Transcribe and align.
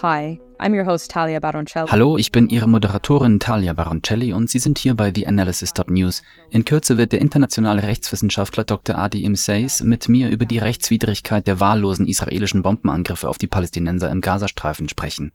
Hi, 0.00 0.40
I'm 0.60 0.74
your 0.74 0.86
host 0.86 1.12
Talia 1.12 1.38
Baroncelli. 1.38 1.88
Hallo, 1.88 2.18
ich 2.18 2.32
bin 2.32 2.48
Ihre 2.48 2.68
Moderatorin 2.68 3.38
Talia 3.38 3.74
Baroncelli 3.74 4.32
und 4.32 4.50
Sie 4.50 4.58
sind 4.58 4.78
hier 4.78 4.94
bei 4.96 5.12
TheAnalysis.news. 5.12 6.22
In 6.50 6.64
Kürze 6.64 6.98
wird 6.98 7.12
der 7.12 7.20
internationale 7.20 7.84
Rechtswissenschaftler 7.84 8.64
Dr. 8.64 8.98
Adi 8.98 9.22
Imseis 9.22 9.84
mit 9.84 10.08
mir 10.08 10.30
über 10.30 10.46
die 10.46 10.58
Rechtswidrigkeit 10.58 11.46
der 11.46 11.60
wahllosen 11.60 12.08
israelischen 12.08 12.62
Bombenangriffe 12.62 13.28
auf 13.28 13.38
die 13.38 13.46
Palästinenser 13.46 14.10
im 14.10 14.20
Gazastreifen 14.20 14.88
sprechen. 14.88 15.30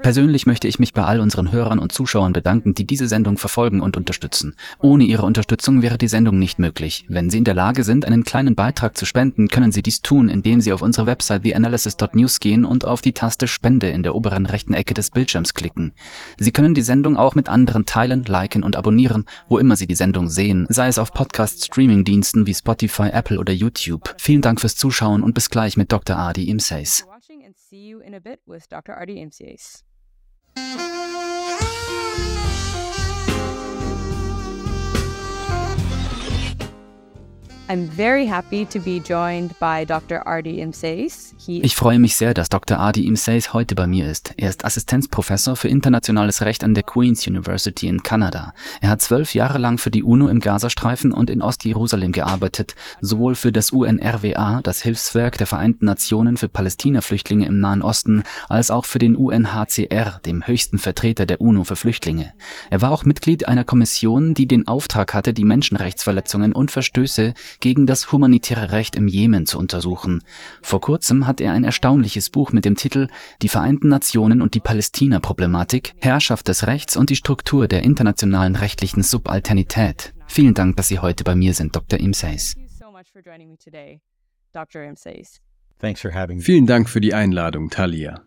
Persönlich 0.00 0.46
möchte 0.46 0.68
ich 0.68 0.78
mich 0.78 0.94
bei 0.94 1.04
all 1.04 1.20
unseren 1.20 1.52
Hörern 1.52 1.78
und 1.78 1.92
Zuschauern 1.92 2.32
bedanken, 2.32 2.74
die 2.74 2.86
diese 2.86 3.08
Sendung 3.08 3.38
verfolgen 3.38 3.80
und 3.80 3.96
unterstützen. 3.96 4.54
Ohne 4.80 5.04
Ihre 5.04 5.24
Unterstützung 5.24 5.82
wäre 5.82 5.98
die 5.98 6.08
Sendung 6.08 6.38
nicht 6.38 6.58
möglich. 6.58 7.04
Wenn 7.08 7.30
Sie 7.30 7.38
in 7.38 7.44
der 7.44 7.54
Lage 7.54 7.84
sind, 7.84 8.04
einen 8.04 8.24
kleinen 8.24 8.54
Beitrag 8.54 8.96
zu 8.96 9.06
spenden, 9.06 9.48
können 9.48 9.72
Sie 9.72 9.82
dies 9.82 10.02
tun, 10.02 10.28
indem 10.28 10.60
Sie 10.60 10.72
auf 10.72 10.82
unsere 10.82 11.06
Website 11.06 11.42
theanalysis.news 11.42 12.40
gehen 12.40 12.64
und 12.64 12.84
auf 12.84 13.00
die 13.02 13.12
Taste 13.12 13.46
Spende 13.46 13.90
in 13.90 14.02
der 14.02 14.14
oberen 14.14 14.46
rechten 14.52 14.74
Ecke 14.74 14.94
des 14.94 15.10
Bildschirms 15.10 15.54
klicken. 15.54 15.92
Sie 16.38 16.52
können 16.52 16.74
die 16.74 16.82
Sendung 16.82 17.16
auch 17.16 17.34
mit 17.34 17.48
anderen 17.48 17.86
teilen, 17.86 18.24
liken 18.24 18.62
und 18.62 18.76
abonnieren, 18.76 19.24
wo 19.48 19.58
immer 19.58 19.76
Sie 19.76 19.86
die 19.86 19.94
Sendung 19.94 20.28
sehen, 20.28 20.66
sei 20.68 20.88
es 20.88 20.98
auf 20.98 21.12
Podcast-Streaming-Diensten 21.12 22.46
wie 22.46 22.54
Spotify, 22.54 23.08
Apple 23.08 23.38
oder 23.38 23.52
YouTube. 23.52 24.14
Vielen 24.18 24.42
Dank 24.42 24.60
fürs 24.60 24.76
Zuschauen 24.76 25.22
und 25.22 25.34
bis 25.34 25.50
gleich 25.50 25.76
mit 25.76 25.90
Dr. 25.90 26.16
Adi 26.16 26.48
Imseis. 26.48 27.04
I'm 37.72 37.88
very 37.88 38.26
happy 38.26 38.66
to 38.66 38.78
be 38.80 39.00
joined 39.00 39.58
by 39.58 39.86
Dr. 39.86 40.26
Ardi 40.26 40.60
Imseis. 40.60 41.34
Ich 41.46 41.74
freue 41.74 41.98
mich 41.98 42.16
sehr, 42.16 42.34
dass 42.34 42.50
Dr. 42.50 42.78
Adi 42.78 43.06
Imseis 43.06 43.54
heute 43.54 43.74
bei 43.74 43.86
mir 43.86 44.10
ist. 44.10 44.34
Er 44.36 44.50
ist 44.50 44.66
Assistenzprofessor 44.66 45.56
für 45.56 45.68
internationales 45.68 46.42
Recht 46.42 46.64
an 46.64 46.74
der 46.74 46.82
Queen's 46.82 47.26
University 47.26 47.88
in 47.88 48.02
Kanada. 48.02 48.52
Er 48.82 48.90
hat 48.90 49.00
zwölf 49.00 49.32
Jahre 49.32 49.56
lang 49.56 49.78
für 49.78 49.90
die 49.90 50.02
UNO 50.02 50.28
im 50.28 50.40
Gazastreifen 50.40 51.12
und 51.12 51.30
in 51.30 51.40
Ostjerusalem 51.40 52.12
gearbeitet, 52.12 52.74
sowohl 53.00 53.34
für 53.34 53.52
das 53.52 53.70
UNRWA, 53.70 54.60
das 54.62 54.82
Hilfswerk 54.82 55.38
der 55.38 55.46
Vereinten 55.46 55.86
Nationen 55.86 56.36
für 56.36 56.50
Palästina-Flüchtlinge 56.50 57.46
im 57.46 57.58
Nahen 57.58 57.80
Osten, 57.80 58.22
als 58.50 58.70
auch 58.70 58.84
für 58.84 58.98
den 58.98 59.16
UNHCR, 59.16 60.20
dem 60.26 60.46
höchsten 60.46 60.76
Vertreter 60.76 61.24
der 61.24 61.40
UNO 61.40 61.64
für 61.64 61.76
Flüchtlinge. 61.76 62.34
Er 62.68 62.82
war 62.82 62.90
auch 62.90 63.06
Mitglied 63.06 63.48
einer 63.48 63.64
Kommission, 63.64 64.34
die 64.34 64.46
den 64.46 64.68
Auftrag 64.68 65.14
hatte, 65.14 65.32
die 65.32 65.44
Menschenrechtsverletzungen 65.44 66.52
und 66.52 66.70
Verstöße 66.70 67.32
gegen 67.62 67.86
das 67.86 68.12
humanitäre 68.12 68.72
Recht 68.72 68.96
im 68.96 69.08
Jemen 69.08 69.46
zu 69.46 69.58
untersuchen. 69.58 70.22
Vor 70.60 70.82
kurzem 70.82 71.26
hat 71.26 71.40
er 71.40 71.52
ein 71.52 71.64
erstaunliches 71.64 72.28
Buch 72.28 72.52
mit 72.52 72.66
dem 72.66 72.76
Titel 72.76 73.08
Die 73.40 73.48
Vereinten 73.48 73.88
Nationen 73.88 74.42
und 74.42 74.54
die 74.54 74.60
Palästina-Problematik, 74.60 75.94
Herrschaft 75.98 76.48
des 76.48 76.66
Rechts 76.66 76.96
und 76.96 77.08
die 77.08 77.16
Struktur 77.16 77.68
der 77.68 77.82
internationalen 77.84 78.56
rechtlichen 78.56 79.02
Subalternität. 79.02 80.12
Vielen 80.26 80.54
Dank, 80.54 80.76
dass 80.76 80.88
Sie 80.88 80.98
heute 80.98 81.24
bei 81.24 81.34
mir 81.34 81.54
sind, 81.54 81.74
Dr. 81.74 81.98
Imseis. 81.98 82.56
Vielen 86.40 86.66
Dank 86.66 86.88
für 86.88 87.00
die 87.00 87.14
Einladung, 87.14 87.70
Talia. 87.70 88.22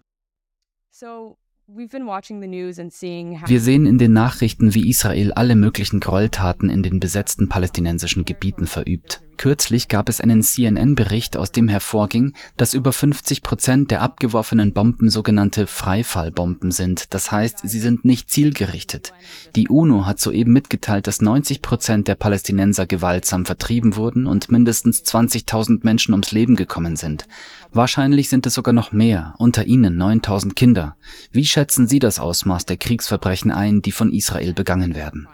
Wir 1.67 3.59
sehen 3.59 3.87
in 3.87 3.97
den 3.97 4.13
Nachrichten, 4.13 4.75
wie 4.75 4.87
Israel 4.87 5.33
alle 5.33 5.55
möglichen 5.55 5.99
Gräueltaten 5.99 6.69
in 6.69 6.83
den 6.83 6.99
besetzten 6.99 7.49
palästinensischen 7.49 8.23
Gebieten 8.23 8.67
verübt. 8.67 9.23
Kürzlich 9.37 9.87
gab 9.87 10.07
es 10.07 10.21
einen 10.21 10.43
CNN-Bericht, 10.43 11.35
aus 11.37 11.51
dem 11.51 11.67
hervorging, 11.67 12.33
dass 12.55 12.73
über 12.73 12.93
50 12.93 13.41
Prozent 13.41 13.91
der 13.91 14.01
abgeworfenen 14.01 14.73
Bomben 14.73 15.09
sogenannte 15.09 15.67
Freifallbomben 15.67 16.71
sind. 16.71 17.13
Das 17.13 17.31
heißt, 17.31 17.59
sie 17.63 17.79
sind 17.79 18.05
nicht 18.05 18.29
zielgerichtet. 18.29 19.13
Die 19.55 19.67
UNO 19.67 20.05
hat 20.05 20.19
soeben 20.19 20.53
mitgeteilt, 20.53 21.07
dass 21.07 21.21
90 21.21 21.61
Prozent 21.61 22.07
der 22.07 22.15
Palästinenser 22.15 22.85
gewaltsam 22.85 23.45
vertrieben 23.45 23.95
wurden 23.95 24.27
und 24.27 24.51
mindestens 24.51 25.03
20.000 25.03 25.79
Menschen 25.83 26.13
ums 26.13 26.31
Leben 26.31 26.55
gekommen 26.55 26.95
sind. 26.95 27.27
Wahrscheinlich 27.71 28.29
sind 28.29 28.45
es 28.45 28.53
sogar 28.53 28.73
noch 28.73 28.93
mehr, 28.93 29.33
unter 29.37 29.65
ihnen 29.65 30.01
9.000 30.01 30.53
Kinder. 30.53 30.95
Wie 31.31 31.45
schätzen 31.55 31.87
Sie 31.87 31.99
das 31.99 32.19
Ausmaß 32.19 32.65
der 32.65 32.75
Kriegsverbrechen 32.75 33.49
ein, 33.49 33.81
die 33.81 33.93
von 33.93 34.11
Israel 34.11 34.53
begangen 34.53 34.93
werden? 34.93 35.25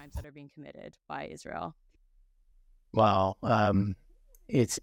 well, 2.94 3.38
um, 3.42 3.96
it's 4.48 4.80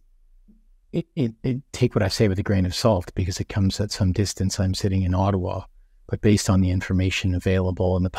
it, 0.91 1.06
it, 1.15 1.34
it, 1.43 1.62
take 1.72 1.94
what 1.94 2.03
I 2.03 2.09
say 2.09 2.27
with 2.27 2.41
a 2.41 2.43
grain 2.43 2.66
of 2.66 2.75
salt 2.75 3.15
because 3.15 3.38
it 3.38 3.48
comes 3.48 3.78
at 3.81 3.93
some 3.93 4.12
distance. 4.12 4.59
I'm 4.59 4.75
sitting 4.75 5.03
in 5.03 5.15
Ottawa. 5.15 5.66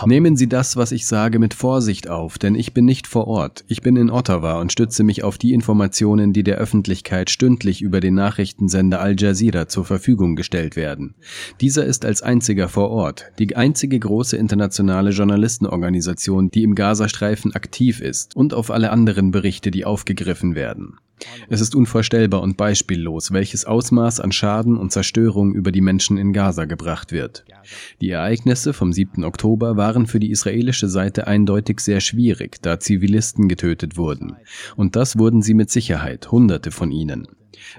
Nehmen 0.06 0.36
Sie 0.36 0.48
das, 0.48 0.78
was 0.78 0.92
ich 0.92 1.08
sage, 1.08 1.40
mit 1.40 1.56
Vorsicht 1.56 2.08
auf, 2.08 2.38
denn 2.38 2.54
ich 2.54 2.76
bin 2.76 2.86
nicht 2.86 3.08
vor 3.08 3.28
Ort. 3.28 3.66
Ich 3.68 3.82
bin 3.82 3.96
in 3.96 4.12
Ottawa 4.12 4.62
und 4.62 4.72
stütze 4.72 5.04
mich 5.04 5.24
auf 5.24 5.40
die 5.40 5.54
Informationen, 5.54 6.32
die 6.32 6.44
der 6.44 6.58
Öffentlichkeit 6.58 7.32
stündlich 7.32 7.82
über 7.82 8.00
den 8.00 8.14
Nachrichtensender 8.14 9.02
Al 9.02 9.16
Jazeera 9.20 9.68
zur 9.68 9.86
Verfügung 9.86 10.36
gestellt 10.36 10.76
werden. 10.76 11.16
Dieser 11.62 11.84
ist 11.84 12.06
als 12.06 12.22
einziger 12.22 12.70
vor 12.70 12.92
Ort, 12.92 13.32
die 13.40 13.56
einzige 13.56 13.98
große 13.98 14.38
internationale 14.38 15.10
Journalistenorganisation, 15.10 16.52
die 16.52 16.62
im 16.62 16.76
Gazastreifen 16.76 17.56
aktiv 17.56 18.02
ist 18.02 18.36
und 18.36 18.54
auf 18.54 18.70
alle 18.70 18.92
anderen 18.92 19.32
Berichte, 19.32 19.72
die 19.72 19.86
aufgegriffen 19.86 20.54
werden. 20.54 21.00
Es 21.50 21.62
ist 21.62 21.76
unvorstellbar 21.76 22.42
und 22.42 22.58
beispiellos, 22.58 23.32
welches 23.32 23.66
Ausmaß 23.66 24.20
an 24.20 24.32
Schaden 24.32 24.78
und 24.78 24.92
Zerstörung 24.92 25.54
über 25.54 25.72
die 25.72 25.82
Menschen 25.82 26.18
in 26.18 26.34
Gaza 26.34 26.66
gebracht 26.66 27.12
wird. 27.12 27.46
Die 28.02 28.10
Ereignisse 28.10 28.74
vom 28.74 28.94
7. 28.94 29.24
Oktober 29.24 29.78
waren 29.78 30.08
für 30.08 30.20
die 30.20 30.32
israelische 30.32 30.88
Seite 30.88 31.28
eindeutig 31.28 31.80
sehr 31.80 32.02
schwierig, 32.02 32.62
da 32.62 32.80
Zivilisten 32.80 33.48
getötet 33.48 33.98
wurden. 33.98 34.36
Und 34.76 34.96
das 34.96 35.18
wurden 35.18 35.42
sie 35.42 35.54
mit 35.54 35.70
Sicherheit, 35.70 36.32
Hunderte 36.32 36.72
von 36.72 36.92
ihnen. 36.92 37.28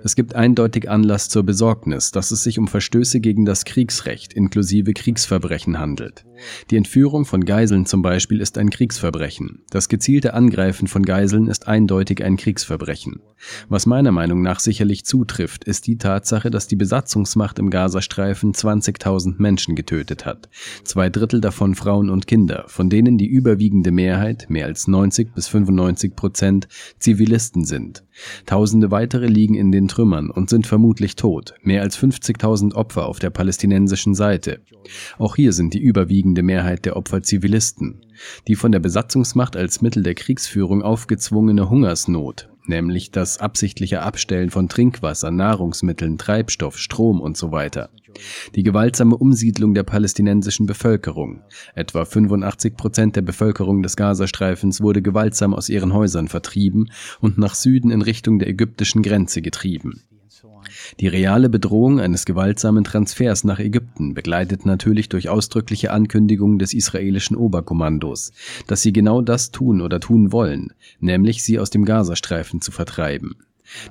Es 0.03 0.17
gibt 0.17 0.35
eindeutig 0.35 0.91
Anlass 0.91 1.29
zur 1.29 1.43
Besorgnis, 1.43 2.11
dass 2.11 2.31
es 2.31 2.43
sich 2.43 2.59
um 2.59 2.69
Verstöße 2.69 3.21
gegen 3.21 3.45
das 3.45 3.65
Kriegsrecht 3.65 4.33
inklusive 4.33 4.93
Kriegsverbrechen 4.93 5.79
handelt. 5.79 6.25
Die 6.71 6.77
Entführung 6.77 7.25
von 7.25 7.45
Geiseln 7.45 7.87
zum 7.87 8.03
Beispiel 8.03 8.41
ist 8.41 8.57
ein 8.59 8.71
Kriegsverbrechen. 8.71 9.63
Das 9.71 9.89
gezielte 9.89 10.35
Angreifen 10.35 10.89
von 10.89 11.05
Geiseln 11.05 11.49
ist 11.49 11.69
eindeutig 11.69 12.25
ein 12.25 12.37
Kriegsverbrechen. 12.37 13.21
Was 13.69 13.87
meiner 13.87 14.13
Meinung 14.13 14.43
nach 14.43 14.61
sicherlich 14.61 15.05
zutrifft, 15.05 15.65
ist 15.65 15.87
die 15.87 15.99
Tatsache, 15.99 16.51
dass 16.51 16.67
die 16.67 16.77
Besatzungsmacht 16.77 17.59
im 17.59 17.71
Gazastreifen 17.71 18.53
20.000 18.53 19.35
Menschen 19.39 19.75
getötet 19.75 20.27
hat. 20.27 20.49
Zwei 20.85 21.11
Drittel 21.11 21.41
davon 21.41 21.75
Frauen 21.75 22.11
und 22.11 22.27
Kinder, 22.27 22.65
von 22.69 22.91
denen 22.91 23.19
die 23.19 23.27
überwiegende 23.27 23.91
Mehrheit, 23.91 24.47
mehr 24.49 24.67
als 24.67 24.89
90 24.89 25.35
bis 25.35 25.49
95 25.49 26.17
Prozent, 26.17 26.69
Zivilisten 26.99 27.65
sind. 27.65 28.05
Tausende 28.47 28.91
weitere 28.91 29.27
liegen 29.27 29.55
in 29.55 29.73
den 29.73 29.89
Trümmern 29.89 30.31
und 30.31 30.51
sind 30.51 30.67
vermutlich 30.67 31.17
tot. 31.17 31.55
Mehr 31.63 31.83
als 31.83 31.99
50.000 31.99 32.75
Opfer 32.75 33.07
auf 33.07 33.19
der 33.19 33.31
palästinensischen 33.31 34.15
Seite. 34.15 34.61
Auch 35.19 35.37
hier 35.37 35.53
sind 35.53 35.75
die 35.75 35.81
überwiegende 35.81 36.43
Mehrheit 36.43 36.85
der 36.85 36.97
Opfer 36.97 37.23
Zivilisten. 37.23 38.01
Die 38.49 38.55
von 38.55 38.73
der 38.73 38.81
Besatzungsmacht 38.81 39.57
als 39.57 39.81
Mittel 39.81 40.03
der 40.03 40.15
Kriegsführung 40.15 40.83
aufgezwungene 40.83 41.71
Hungersnot, 41.71 42.49
nämlich 42.67 43.11
das 43.11 43.39
absichtliche 43.39 44.03
Abstellen 44.03 44.51
von 44.51 44.69
Trinkwasser, 44.69 45.31
Nahrungsmitteln, 45.31 46.19
Treibstoff, 46.19 46.79
Strom 46.79 47.21
und 47.21 47.37
so. 47.37 47.51
Die 48.55 48.63
gewaltsame 48.63 49.17
Umsiedlung 49.17 49.75
der 49.75 49.83
palästinensischen 49.83 50.67
Bevölkerung. 50.67 51.43
Etwa 51.75 52.05
85 52.05 52.77
Prozent 52.77 53.17
der 53.17 53.23
Bevölkerung 53.23 53.83
des 53.83 53.97
Gazastreifens 53.97 54.81
wurde 54.81 55.03
gewaltsam 55.03 55.55
aus 55.55 55.69
ihren 55.69 55.93
Häusern 55.93 56.29
vertrieben 56.29 56.91
und 57.21 57.39
nach 57.39 57.55
Süden 57.55 57.91
in 57.91 58.03
Richtung 58.03 58.39
der 58.39 58.49
ägyptischen 58.49 59.03
Grenze 59.03 59.43
getrieben. 59.43 60.03
Die 60.99 61.09
reale 61.09 61.49
Bedrohung 61.49 62.01
eines 62.01 62.25
gewaltsamen 62.25 62.85
Transfers 62.85 63.45
nach 63.45 63.59
Ägypten 63.59 64.15
begleitet 64.15 64.67
natürlich 64.67 65.09
durch 65.09 65.29
ausdrückliche 65.29 65.91
Ankündigungen 65.91 66.59
des 66.59 66.75
israelischen 66.75 67.37
Oberkommandos, 67.37 68.33
dass 68.67 68.83
sie 68.83 68.93
genau 68.93 69.23
das 69.23 69.51
tun 69.51 69.81
oder 69.81 70.01
tun 70.01 70.33
wollen, 70.33 70.73
nämlich 71.01 71.43
sie 71.43 71.59
aus 71.59 71.71
dem 71.71 71.85
Gazastreifen 71.85 72.61
zu 72.61 72.73
vertreiben. 72.73 73.37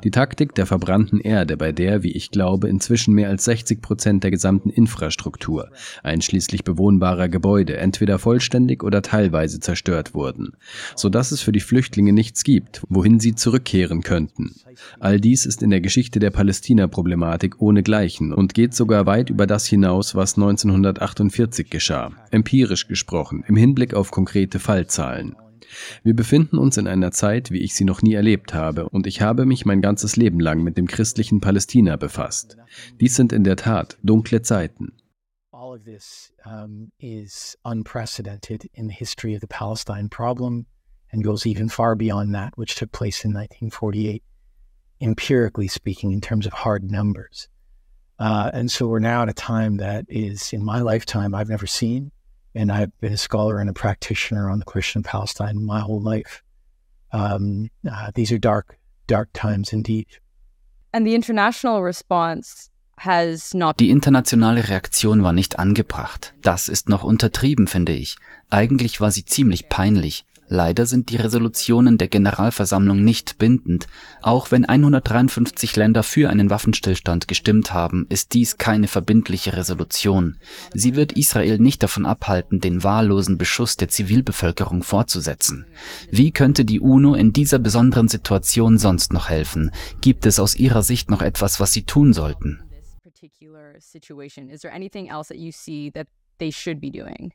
Die 0.03 0.11
Taktik 0.11 0.55
der 0.55 0.65
verbrannten 0.65 1.19
Erde, 1.19 1.57
bei 1.57 1.71
der, 1.71 2.03
wie 2.03 2.11
ich 2.11 2.31
glaube, 2.31 2.69
inzwischen 2.69 3.13
mehr 3.13 3.29
als 3.29 3.45
60 3.45 3.81
Prozent 3.81 4.23
der 4.23 4.31
gesamten 4.31 4.69
Infrastruktur, 4.69 5.71
einschließlich 6.03 6.63
bewohnbarer 6.63 7.29
Gebäude, 7.29 7.77
entweder 7.77 8.19
vollständig 8.19 8.83
oder 8.83 9.01
teilweise 9.01 9.59
zerstört 9.59 10.13
wurden, 10.13 10.53
so 10.95 11.09
dass 11.09 11.31
es 11.31 11.41
für 11.41 11.51
die 11.51 11.59
Flüchtlinge 11.59 12.13
nichts 12.13 12.43
gibt, 12.43 12.81
wohin 12.89 13.19
sie 13.19 13.35
zurückkehren 13.35 14.01
könnten. 14.01 14.55
All 14.99 15.19
dies 15.19 15.45
ist 15.45 15.61
in 15.61 15.69
der 15.69 15.81
Geschichte 15.81 16.19
der 16.19 16.31
Palästina-Problematik 16.31 17.61
ohnegleichen 17.61 18.33
und 18.33 18.53
geht 18.53 18.73
sogar 18.73 19.05
weit 19.05 19.29
über 19.29 19.47
das 19.47 19.65
hinaus, 19.65 20.15
was 20.15 20.35
1948 20.35 21.69
geschah, 21.69 22.11
empirisch 22.31 22.87
gesprochen, 22.87 23.43
im 23.47 23.55
Hinblick 23.55 23.93
auf 23.93 24.11
konkrete 24.11 24.59
Fallzahlen. 24.59 25.35
Wir 26.03 26.15
befinden 26.15 26.57
uns 26.57 26.77
in 26.77 26.87
einer 26.87 27.11
Zeit, 27.11 27.51
wie 27.51 27.59
ich 27.59 27.75
sie 27.75 27.85
noch 27.85 28.01
nie 28.01 28.13
erlebt 28.13 28.53
habe, 28.53 28.89
und 28.89 29.07
ich 29.07 29.21
habe 29.21 29.45
mich 29.45 29.65
mein 29.65 29.81
ganzes 29.81 30.15
Leben 30.15 30.39
lang 30.39 30.63
mit 30.63 30.77
dem 30.77 30.87
christlichen 30.87 31.41
Palästina 31.41 31.95
befasst. 31.95 32.57
Dies 32.99 33.15
sind 33.15 33.33
in 33.33 33.43
der 33.43 33.55
Tat 33.55 33.97
dunkle 34.03 34.41
Zeiten. 34.41 34.93
all 35.69 35.75
of 35.75 35.85
this 35.85 36.31
um, 36.45 36.91
is 36.99 37.55
unprecedented 37.65 38.67
in 38.73 38.87
the 38.87 38.93
history 38.93 39.35
of 39.35 39.41
the 39.41 39.47
Palestine 39.47 40.09
problem 40.09 40.65
and 41.11 41.23
goes 41.23 41.45
even 41.45 41.69
far 41.69 41.95
beyond 41.95 42.33
that, 42.33 42.57
which 42.57 42.75
took 42.75 42.91
place 42.91 43.23
in 43.23 43.31
1948, 43.31 44.23
empirically 45.01 45.67
speaking, 45.67 46.11
in 46.11 46.21
terms 46.21 46.47
of 46.47 46.53
hard 46.53 46.89
numbers. 46.89 47.49
Uh, 48.17 48.49
and 48.51 48.71
so 48.71 48.87
we're 48.87 48.99
now 48.99 49.21
at 49.21 49.29
a 49.29 49.33
time 49.33 49.77
that 49.77 50.05
is, 50.07 50.53
in 50.53 50.63
my 50.63 50.79
lifetime, 50.81 51.35
I've 51.35 51.49
never 51.49 51.67
seen. 51.67 52.11
And 52.55 52.71
I've 52.71 52.91
been 52.99 53.13
a 53.13 53.17
scholar 53.17 53.59
and 53.59 53.69
a 53.69 53.73
practitioner 53.73 54.49
on 54.49 54.59
the 54.59 54.65
question 54.65 54.99
of 54.99 55.05
Palestine 55.05 55.63
my 55.63 55.79
whole 55.79 56.01
life. 56.01 56.43
Um, 57.11 57.69
uh, 57.89 58.11
these 58.13 58.31
are 58.31 58.39
dark, 58.39 58.77
dark 59.07 59.29
times 59.33 59.73
indeed. 59.73 60.07
And 60.93 61.05
the 61.05 61.15
international 61.15 61.83
response 61.83 62.69
has 62.97 63.53
not. 63.53 63.79
Die 63.79 63.89
internationale 63.89 64.67
Reaktion 64.67 65.23
war 65.23 65.33
nicht 65.33 65.59
angebracht. 65.59 66.33
Das 66.41 66.69
ist 66.69 66.89
noch 66.89 67.03
untertrieben, 67.03 67.67
finde 67.67 67.93
ich. 67.93 68.17
Eigentlich 68.49 68.99
war 68.99 69.11
sie 69.11 69.25
ziemlich 69.25 69.69
peinlich. 69.69 70.25
Leider 70.51 70.87
sind 70.87 71.11
die 71.11 71.15
Resolutionen 71.15 71.99
der 71.99 72.07
Generalversammlung 72.07 73.03
nicht 73.03 73.37
bindend. 73.37 73.85
Auch 74.23 74.49
wenn 74.49 74.65
153 74.65 75.75
Länder 75.75 76.01
für 76.01 76.31
einen 76.31 76.49
Waffenstillstand 76.49 77.27
gestimmt 77.27 77.71
haben, 77.71 78.07
ist 78.09 78.33
dies 78.33 78.57
keine 78.57 78.87
verbindliche 78.87 79.55
Resolution. 79.55 80.39
Sie 80.73 80.95
wird 80.95 81.11
Israel 81.11 81.59
nicht 81.59 81.83
davon 81.83 82.07
abhalten, 82.07 82.61
den 82.61 82.83
wahllosen 82.83 83.37
Beschuss 83.37 83.77
der 83.77 83.89
Zivilbevölkerung 83.89 84.81
fortzusetzen. 84.81 85.67
Wie 86.09 86.31
könnte 86.31 86.65
die 86.65 86.79
UNO 86.79 87.13
in 87.13 87.31
dieser 87.31 87.59
besonderen 87.59 88.07
Situation 88.07 88.79
sonst 88.79 89.13
noch 89.13 89.29
helfen? 89.29 89.69
Gibt 90.01 90.25
es 90.25 90.39
aus 90.39 90.55
Ihrer 90.55 90.81
Sicht 90.81 91.11
noch 91.11 91.21
etwas, 91.21 91.59
was 91.59 91.73
sie 91.73 91.83
tun 91.83 92.11
sollten? 92.11 92.59
they 96.39 96.49
should 96.49 96.79
be 96.81 96.89
doing? 96.89 97.33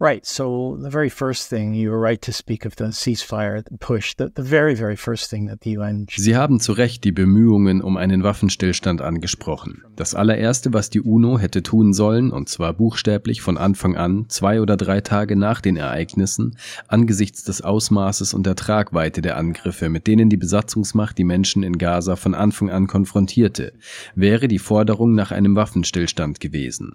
Right. 0.00 0.24
So 0.24 0.78
the 0.80 0.90
very 0.90 1.10
first 1.10 1.48
thing, 1.48 1.74
you 1.74 1.90
were 1.90 2.00
right 2.00 2.22
to 2.22 2.32
speak 2.32 2.64
of 2.64 2.76
the 2.76 2.84
ceasefire 2.92 3.64
push. 3.80 4.14
The, 4.16 4.30
the 4.32 4.44
very, 4.44 4.76
very 4.76 4.96
first 4.96 5.28
thing 5.28 5.48
that 5.48 5.64
the 5.64 5.76
UN. 5.76 6.06
Sie 6.08 6.36
haben 6.36 6.60
zu 6.60 6.72
Recht 6.72 7.02
die 7.02 7.10
Bemühungen 7.10 7.82
um 7.82 7.96
einen 7.96 8.22
Waffenstillstand 8.22 9.02
angesprochen. 9.02 9.82
Das 9.96 10.14
allererste, 10.14 10.72
was 10.72 10.90
die 10.90 11.00
UNO 11.00 11.40
hätte 11.40 11.64
tun 11.64 11.92
sollen, 11.92 12.30
und 12.30 12.48
zwar 12.48 12.74
buchstäblich 12.74 13.42
von 13.42 13.58
Anfang 13.58 13.96
an, 13.96 14.26
zwei 14.28 14.60
oder 14.60 14.76
drei 14.76 15.00
Tage 15.00 15.34
nach 15.34 15.60
den 15.60 15.76
Ereignissen, 15.76 16.56
angesichts 16.86 17.42
des 17.42 17.62
Ausmaßes 17.62 18.34
und 18.34 18.46
der 18.46 18.54
Tragweite 18.54 19.20
der 19.20 19.36
Angriffe, 19.36 19.88
mit 19.88 20.06
denen 20.06 20.30
die 20.30 20.36
Besatzungsmacht 20.36 21.18
die 21.18 21.24
Menschen 21.24 21.64
in 21.64 21.76
Gaza 21.76 22.14
von 22.14 22.34
Anfang 22.34 22.70
an 22.70 22.86
konfrontierte, 22.86 23.72
wäre 24.14 24.46
die 24.46 24.60
Forderung 24.60 25.16
nach 25.16 25.32
einem 25.32 25.56
Waffenstillstand 25.56 26.38
gewesen. 26.38 26.92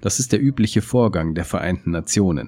Das 0.00 0.20
ist 0.20 0.30
der 0.30 0.40
übliche 0.40 0.82
Vorgang 0.82 1.34
der 1.34 1.44
Vereinten 1.44 1.90
Nationen. 1.90 2.43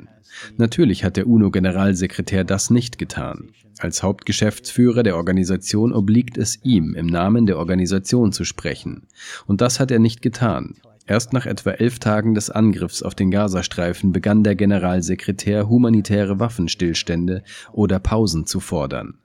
Natürlich 0.57 1.05
hat 1.05 1.17
der 1.17 1.27
UNO-Generalsekretär 1.27 2.45
das 2.45 2.71
nicht 2.71 2.99
getan. 2.99 3.51
Als 3.79 4.03
Hauptgeschäftsführer 4.03 5.03
der 5.03 5.17
Organisation 5.17 5.93
obliegt 5.93 6.39
es 6.39 6.59
ihm, 6.63 6.95
im 6.95 7.07
Namen 7.07 7.47
der 7.47 7.59
Organisation 7.59 8.33
zu 8.33 8.45
sprechen. 8.45 9.07
Und 9.47 9.61
das 9.61 9.81
hat 9.81 9.91
er 9.91 9.99
nicht 9.99 10.23
getan. 10.23 10.75
Erst 11.07 11.33
nach 11.33 11.47
etwa 11.47 11.71
elf 11.71 12.01
Tagen 12.01 12.35
des 12.35 12.51
Angriffs 12.51 13.03
auf 13.03 13.15
den 13.15 13.31
Gazastreifen 13.31 14.13
begann 14.13 14.43
der 14.43 14.57
Generalsekretär 14.57 15.69
humanitäre 15.69 16.41
Waffenstillstände 16.41 17.45
oder 17.73 18.01
Pausen 18.01 18.47
zu 18.47 18.59
fordern. 18.59 19.19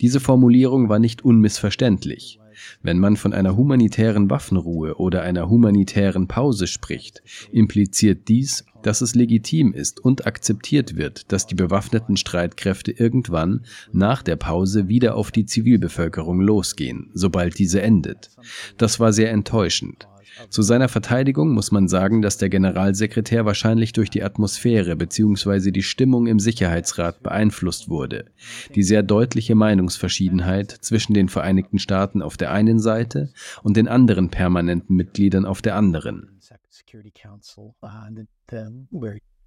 Diese 0.00 0.18
Formulierung 0.18 0.88
war 0.88 0.98
nicht 0.98 1.22
unmissverständlich. 1.22 2.39
Wenn 2.82 2.98
man 2.98 3.16
von 3.16 3.32
einer 3.32 3.56
humanitären 3.56 4.30
Waffenruhe 4.30 4.96
oder 4.96 5.22
einer 5.22 5.48
humanitären 5.48 6.28
Pause 6.28 6.66
spricht, 6.66 7.22
impliziert 7.52 8.28
dies, 8.28 8.64
dass 8.82 9.00
es 9.00 9.14
legitim 9.14 9.72
ist 9.72 10.00
und 10.00 10.26
akzeptiert 10.26 10.96
wird, 10.96 11.32
dass 11.32 11.46
die 11.46 11.54
bewaffneten 11.54 12.16
Streitkräfte 12.16 12.92
irgendwann 12.92 13.64
nach 13.92 14.22
der 14.22 14.36
Pause 14.36 14.88
wieder 14.88 15.16
auf 15.16 15.30
die 15.30 15.44
Zivilbevölkerung 15.44 16.40
losgehen, 16.40 17.10
sobald 17.14 17.58
diese 17.58 17.82
endet. 17.82 18.30
Das 18.78 19.00
war 19.00 19.12
sehr 19.12 19.30
enttäuschend. 19.30 20.08
Zu 20.48 20.62
seiner 20.62 20.88
Verteidigung 20.88 21.52
muss 21.52 21.72
man 21.72 21.88
sagen, 21.88 22.22
dass 22.22 22.38
der 22.38 22.48
Generalsekretär 22.48 23.44
wahrscheinlich 23.44 23.92
durch 23.92 24.10
die 24.10 24.22
Atmosphäre 24.22 24.96
bzw. 24.96 25.70
die 25.70 25.82
Stimmung 25.82 26.26
im 26.26 26.38
Sicherheitsrat 26.38 27.22
beeinflusst 27.22 27.88
wurde. 27.88 28.26
Die 28.74 28.82
sehr 28.82 29.02
deutliche 29.02 29.54
Meinungsverschiedenheit 29.54 30.70
zwischen 30.70 31.14
den 31.14 31.28
Vereinigten 31.28 31.78
Staaten 31.78 32.22
auf 32.22 32.36
der 32.36 32.52
einen 32.52 32.78
Seite 32.78 33.32
und 33.62 33.76
den 33.76 33.88
anderen 33.88 34.30
permanenten 34.30 34.96
Mitgliedern 34.96 35.44
auf 35.44 35.62
der 35.62 35.76
anderen. 35.76 36.40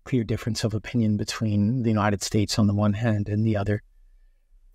clear 0.06 0.24
difference 0.24 0.66
of 0.66 0.74
opinion 0.74 1.18
between 1.18 1.84
the 1.84 1.90
United 1.90 2.22
States 2.22 2.60
on 2.60 2.68
the 2.68 2.74
one 2.74 2.94
hand 2.94 3.30
and 3.30 3.46
the 3.46 3.56
other 3.56 3.82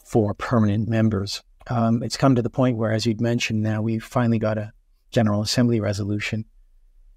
four 0.04 0.34
permanent 0.34 0.88
members. 0.88 1.42
Um, 1.68 2.02
it's 2.02 2.16
come 2.16 2.34
to 2.34 2.42
the 2.42 2.50
point 2.50 2.78
where, 2.78 2.92
as 2.92 3.04
you'd 3.04 3.20
mentioned, 3.20 3.62
now 3.62 3.82
we've 3.82 4.04
finally 4.04 4.38
got 4.38 4.56
a 4.56 4.72
General 5.10 5.42
Assembly 5.42 5.80
resolution. 5.80 6.44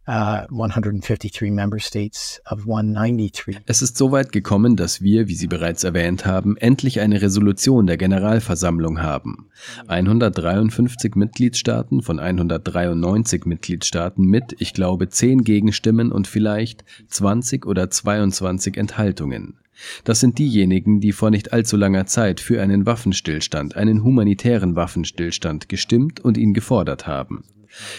Uh, 0.08 0.48
153 0.50 1.52
member 1.52 1.80
states 1.80 2.42
of 2.50 2.62
193. 2.62 3.60
Es 3.68 3.84
ist 3.84 3.98
so 3.98 4.12
weit 4.12 4.32
gekommen, 4.32 4.76
dass 4.76 5.02
wir, 5.02 5.28
wie 5.28 5.36
Sie 5.36 5.46
bereits 5.46 5.84
erwähnt 5.84 6.26
haben, 6.26 6.58
endlich 6.58 7.00
eine 7.00 7.22
Resolution 7.22 7.86
der 7.86 7.98
Generalversammlung 7.98 9.04
haben. 9.04 9.52
153 9.88 11.16
Mitgliedstaaten 11.16 12.02
von 12.02 12.20
193 12.20 13.46
Mitgliedstaaten 13.46 14.26
mit, 14.26 14.56
ich 14.58 14.74
glaube, 14.74 15.08
10 15.08 15.44
Gegenstimmen 15.44 16.12
und 16.12 16.26
vielleicht 16.26 16.84
20 17.08 17.68
oder 17.68 17.92
22 17.92 18.78
Enthaltungen. 18.78 19.60
Das 20.04 20.20
sind 20.20 20.40
diejenigen, 20.40 21.00
die 21.00 21.12
vor 21.12 21.30
nicht 21.30 21.54
allzu 21.54 21.78
langer 21.78 22.08
Zeit 22.08 22.40
für 22.40 22.62
einen 22.62 22.88
Waffenstillstand, 22.88 23.76
einen 23.76 24.04
humanitären 24.04 24.76
Waffenstillstand 24.76 25.70
gestimmt 25.70 26.20
und 26.20 26.38
ihn 26.38 26.54
gefordert 26.54 27.06
haben. 27.06 27.44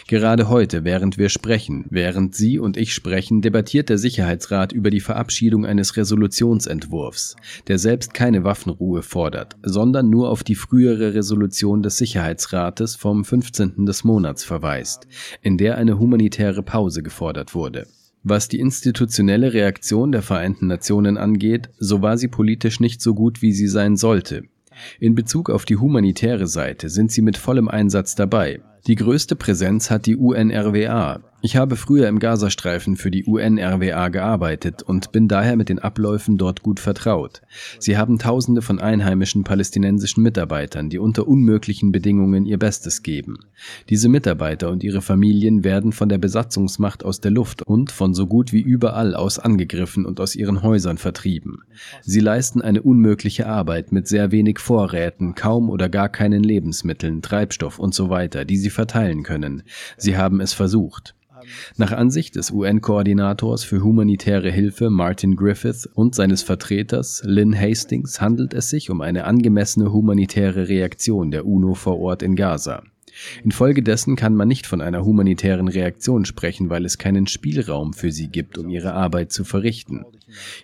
Gerade 0.06 0.48
heute, 0.48 0.84
während 0.84 1.18
wir 1.18 1.28
sprechen, 1.28 1.86
während 1.90 2.34
Sie 2.34 2.58
und 2.58 2.76
ich 2.76 2.94
sprechen, 2.94 3.40
debattiert 3.40 3.88
der 3.88 3.98
Sicherheitsrat 3.98 4.72
über 4.72 4.90
die 4.90 5.00
Verabschiedung 5.00 5.64
eines 5.64 5.96
Resolutionsentwurfs, 5.96 7.36
der 7.68 7.78
selbst 7.78 8.14
keine 8.14 8.44
Waffenruhe 8.44 9.02
fordert, 9.02 9.56
sondern 9.62 10.10
nur 10.10 10.30
auf 10.30 10.44
die 10.44 10.54
frühere 10.54 11.14
Resolution 11.14 11.82
des 11.82 11.96
Sicherheitsrates 11.96 12.96
vom 12.96 13.24
15. 13.24 13.86
des 13.86 14.04
Monats 14.04 14.44
verweist, 14.44 15.06
in 15.40 15.58
der 15.58 15.78
eine 15.78 15.98
humanitäre 15.98 16.62
Pause 16.62 17.02
gefordert 17.02 17.54
wurde. 17.54 17.86
Was 18.24 18.48
die 18.48 18.60
institutionelle 18.60 19.52
Reaktion 19.52 20.12
der 20.12 20.22
Vereinten 20.22 20.68
Nationen 20.68 21.18
angeht, 21.18 21.70
so 21.78 22.02
war 22.02 22.16
sie 22.16 22.28
politisch 22.28 22.78
nicht 22.78 23.00
so 23.00 23.14
gut, 23.14 23.42
wie 23.42 23.52
sie 23.52 23.66
sein 23.66 23.96
sollte. 23.96 24.44
In 25.00 25.14
Bezug 25.14 25.50
auf 25.50 25.64
die 25.64 25.76
humanitäre 25.76 26.46
Seite 26.46 26.88
sind 26.88 27.10
sie 27.10 27.22
mit 27.22 27.36
vollem 27.36 27.68
Einsatz 27.68 28.14
dabei. 28.14 28.60
Die 28.86 28.96
größte 28.96 29.36
Präsenz 29.36 29.90
hat 29.90 30.06
die 30.06 30.16
UNRWA, 30.16 31.20
ich 31.42 31.56
habe 31.56 31.74
früher 31.74 32.06
im 32.06 32.20
Gazastreifen 32.20 32.96
für 32.96 33.10
die 33.10 33.24
UNRWA 33.24 34.08
gearbeitet 34.10 34.84
und 34.84 35.10
bin 35.10 35.26
daher 35.26 35.56
mit 35.56 35.68
den 35.68 35.80
Abläufen 35.80 36.38
dort 36.38 36.62
gut 36.62 36.78
vertraut. 36.78 37.42
Sie 37.80 37.98
haben 37.98 38.20
Tausende 38.20 38.62
von 38.62 38.78
einheimischen 38.78 39.42
palästinensischen 39.42 40.22
Mitarbeitern, 40.22 40.88
die 40.88 41.00
unter 41.00 41.26
unmöglichen 41.26 41.90
Bedingungen 41.90 42.46
ihr 42.46 42.58
Bestes 42.58 43.02
geben. 43.02 43.40
Diese 43.88 44.08
Mitarbeiter 44.08 44.70
und 44.70 44.84
ihre 44.84 45.02
Familien 45.02 45.64
werden 45.64 45.90
von 45.90 46.08
der 46.08 46.18
Besatzungsmacht 46.18 47.04
aus 47.04 47.20
der 47.20 47.32
Luft 47.32 47.62
und 47.62 47.90
von 47.90 48.14
so 48.14 48.28
gut 48.28 48.52
wie 48.52 48.60
überall 48.60 49.16
aus 49.16 49.40
angegriffen 49.40 50.06
und 50.06 50.20
aus 50.20 50.36
ihren 50.36 50.62
Häusern 50.62 50.96
vertrieben. 50.96 51.64
Sie 52.02 52.20
leisten 52.20 52.62
eine 52.62 52.82
unmögliche 52.82 53.48
Arbeit 53.48 53.90
mit 53.90 54.06
sehr 54.06 54.30
wenig 54.30 54.60
Vorräten, 54.60 55.34
kaum 55.34 55.70
oder 55.70 55.88
gar 55.88 56.08
keinen 56.08 56.44
Lebensmitteln, 56.44 57.20
Treibstoff 57.20 57.80
und 57.80 57.94
so 57.94 58.10
weiter, 58.10 58.44
die 58.44 58.58
sie 58.58 58.70
verteilen 58.70 59.24
können. 59.24 59.64
Sie 59.96 60.16
haben 60.16 60.40
es 60.40 60.52
versucht. 60.52 61.16
Nach 61.76 61.92
Ansicht 61.92 62.36
des 62.36 62.50
UN-Koordinators 62.50 63.64
für 63.64 63.82
humanitäre 63.82 64.50
Hilfe 64.50 64.90
Martin 64.90 65.36
Griffith 65.36 65.88
und 65.94 66.14
seines 66.14 66.42
Vertreters 66.42 67.22
Lynn 67.24 67.58
Hastings 67.58 68.20
handelt 68.20 68.54
es 68.54 68.70
sich 68.70 68.90
um 68.90 69.00
eine 69.00 69.24
angemessene 69.24 69.92
humanitäre 69.92 70.68
Reaktion 70.68 71.30
der 71.30 71.46
UNO 71.46 71.74
vor 71.74 71.98
Ort 71.98 72.22
in 72.22 72.36
Gaza. 72.36 72.82
Infolgedessen 73.44 74.16
kann 74.16 74.34
man 74.34 74.48
nicht 74.48 74.66
von 74.66 74.80
einer 74.80 75.04
humanitären 75.04 75.68
Reaktion 75.68 76.24
sprechen, 76.24 76.70
weil 76.70 76.84
es 76.84 76.98
keinen 76.98 77.26
Spielraum 77.26 77.92
für 77.92 78.12
sie 78.12 78.28
gibt, 78.28 78.58
um 78.58 78.68
ihre 78.68 78.92
Arbeit 78.92 79.32
zu 79.32 79.44
verrichten. 79.44 80.04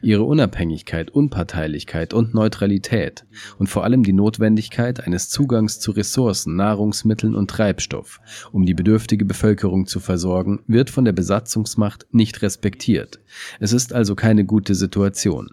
Ihre 0.02 0.24
Unabhängigkeit, 0.24 1.10
Unparteilichkeit 1.10 2.14
und 2.14 2.34
Neutralität 2.34 3.26
und 3.58 3.68
vor 3.68 3.84
allem 3.84 4.02
die 4.02 4.12
Notwendigkeit 4.12 5.04
eines 5.06 5.28
Zugangs 5.28 5.78
zu 5.80 5.90
Ressourcen, 5.90 6.56
Nahrungsmitteln 6.56 7.34
und 7.34 7.50
Treibstoff, 7.50 8.20
um 8.52 8.64
die 8.64 8.74
bedürftige 8.74 9.24
Bevölkerung 9.24 9.86
zu 9.86 10.00
versorgen, 10.00 10.60
wird 10.66 10.90
von 10.90 11.04
der 11.04 11.12
Besatzungsmacht 11.12 12.06
nicht 12.12 12.42
respektiert. 12.42 13.20
Es 13.60 13.72
ist 13.72 13.92
also 13.92 14.14
keine 14.14 14.44
gute 14.44 14.74
Situation. 14.74 15.50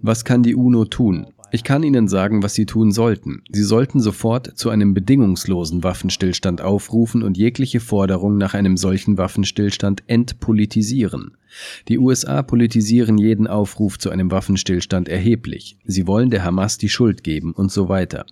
Was 0.00 0.24
kann 0.24 0.42
die 0.42 0.54
UNO 0.54 0.84
tun? 0.84 1.26
Ich 1.50 1.64
kann 1.64 1.82
Ihnen 1.82 2.08
sagen, 2.08 2.42
was 2.42 2.54
Sie 2.54 2.66
tun 2.66 2.92
sollten. 2.92 3.42
Sie 3.50 3.62
sollten 3.62 4.00
sofort 4.00 4.58
zu 4.58 4.68
einem 4.68 4.92
bedingungslosen 4.92 5.82
Waffenstillstand 5.82 6.60
aufrufen 6.60 7.22
und 7.22 7.38
jegliche 7.38 7.80
Forderung 7.80 8.36
nach 8.36 8.52
einem 8.52 8.76
solchen 8.76 9.16
Waffenstillstand 9.16 10.02
entpolitisieren. 10.08 11.36
Die 11.88 11.98
USA 11.98 12.42
politisieren 12.42 13.18
jeden 13.18 13.46
Aufruf 13.46 13.98
zu 13.98 14.10
einem 14.10 14.30
Waffenstillstand 14.30 15.08
erheblich. 15.08 15.76
Sie 15.84 16.06
wollen 16.06 16.30
der 16.30 16.44
Hamas 16.44 16.78
die 16.78 16.88
Schuld 16.88 17.24
geben 17.24 17.52
und 17.52 17.72
so 17.72 17.88
weiter. 17.88 18.26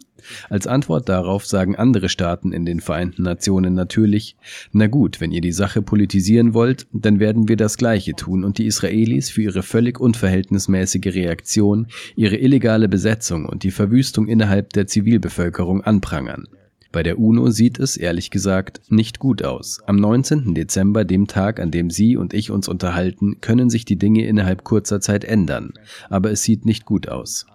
Als 0.49 0.67
Antwort 0.67 1.09
darauf 1.09 1.47
sagen 1.47 1.77
andere 1.77 2.09
Staaten 2.09 2.53
in 2.53 2.65
den 2.65 2.81
Vereinten 2.81 3.23
Nationen 3.23 3.75
natürlich, 3.75 4.37
na 4.73 4.87
gut, 4.87 5.21
wenn 5.21 5.31
ihr 5.31 5.41
die 5.41 5.53
Sache 5.53 5.83
politisieren 5.83 6.55
wollt, 6.55 6.87
dann 6.93 7.21
werden 7.21 7.49
wir 7.49 7.57
das 7.57 7.77
Gleiche 7.77 8.15
tun 8.15 8.45
und 8.45 8.59
die 8.59 8.67
Israelis 8.67 9.31
für 9.31 9.43
ihre 9.43 9.63
völlig 9.63 10.01
unverhältnismäßige 10.01 11.15
Reaktion, 11.15 11.89
ihre 12.17 12.37
illegale 12.37 12.89
Besetzung 12.89 13.47
und 13.47 13.63
die 13.63 13.71
Verwüstung 13.71 14.27
innerhalb 14.27 14.73
der 14.73 14.87
Zivilbevölkerung 14.87 15.83
anprangern. 15.83 16.49
Bei 16.93 17.02
der 17.02 17.19
UNO 17.19 17.50
sieht 17.50 17.78
es, 17.78 17.97
ehrlich 17.97 18.31
gesagt, 18.31 18.81
nicht 18.90 19.19
gut 19.19 19.45
aus. 19.45 19.81
Am 19.87 19.97
19. 19.97 20.55
Dezember, 20.55 21.05
dem 21.05 21.26
Tag, 21.26 21.61
an 21.61 21.71
dem 21.71 21.90
Sie 21.90 22.16
und 22.16 22.35
ich 22.35 22.50
uns 22.50 22.69
unterhalten, 22.69 23.40
können 23.40 23.71
sich 23.71 23.85
die 23.85 23.99
Dinge 23.99 24.26
innerhalb 24.26 24.64
kurzer 24.64 25.00
Zeit 25.00 25.25
ändern. 25.25 25.73
Aber 26.09 26.31
es 26.31 26.43
sieht 26.43 26.64
nicht 26.64 26.85
gut 26.85 27.09
aus. 27.09 27.47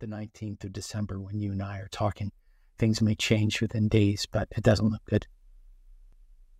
the 0.00 0.06
19th 0.06 0.64
of 0.64 0.72
December 0.72 1.16
when 1.18 1.40
you 1.40 1.52
and 1.52 1.62
I 1.62 1.78
are 1.78 1.88
talking. 1.90 2.30
Things 2.78 3.00
may 3.00 3.14
change 3.14 3.60
within 3.60 3.88
days, 3.88 4.26
but 4.26 4.48
it 4.56 4.64
doesn't 4.64 4.90
look 4.90 5.04
good. 5.08 5.26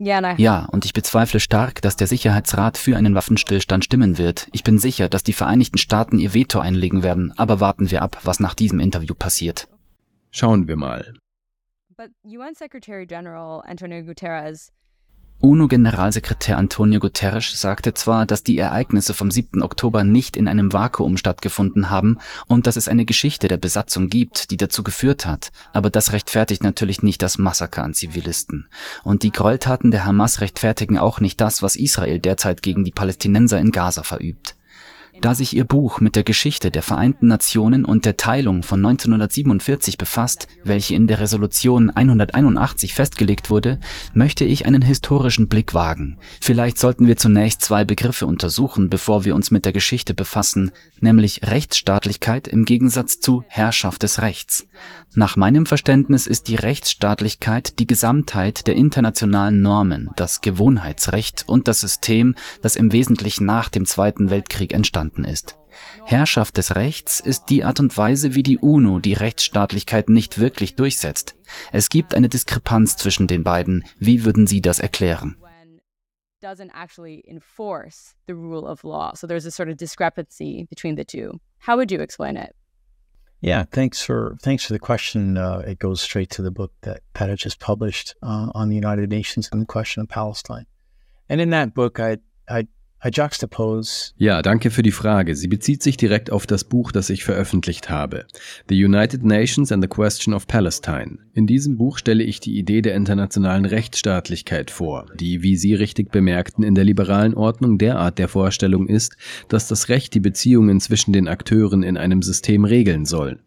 Ja, 0.02 0.64
und 0.64 0.86
ich 0.86 0.94
bezweifle 0.94 1.40
stark, 1.40 1.82
dass 1.82 1.94
der 1.94 2.06
Sicherheitsrat 2.06 2.78
für 2.78 2.96
einen 2.96 3.14
Waffenstillstand 3.14 3.84
stimmen 3.84 4.16
wird. 4.16 4.48
Ich 4.52 4.64
bin 4.64 4.78
sicher, 4.78 5.10
dass 5.10 5.22
die 5.22 5.34
Vereinigten 5.34 5.76
Staaten 5.76 6.18
ihr 6.18 6.32
Veto 6.32 6.58
einlegen 6.58 7.02
werden, 7.02 7.34
aber 7.36 7.60
warten 7.60 7.90
wir 7.90 8.00
ab, 8.00 8.18
was 8.24 8.40
nach 8.40 8.54
diesem 8.54 8.80
Interview 8.80 9.14
passiert. 9.14 9.68
Schauen 10.30 10.68
wir 10.68 10.76
mal. 10.76 11.19
UNO-Generalsekretär 15.42 16.56
Antonio 16.56 16.98
Guterres 16.98 17.60
sagte 17.60 17.92
zwar, 17.92 18.24
dass 18.24 18.42
die 18.42 18.56
Ereignisse 18.56 19.12
vom 19.12 19.30
7. 19.30 19.62
Oktober 19.62 20.02
nicht 20.02 20.38
in 20.38 20.48
einem 20.48 20.72
Vakuum 20.72 21.18
stattgefunden 21.18 21.90
haben 21.90 22.16
und 22.46 22.66
dass 22.66 22.76
es 22.76 22.88
eine 22.88 23.04
Geschichte 23.04 23.48
der 23.48 23.58
Besatzung 23.58 24.08
gibt, 24.08 24.50
die 24.50 24.56
dazu 24.56 24.82
geführt 24.82 25.26
hat, 25.26 25.52
aber 25.74 25.90
das 25.90 26.12
rechtfertigt 26.12 26.62
natürlich 26.62 27.02
nicht 27.02 27.20
das 27.20 27.36
Massaker 27.36 27.82
an 27.82 27.92
Zivilisten. 27.92 28.70
Und 29.04 29.22
die 29.22 29.32
Gräueltaten 29.32 29.90
der 29.90 30.06
Hamas 30.06 30.40
rechtfertigen 30.40 30.96
auch 30.96 31.20
nicht 31.20 31.38
das, 31.40 31.62
was 31.62 31.76
Israel 31.76 32.18
derzeit 32.18 32.62
gegen 32.62 32.84
die 32.84 32.92
Palästinenser 32.92 33.58
in 33.58 33.72
Gaza 33.72 34.04
verübt. 34.04 34.56
Da 35.20 35.34
sich 35.34 35.54
ihr 35.54 35.64
Buch 35.64 36.00
mit 36.00 36.16
der 36.16 36.24
Geschichte 36.24 36.70
der 36.70 36.82
Vereinten 36.82 37.26
Nationen 37.26 37.84
und 37.84 38.06
der 38.06 38.16
Teilung 38.16 38.62
von 38.62 38.78
1947 38.78 39.98
befasst, 39.98 40.48
welche 40.64 40.94
in 40.94 41.06
der 41.08 41.20
Resolution 41.20 41.90
181 41.90 42.94
festgelegt 42.94 43.50
wurde, 43.50 43.80
möchte 44.14 44.46
ich 44.46 44.64
einen 44.64 44.80
historischen 44.80 45.46
Blick 45.48 45.74
wagen. 45.74 46.16
Vielleicht 46.40 46.78
sollten 46.78 47.06
wir 47.06 47.18
zunächst 47.18 47.60
zwei 47.60 47.84
Begriffe 47.84 48.24
untersuchen, 48.24 48.88
bevor 48.88 49.26
wir 49.26 49.34
uns 49.34 49.50
mit 49.50 49.66
der 49.66 49.74
Geschichte 49.74 50.14
befassen, 50.14 50.70
nämlich 51.00 51.42
Rechtsstaatlichkeit 51.44 52.48
im 52.48 52.64
Gegensatz 52.64 53.20
zu 53.20 53.44
Herrschaft 53.46 54.02
des 54.02 54.22
Rechts. 54.22 54.66
Nach 55.14 55.36
meinem 55.36 55.66
Verständnis 55.66 56.26
ist 56.26 56.48
die 56.48 56.54
Rechtsstaatlichkeit 56.54 57.78
die 57.78 57.86
Gesamtheit 57.86 58.66
der 58.66 58.76
internationalen 58.76 59.60
Normen, 59.60 60.08
das 60.16 60.40
Gewohnheitsrecht 60.40 61.44
und 61.46 61.68
das 61.68 61.80
System, 61.80 62.36
das 62.62 62.76
im 62.76 62.92
Wesentlichen 62.92 63.44
nach 63.44 63.68
dem 63.68 63.84
Zweiten 63.84 64.30
Weltkrieg 64.30 64.72
entstanden 65.10 65.24
ist. 65.24 65.56
Herrschaft 66.04 66.56
des 66.56 66.74
Rechts 66.74 67.20
ist 67.20 67.46
die 67.46 67.64
Art 67.64 67.80
und 67.80 67.96
Weise, 67.96 68.34
wie 68.34 68.42
die 68.42 68.58
UNO 68.58 68.98
die 68.98 69.14
Rechtsstaatlichkeit 69.14 70.08
nicht 70.08 70.38
wirklich 70.38 70.74
durchsetzt. 70.74 71.36
Es 71.72 71.88
gibt 71.88 72.14
eine 72.14 72.28
Diskrepanz 72.28 72.96
zwischen 72.96 73.26
den 73.26 73.44
beiden. 73.44 73.84
Wie 73.98 74.24
würden 74.24 74.46
Sie 74.46 74.60
das 74.60 74.78
erklären? 74.78 75.36
doesn't 76.42 76.70
actually 76.72 77.22
enforce 77.28 78.14
the 78.26 78.34
rule 78.34 78.66
of 78.66 78.82
law. 78.82 79.12
So 79.14 79.26
there's 79.26 79.44
a 79.44 79.50
sort 79.50 79.68
of 79.68 79.76
discrepancy 79.76 80.66
between 80.70 80.96
the 80.96 81.04
two. 81.04 81.38
How 81.58 81.76
would 81.76 81.92
you 81.92 82.00
explain 82.00 82.38
it? 82.38 82.56
Yeah, 83.42 83.66
thanks 83.70 84.00
for 84.00 84.38
thanks 84.40 84.64
for 84.64 84.72
the 84.72 84.78
question. 84.78 85.36
Uh, 85.36 85.58
it 85.66 85.78
goes 85.78 86.00
straight 86.00 86.30
to 86.30 86.42
the 86.42 86.50
book 86.50 86.72
that 86.80 87.02
Peta 87.12 87.36
just 87.36 87.60
published 87.60 88.14
uh, 88.22 88.48
on 88.54 88.70
the 88.70 88.74
United 88.74 89.10
Nations 89.10 89.50
and 89.52 89.60
the 89.60 89.66
question 89.66 90.00
of 90.00 90.08
Palestine. 90.08 90.64
And 91.28 91.42
in 91.42 91.50
that 91.50 91.74
book, 91.74 92.00
I 92.00 92.16
I 92.48 92.68
Ja, 94.18 94.42
danke 94.42 94.70
für 94.70 94.82
die 94.82 94.90
Frage. 94.90 95.34
Sie 95.34 95.48
bezieht 95.48 95.82
sich 95.82 95.96
direkt 95.96 96.30
auf 96.30 96.46
das 96.46 96.64
Buch, 96.64 96.92
das 96.92 97.08
ich 97.08 97.24
veröffentlicht 97.24 97.88
habe. 97.88 98.26
The 98.68 98.84
United 98.84 99.24
Nations 99.24 99.72
and 99.72 99.82
the 99.82 99.88
Question 99.88 100.34
of 100.34 100.46
Palestine. 100.46 101.16
In 101.32 101.46
diesem 101.46 101.78
Buch 101.78 101.96
stelle 101.96 102.22
ich 102.22 102.40
die 102.40 102.58
Idee 102.58 102.82
der 102.82 102.94
internationalen 102.94 103.64
Rechtsstaatlichkeit 103.64 104.70
vor, 104.70 105.06
die, 105.18 105.42
wie 105.42 105.56
Sie 105.56 105.74
richtig 105.74 106.12
bemerkten, 106.12 106.62
in 106.62 106.74
der 106.74 106.84
liberalen 106.84 107.34
Ordnung 107.34 107.78
derart 107.78 108.18
der 108.18 108.28
Vorstellung 108.28 108.86
ist, 108.86 109.16
dass 109.48 109.66
das 109.66 109.88
Recht 109.88 110.12
die 110.12 110.20
Beziehungen 110.20 110.78
zwischen 110.80 111.14
den 111.14 111.26
Akteuren 111.26 111.82
in 111.82 111.96
einem 111.96 112.20
System 112.20 112.66
regeln 112.66 113.06
soll. 113.06 113.38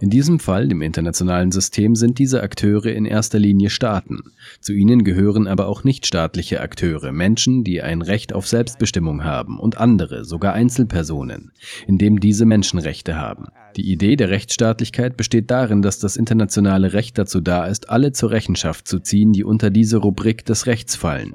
In 0.00 0.10
diesem 0.10 0.38
Fall, 0.38 0.68
dem 0.68 0.82
internationalen 0.82 1.52
System, 1.52 1.94
sind 1.94 2.18
diese 2.18 2.42
Akteure 2.42 2.86
in 2.86 3.04
erster 3.04 3.38
Linie 3.38 3.70
Staaten. 3.70 4.20
Zu 4.60 4.72
ihnen 4.72 5.04
gehören 5.04 5.46
aber 5.46 5.66
auch 5.66 5.84
nichtstaatliche 5.84 6.60
Akteure, 6.60 7.12
Menschen, 7.12 7.64
die 7.64 7.82
ein 7.82 8.02
Recht 8.02 8.32
auf 8.32 8.48
Selbstbestimmung 8.48 9.24
haben 9.24 9.58
und 9.58 9.78
andere, 9.78 10.24
sogar 10.24 10.54
Einzelpersonen, 10.54 11.52
in 11.86 11.98
dem 11.98 12.20
diese 12.20 12.46
Menschenrechte 12.46 13.16
haben. 13.16 13.46
Die 13.76 13.90
Idee 13.90 14.16
der 14.16 14.28
Rechtsstaatlichkeit 14.28 15.16
besteht 15.16 15.50
darin, 15.50 15.80
dass 15.80 15.98
das 15.98 16.16
internationale 16.16 16.92
Recht 16.92 17.16
dazu 17.16 17.40
da 17.40 17.66
ist, 17.66 17.88
alle 17.88 18.12
zur 18.12 18.30
Rechenschaft 18.30 18.86
zu 18.86 19.00
ziehen, 19.00 19.32
die 19.32 19.44
unter 19.44 19.70
diese 19.70 19.96
Rubrik 19.96 20.44
des 20.44 20.66
Rechts 20.66 20.94
fallen. 20.94 21.34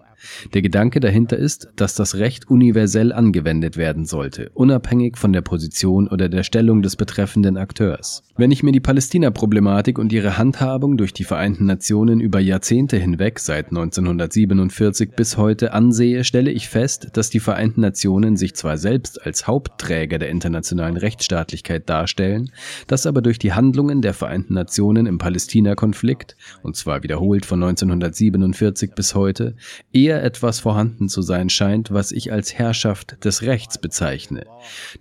Der 0.54 0.62
Gedanke 0.62 1.00
dahinter 1.00 1.38
ist, 1.38 1.70
dass 1.76 1.96
das 1.96 2.16
Recht 2.16 2.50
universell 2.50 3.12
angewendet 3.12 3.78
werden 3.78 4.06
sollte, 4.06 4.50
unabhängig 4.54 5.18
von 5.18 5.34
der 5.34 5.42
Position 5.42 6.08
oder 6.08 6.30
der 6.30 6.44
Stellung 6.44 6.82
des 6.82 6.96
betreffenden 6.96 7.58
Akteurs. 7.58 8.24
Wenn 8.36 8.52
ich 8.52 8.64
mir 8.64 8.72
die 8.72 8.80
Palästina-Problematik 8.80 10.00
und 10.00 10.14
ihre 10.14 10.38
Handhabung 10.38 10.98
durch 10.98 11.14
die 11.14 11.24
Vereinten 11.24 11.66
Nationen 11.66 12.20
über 12.20 12.40
Jahrzehnte 12.40 12.98
hinweg 12.98 13.40
seit 13.40 13.68
1947 13.68 15.12
bis 15.16 15.38
heute 15.38 15.74
ansehe, 15.74 16.24
stelle 16.24 16.52
ich 16.52 16.70
fest, 16.70 17.10
dass 17.14 17.30
die 17.30 17.40
Vereinten 17.40 17.82
Nationen 17.82 18.38
sich 18.38 18.56
zwar 18.56 18.78
selbst 18.78 19.24
als 19.26 19.48
Hauptträger 19.48 20.18
der 20.18 20.30
internationalen 20.30 20.98
Rechtsstaatlichkeit 20.98 21.90
darstellen, 21.90 22.52
dass 22.88 23.06
aber 23.06 23.22
durch 23.22 23.40
die 23.40 23.54
Handlungen 23.54 24.02
der 24.02 24.14
Vereinten 24.14 24.54
Nationen 24.54 25.06
im 25.06 25.18
Palästina-Konflikt, 25.18 26.36
und 26.64 26.76
zwar 26.76 27.04
wiederholt 27.04 27.46
von 27.46 27.62
1947 27.62 28.92
bis 28.96 29.16
heute, 29.16 29.56
eher 29.94 30.07
eher 30.08 30.24
etwas 30.24 30.62
vorhanden 30.62 31.10
zu 31.10 31.22
sein 31.22 31.50
scheint, 31.50 31.92
was 31.92 32.14
ich 32.14 32.32
als 32.32 32.54
Herrschaft 32.54 33.26
des 33.26 33.42
Rechts 33.42 33.78
bezeichne. 33.78 34.46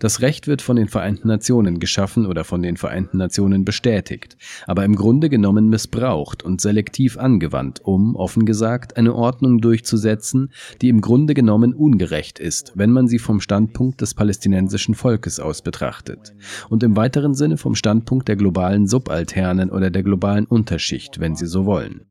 Das 0.01 0.21
Recht 0.21 0.49
wird 0.49 0.63
von 0.63 0.75
den 0.75 0.89
Vereinten 0.89 1.29
Nationen 1.29 1.79
geschaffen 1.79 2.27
oder 2.27 2.43
von 2.43 2.61
den 2.61 2.77
Vereinten 2.77 3.19
Nationen 3.19 3.65
bestätigt, 3.65 4.37
aber 4.67 4.85
im 4.85 4.97
Grunde 4.97 5.29
genommen 5.29 5.69
missbraucht 5.69 6.43
und 6.43 6.61
selektiv 6.61 7.19
angewandt, 7.19 7.81
um, 7.85 8.17
offen 8.17 8.47
gesagt, 8.47 8.97
eine 8.97 9.15
Ordnung 9.15 9.61
durchzusetzen, 9.61 10.51
die 10.83 10.89
im 10.89 11.01
Grunde 11.01 11.35
genommen 11.35 11.73
ungerecht 11.73 12.41
ist, 12.41 12.73
wenn 12.75 12.91
man 12.91 13.07
sie 13.07 13.21
vom 13.21 13.41
Standpunkt 13.41 14.01
des 14.01 14.15
palästinensischen 14.15 14.97
Volkes 14.97 15.39
aus 15.39 15.63
betrachtet 15.63 16.35
und 16.69 16.83
im 16.83 16.97
weiteren 16.97 17.35
Sinne 17.35 17.59
vom 17.59 17.77
Standpunkt 17.77 18.27
der 18.27 18.35
globalen 18.35 18.89
Subalternen 18.89 19.71
oder 19.71 19.91
der 19.91 20.03
globalen 20.03 20.47
Unterschicht, 20.47 21.21
wenn 21.21 21.37
Sie 21.37 21.47
so 21.47 21.65
wollen. 21.65 22.07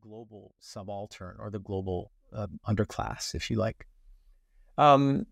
Uh, 2.36 2.48
underclass, 2.68 3.34
if 3.34 3.50
you 3.50 3.58
like. 3.58 3.88
Um, 4.78 5.26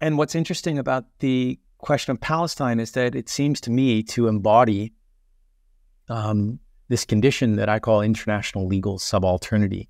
and 0.00 0.16
what's 0.16 0.34
interesting 0.34 0.78
about 0.78 1.04
the 1.18 1.58
question 1.78 2.12
of 2.12 2.20
Palestine 2.20 2.80
is 2.80 2.92
that 2.92 3.14
it 3.14 3.28
seems 3.28 3.60
to 3.62 3.70
me 3.70 4.02
to 4.02 4.28
embody 4.28 4.92
um, 6.08 6.58
this 6.88 7.04
condition 7.04 7.56
that 7.56 7.68
I 7.68 7.78
call 7.78 8.00
international 8.02 8.66
legal 8.66 8.98
subalternity. 8.98 9.88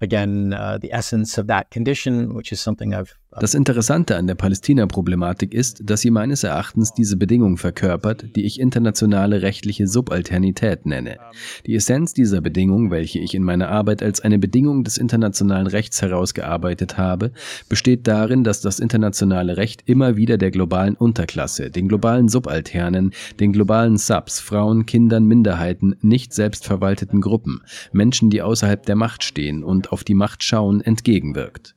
Again, 0.00 0.54
uh, 0.54 0.78
the 0.78 0.92
essence 0.92 1.38
of 1.38 1.48
that 1.48 1.70
condition, 1.70 2.34
which 2.34 2.52
is 2.52 2.60
something 2.60 2.94
I've 2.94 3.14
Das 3.30 3.52
Interessante 3.52 4.16
an 4.16 4.26
der 4.26 4.36
Palästina-Problematik 4.36 5.52
ist, 5.52 5.82
dass 5.84 6.00
sie 6.00 6.10
meines 6.10 6.44
Erachtens 6.44 6.94
diese 6.94 7.18
Bedingung 7.18 7.58
verkörpert, 7.58 8.34
die 8.34 8.46
ich 8.46 8.58
internationale 8.58 9.42
rechtliche 9.42 9.86
Subalternität 9.86 10.86
nenne. 10.86 11.18
Die 11.66 11.74
Essenz 11.74 12.14
dieser 12.14 12.40
Bedingung, 12.40 12.90
welche 12.90 13.18
ich 13.18 13.34
in 13.34 13.42
meiner 13.44 13.68
Arbeit 13.68 14.02
als 14.02 14.20
eine 14.20 14.38
Bedingung 14.38 14.82
des 14.82 14.96
internationalen 14.96 15.66
Rechts 15.66 16.00
herausgearbeitet 16.00 16.96
habe, 16.96 17.32
besteht 17.68 18.08
darin, 18.08 18.44
dass 18.44 18.62
das 18.62 18.80
internationale 18.80 19.58
Recht 19.58 19.82
immer 19.84 20.16
wieder 20.16 20.38
der 20.38 20.50
globalen 20.50 20.94
Unterklasse, 20.94 21.70
den 21.70 21.86
globalen 21.86 22.28
Subalternen, 22.28 23.12
den 23.38 23.52
globalen 23.52 23.98
Subs, 23.98 24.40
Frauen, 24.40 24.86
Kindern, 24.86 25.26
Minderheiten, 25.26 25.96
nicht 26.00 26.32
selbstverwalteten 26.32 27.20
Gruppen, 27.20 27.60
Menschen, 27.92 28.30
die 28.30 28.40
außerhalb 28.40 28.86
der 28.86 28.96
Macht 28.96 29.22
stehen 29.22 29.62
und 29.62 29.92
auf 29.92 30.02
die 30.02 30.14
Macht 30.14 30.42
schauen, 30.42 30.80
entgegenwirkt. 30.80 31.74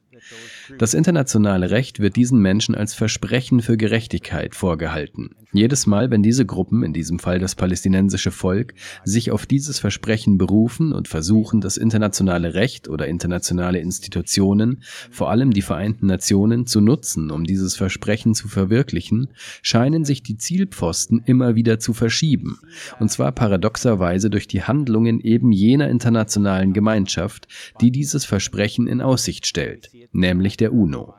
Das 0.78 0.94
internationale 0.94 1.72
Recht 1.72 2.00
wird 2.00 2.16
diesen 2.16 2.40
Menschen 2.40 2.76
als 2.76 2.94
Versprechen 2.94 3.62
für 3.62 3.78
Gerechtigkeit 3.78 4.56
vorgehalten. 4.56 5.36
Jedes 5.54 5.86
Mal, 5.86 6.10
wenn 6.10 6.24
diese 6.24 6.46
Gruppen, 6.46 6.82
in 6.82 6.94
diesem 6.94 7.20
Fall 7.20 7.40
das 7.40 7.56
palästinensische 7.56 8.32
Volk, 8.32 8.74
sich 9.04 9.32
auf 9.32 9.46
dieses 9.46 9.80
Versprechen 9.80 10.38
berufen 10.38 10.94
und 10.94 11.10
versuchen, 11.10 11.60
das 11.60 11.76
internationale 11.76 12.54
Recht 12.54 12.88
oder 12.88 13.08
internationale 13.08 13.80
Institutionen, 13.80 14.82
vor 15.12 15.30
allem 15.30 15.52
die 15.52 15.62
Vereinten 15.62 16.08
Nationen, 16.08 16.68
zu 16.68 16.80
nutzen, 16.80 17.32
um 17.32 17.44
dieses 17.44 17.76
Versprechen 17.76 18.34
zu 18.34 18.48
verwirklichen, 18.48 19.28
scheinen 19.62 20.06
sich 20.06 20.24
die 20.24 20.38
Zielpfosten 20.38 21.22
immer 21.26 21.56
wieder 21.56 21.80
zu 21.80 21.94
verschieben, 21.94 22.60
und 23.00 23.12
zwar 23.12 23.34
paradoxerweise 23.34 24.30
durch 24.30 24.48
die 24.48 24.64
Handlungen 24.64 25.20
eben 25.20 25.52
jener 25.52 25.90
internationalen 25.90 26.72
Gemeinschaft, 26.72 27.48
die 27.82 27.92
dieses 27.92 28.24
Versprechen 28.24 28.88
in 28.88 29.02
Aussicht 29.02 29.46
stellt, 29.46 29.92
nämlich 30.12 30.58
der 30.58 30.74
UNO. 30.74 31.16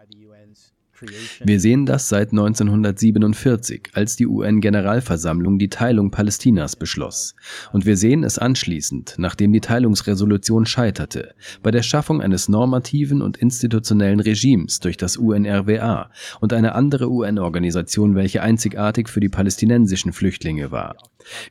Wir 1.45 1.61
sehen 1.61 1.87
das 1.87 2.09
seit 2.09 2.31
1947, 2.31 3.91
als 3.95 4.17
die 4.17 4.27
UN-Generalversammlung 4.27 5.59
die 5.59 5.69
Teilung 5.69 6.11
Palästinas 6.11 6.77
beschloss. 6.77 7.35
Und 7.73 7.87
wir 7.87 7.97
sehen 7.97 8.25
es 8.25 8.39
anschließend, 8.39 9.15
nachdem 9.19 9.53
die 9.53 9.61
Teilungsresolution 9.61 10.67
scheiterte, 10.67 11.35
bei 11.63 11.71
der 11.71 11.83
Schaffung 11.83 12.21
eines 12.21 12.49
normativen 12.49 13.23
und 13.23 13.37
institutionellen 13.37 14.21
Regimes 14.21 14.81
durch 14.81 14.97
das 14.97 15.17
UNRWA 15.17 16.11
und 16.41 16.53
eine 16.53 16.75
andere 16.75 17.11
UN-Organisation, 17.11 18.15
welche 18.15 18.43
einzigartig 18.43 19.09
für 19.09 19.21
die 19.21 19.29
palästinensischen 19.29 20.13
Flüchtlinge 20.13 20.71
war. 20.71 20.97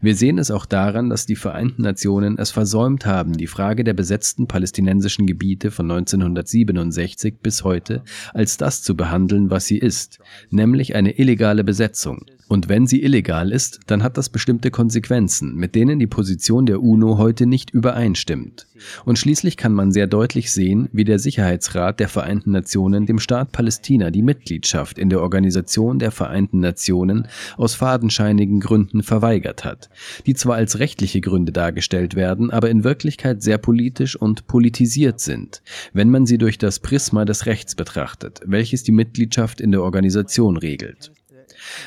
Wir 0.01 0.15
sehen 0.15 0.37
es 0.37 0.51
auch 0.51 0.65
daran, 0.65 1.09
dass 1.09 1.25
die 1.25 1.35
Vereinten 1.35 1.83
Nationen 1.83 2.37
es 2.37 2.51
versäumt 2.51 3.05
haben, 3.05 3.33
die 3.33 3.47
Frage 3.47 3.83
der 3.83 3.93
besetzten 3.93 4.47
palästinensischen 4.47 5.27
Gebiete 5.27 5.71
von 5.71 5.89
1967 5.89 7.35
bis 7.41 7.63
heute 7.63 8.03
als 8.33 8.57
das 8.57 8.83
zu 8.83 8.95
behandeln, 8.95 9.40
was 9.49 9.65
sie 9.65 9.77
ist, 9.77 10.19
nämlich 10.49 10.95
eine 10.95 11.17
illegale 11.17 11.63
Besetzung. 11.63 12.25
Und 12.51 12.67
wenn 12.67 12.85
sie 12.85 13.01
illegal 13.01 13.49
ist, 13.49 13.79
dann 13.87 14.03
hat 14.03 14.17
das 14.17 14.27
bestimmte 14.27 14.71
Konsequenzen, 14.71 15.55
mit 15.55 15.73
denen 15.73 15.99
die 15.99 16.07
Position 16.07 16.65
der 16.65 16.83
UNO 16.83 17.17
heute 17.17 17.45
nicht 17.45 17.69
übereinstimmt. 17.69 18.67
Und 19.05 19.17
schließlich 19.17 19.55
kann 19.55 19.71
man 19.71 19.93
sehr 19.93 20.05
deutlich 20.05 20.51
sehen, 20.51 20.89
wie 20.91 21.05
der 21.05 21.17
Sicherheitsrat 21.17 22.01
der 22.01 22.09
Vereinten 22.09 22.51
Nationen 22.51 23.05
dem 23.05 23.19
Staat 23.19 23.53
Palästina 23.53 24.11
die 24.11 24.21
Mitgliedschaft 24.21 24.99
in 24.99 25.09
der 25.09 25.21
Organisation 25.21 25.97
der 25.97 26.11
Vereinten 26.11 26.59
Nationen 26.59 27.29
aus 27.55 27.73
fadenscheinigen 27.73 28.59
Gründen 28.59 29.01
verweigert 29.01 29.63
hat, 29.63 29.89
die 30.25 30.33
zwar 30.33 30.57
als 30.57 30.77
rechtliche 30.77 31.21
Gründe 31.21 31.53
dargestellt 31.53 32.15
werden, 32.15 32.51
aber 32.51 32.69
in 32.69 32.83
Wirklichkeit 32.83 33.41
sehr 33.41 33.59
politisch 33.59 34.17
und 34.17 34.47
politisiert 34.47 35.21
sind, 35.21 35.63
wenn 35.93 36.09
man 36.09 36.25
sie 36.25 36.37
durch 36.37 36.57
das 36.57 36.81
Prisma 36.81 37.23
des 37.23 37.45
Rechts 37.45 37.75
betrachtet, 37.75 38.41
welches 38.45 38.83
die 38.83 38.91
Mitgliedschaft 38.91 39.61
in 39.61 39.71
der 39.71 39.83
Organisation 39.83 40.57
regelt. 40.57 41.13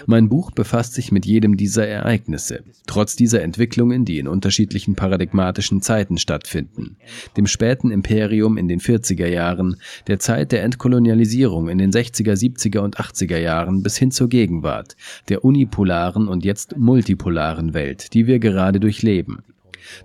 Mein 0.07 0.29
Buch 0.29 0.51
befasst 0.51 0.95
sich 0.95 1.13
mit 1.13 1.27
jedem 1.27 1.57
dieser 1.57 1.87
Ereignisse, 1.87 2.65
trotz 2.87 3.17
dieser 3.17 3.43
Entwicklungen, 3.43 4.05
die 4.05 4.19
in 4.19 4.29
unterschiedlichen 4.29 4.95
paradigmatischen 4.95 5.83
Zeiten 5.83 6.19
stattfinden. 6.19 6.97
Dem 7.37 7.47
späten 7.47 7.91
Imperium 7.91 8.57
in 8.57 8.69
den 8.69 8.81
40er 8.81 9.27
Jahren, 9.27 9.77
der 10.07 10.19
Zeit 10.19 10.53
der 10.53 10.63
Entkolonialisierung 10.63 11.69
in 11.69 11.79
den 11.79 11.93
60er, 11.93 12.35
70er 12.35 12.81
und 12.81 12.99
80er 12.99 13.39
Jahren 13.39 13.83
bis 13.83 13.97
hin 13.97 14.11
zur 14.11 14.29
Gegenwart, 14.29 14.97
der 15.29 15.45
unipolaren 15.45 16.29
und 16.29 16.45
jetzt 16.45 16.77
multipolaren 16.77 17.75
Welt, 17.75 18.15
die 18.15 18.27
wir 18.27 18.39
gerade 18.39 18.81
durchleben. 18.81 19.43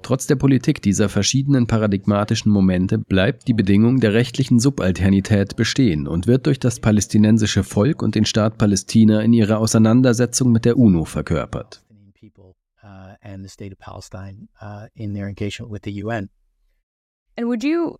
Trotz 0.02 0.28
der 0.28 0.36
Politik 0.36 0.82
dieser 0.82 1.10
verschiedenen 1.10 1.68
paradigmatischen 1.68 2.52
Momente 2.52 2.98
bleibt 2.98 3.48
die 3.48 3.54
Bedingung 3.54 4.00
der 4.00 4.14
rechtlichen 4.14 4.60
Subalternität 4.60 5.56
bestehen 5.56 6.08
und 6.08 6.28
wird 6.28 6.46
durch 6.46 6.60
das 6.60 6.80
palästinensische 6.80 7.64
Volk 7.64 8.02
und 8.02 8.16
den 8.16 8.26
Staat 8.26 8.58
Palästina 8.58 9.22
in 9.22 9.34
ihrer 9.34 9.60
Auseinandersetzung 9.60 10.52
mit 10.52 10.66
der 10.66 10.78
UNO 10.78 11.06
verkörpert. 11.06 11.84
And 17.38 17.48
would 17.48 17.64
you 17.64 17.96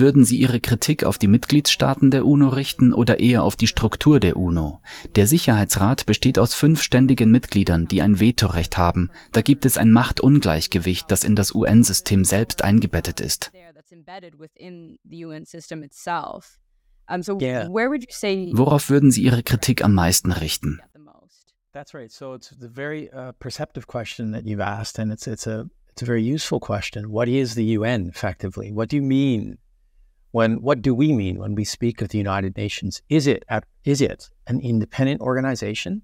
Würden 0.00 0.24
Sie 0.24 0.36
Ihre 0.38 0.60
Kritik 0.60 1.04
auf 1.04 1.18
die 1.18 1.28
Mitgliedstaaten 1.28 2.10
der 2.10 2.26
UNO 2.26 2.48
richten 2.48 2.92
oder 2.92 3.20
eher 3.20 3.44
auf 3.44 3.54
die 3.54 3.68
Struktur 3.68 4.18
der 4.18 4.36
UNO? 4.36 4.80
Der 5.14 5.28
Sicherheitsrat 5.28 6.06
besteht 6.06 6.38
aus 6.40 6.54
fünf 6.54 6.82
ständigen 6.82 7.30
Mitgliedern, 7.30 7.86
die 7.86 8.02
ein 8.02 8.18
Vetorecht 8.18 8.76
haben. 8.76 9.10
Da 9.32 9.42
gibt 9.42 9.64
es 9.64 9.78
ein 9.78 9.92
Machtungleichgewicht, 9.92 11.08
das 11.10 11.22
in 11.22 11.36
das 11.36 11.54
UN-System 11.54 12.24
selbst 12.24 12.64
eingebettet 12.64 13.20
ist. 13.20 13.52
Worauf 18.52 18.90
würden 18.90 19.10
Sie 19.12 19.22
Ihre 19.22 19.42
Kritik 19.44 19.84
am 19.84 19.94
meisten 19.94 20.32
richten? 20.32 20.80
That's 21.72 21.92
right. 21.92 22.10
So 22.10 22.34
it's 22.34 22.52
a 22.52 22.68
very 22.68 23.10
uh, 23.12 23.32
perceptive 23.38 23.86
question 23.86 24.32
that 24.32 24.44
you've 24.46 24.62
asked, 24.62 24.98
and 24.98 25.12
it's 25.12 25.26
it's 25.26 25.46
a 25.46 25.68
It's 25.96 26.02
a 26.02 26.04
very 26.04 26.22
useful 26.22 26.60
question. 26.60 27.10
What 27.10 27.26
is 27.26 27.54
the 27.54 27.64
UN 27.64 28.08
effectively? 28.08 28.70
What 28.70 28.90
do 28.90 28.96
you 28.96 29.02
mean 29.02 29.56
when 30.30 30.60
what 30.60 30.82
do 30.82 30.94
we 30.94 31.14
mean 31.14 31.38
when 31.38 31.54
we 31.54 31.64
speak 31.64 32.02
of 32.02 32.10
the 32.10 32.18
United 32.18 32.54
Nations? 32.54 33.00
Is 33.08 33.26
it 33.26 33.44
is 33.82 34.02
it 34.02 34.28
an 34.46 34.60
independent 34.60 35.22
organization? 35.22 36.02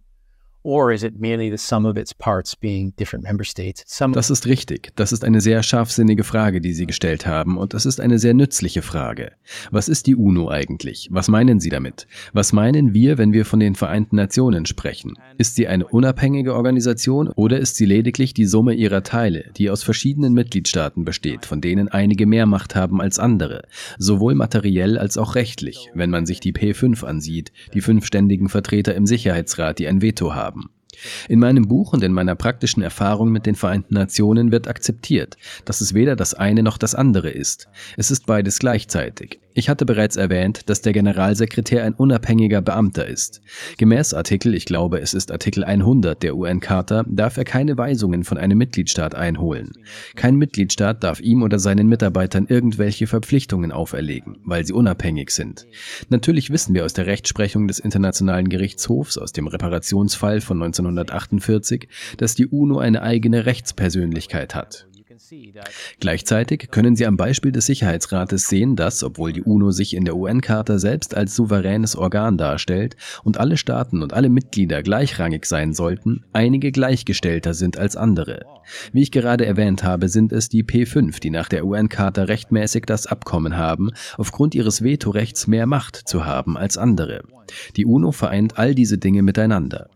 Or 0.64 0.92
is 0.92 1.02
it 1.02 1.18
merely 1.18 1.50
the 1.50 1.56
sum 1.56 1.86
of 1.86 1.96
its 1.96 2.14
parts 2.14 2.54
being 2.54 2.94
different 2.96 3.24
member 3.24 3.44
states? 3.44 3.82
Some 3.86 4.14
das 4.14 4.30
ist 4.30 4.46
richtig. 4.46 4.92
Das 4.94 5.10
ist 5.10 5.24
eine 5.24 5.40
sehr 5.40 5.60
scharfsinnige 5.64 6.22
Frage, 6.22 6.60
die 6.60 6.72
Sie 6.72 6.86
gestellt 6.86 7.26
haben. 7.26 7.58
Und 7.58 7.74
das 7.74 7.84
ist 7.84 8.00
eine 8.00 8.20
sehr 8.20 8.32
nützliche 8.32 8.82
Frage. 8.82 9.32
Was 9.72 9.88
ist 9.88 10.06
die 10.06 10.14
UNO 10.14 10.48
eigentlich? 10.50 11.08
Was 11.10 11.26
meinen 11.26 11.58
Sie 11.58 11.68
damit? 11.68 12.06
Was 12.32 12.52
meinen 12.52 12.94
wir, 12.94 13.18
wenn 13.18 13.32
wir 13.32 13.44
von 13.44 13.58
den 13.58 13.74
Vereinten 13.74 14.14
Nationen 14.14 14.64
sprechen? 14.64 15.14
Ist 15.36 15.56
sie 15.56 15.66
eine 15.66 15.86
unabhängige 15.86 16.54
Organisation 16.54 17.28
oder 17.28 17.58
ist 17.58 17.74
sie 17.74 17.86
lediglich 17.86 18.32
die 18.32 18.46
Summe 18.46 18.74
ihrer 18.74 19.02
Teile, 19.02 19.46
die 19.56 19.68
aus 19.68 19.82
verschiedenen 19.82 20.32
Mitgliedstaaten 20.32 21.04
besteht, 21.04 21.44
von 21.44 21.60
denen 21.60 21.88
einige 21.88 22.26
mehr 22.26 22.46
Macht 22.46 22.76
haben 22.76 23.00
als 23.00 23.18
andere, 23.18 23.62
sowohl 23.98 24.36
materiell 24.36 24.96
als 24.96 25.18
auch 25.18 25.34
rechtlich, 25.34 25.90
wenn 25.94 26.10
man 26.10 26.24
sich 26.24 26.38
die 26.38 26.52
P5 26.52 27.04
ansieht, 27.04 27.52
die 27.74 27.80
fünf 27.80 28.06
ständigen 28.06 28.48
Vertreter 28.48 28.94
im 28.94 29.06
Sicherheitsrat, 29.06 29.80
die 29.80 29.88
ein 29.88 30.02
Veto 30.02 30.36
haben? 30.36 30.51
In 31.28 31.38
meinem 31.38 31.68
Buch 31.68 31.92
und 31.92 32.02
in 32.02 32.12
meiner 32.12 32.34
praktischen 32.34 32.82
Erfahrung 32.82 33.30
mit 33.30 33.46
den 33.46 33.54
Vereinten 33.54 33.94
Nationen 33.94 34.52
wird 34.52 34.68
akzeptiert, 34.68 35.36
dass 35.64 35.80
es 35.80 35.94
weder 35.94 36.16
das 36.16 36.34
eine 36.34 36.62
noch 36.62 36.78
das 36.78 36.94
andere 36.94 37.30
ist. 37.30 37.68
Es 37.96 38.10
ist 38.10 38.26
beides 38.26 38.58
gleichzeitig. 38.58 39.41
Ich 39.54 39.68
hatte 39.68 39.84
bereits 39.84 40.16
erwähnt, 40.16 40.70
dass 40.70 40.80
der 40.80 40.94
Generalsekretär 40.94 41.84
ein 41.84 41.92
unabhängiger 41.92 42.62
Beamter 42.62 43.06
ist. 43.06 43.42
Gemäß 43.76 44.14
Artikel, 44.14 44.54
ich 44.54 44.64
glaube 44.64 45.00
es 45.00 45.12
ist 45.12 45.30
Artikel 45.30 45.62
100 45.62 46.22
der 46.22 46.36
UN-Charta, 46.36 47.04
darf 47.06 47.36
er 47.36 47.44
keine 47.44 47.76
Weisungen 47.76 48.24
von 48.24 48.38
einem 48.38 48.56
Mitgliedstaat 48.56 49.14
einholen. 49.14 49.72
Kein 50.16 50.36
Mitgliedstaat 50.36 51.04
darf 51.04 51.20
ihm 51.20 51.42
oder 51.42 51.58
seinen 51.58 51.88
Mitarbeitern 51.88 52.46
irgendwelche 52.48 53.06
Verpflichtungen 53.06 53.72
auferlegen, 53.72 54.38
weil 54.44 54.64
sie 54.64 54.72
unabhängig 54.72 55.30
sind. 55.30 55.66
Natürlich 56.08 56.50
wissen 56.50 56.74
wir 56.74 56.84
aus 56.86 56.94
der 56.94 57.06
Rechtsprechung 57.06 57.68
des 57.68 57.78
Internationalen 57.78 58.48
Gerichtshofs 58.48 59.18
aus 59.18 59.32
dem 59.32 59.46
Reparationsfall 59.46 60.40
von 60.40 60.62
1948, 60.62 61.88
dass 62.16 62.34
die 62.34 62.46
UNO 62.46 62.78
eine 62.78 63.02
eigene 63.02 63.44
Rechtspersönlichkeit 63.44 64.54
hat. 64.54 64.86
Gleichzeitig 66.00 66.70
können 66.70 66.96
Sie 66.96 67.06
am 67.06 67.16
Beispiel 67.16 67.52
des 67.52 67.66
Sicherheitsrates 67.66 68.48
sehen, 68.48 68.76
dass, 68.76 69.02
obwohl 69.02 69.32
die 69.32 69.42
UNO 69.42 69.70
sich 69.70 69.94
in 69.94 70.04
der 70.04 70.16
UN-Charta 70.16 70.78
selbst 70.78 71.14
als 71.14 71.34
souveränes 71.36 71.96
Organ 71.96 72.38
darstellt 72.38 72.96
und 73.24 73.38
alle 73.38 73.56
Staaten 73.56 74.02
und 74.02 74.12
alle 74.12 74.28
Mitglieder 74.28 74.82
gleichrangig 74.82 75.46
sein 75.46 75.72
sollten, 75.72 76.24
einige 76.32 76.72
gleichgestellter 76.72 77.54
sind 77.54 77.76
als 77.78 77.96
andere. 77.96 78.46
Wie 78.92 79.02
ich 79.02 79.10
gerade 79.10 79.46
erwähnt 79.46 79.82
habe, 79.82 80.08
sind 80.08 80.32
es 80.32 80.48
die 80.48 80.64
P5, 80.64 81.20
die 81.20 81.30
nach 81.30 81.48
der 81.48 81.64
UN-Charta 81.64 82.24
rechtmäßig 82.24 82.84
das 82.86 83.06
Abkommen 83.06 83.56
haben, 83.56 83.90
aufgrund 84.16 84.54
ihres 84.54 84.82
Vetorechts 84.82 85.46
mehr 85.46 85.66
Macht 85.66 85.96
zu 85.96 86.24
haben 86.24 86.56
als 86.56 86.78
andere. 86.78 87.22
Die 87.76 87.86
UNO 87.86 88.12
vereint 88.12 88.58
all 88.58 88.74
diese 88.74 88.98
Dinge 88.98 89.22
miteinander. 89.22 89.88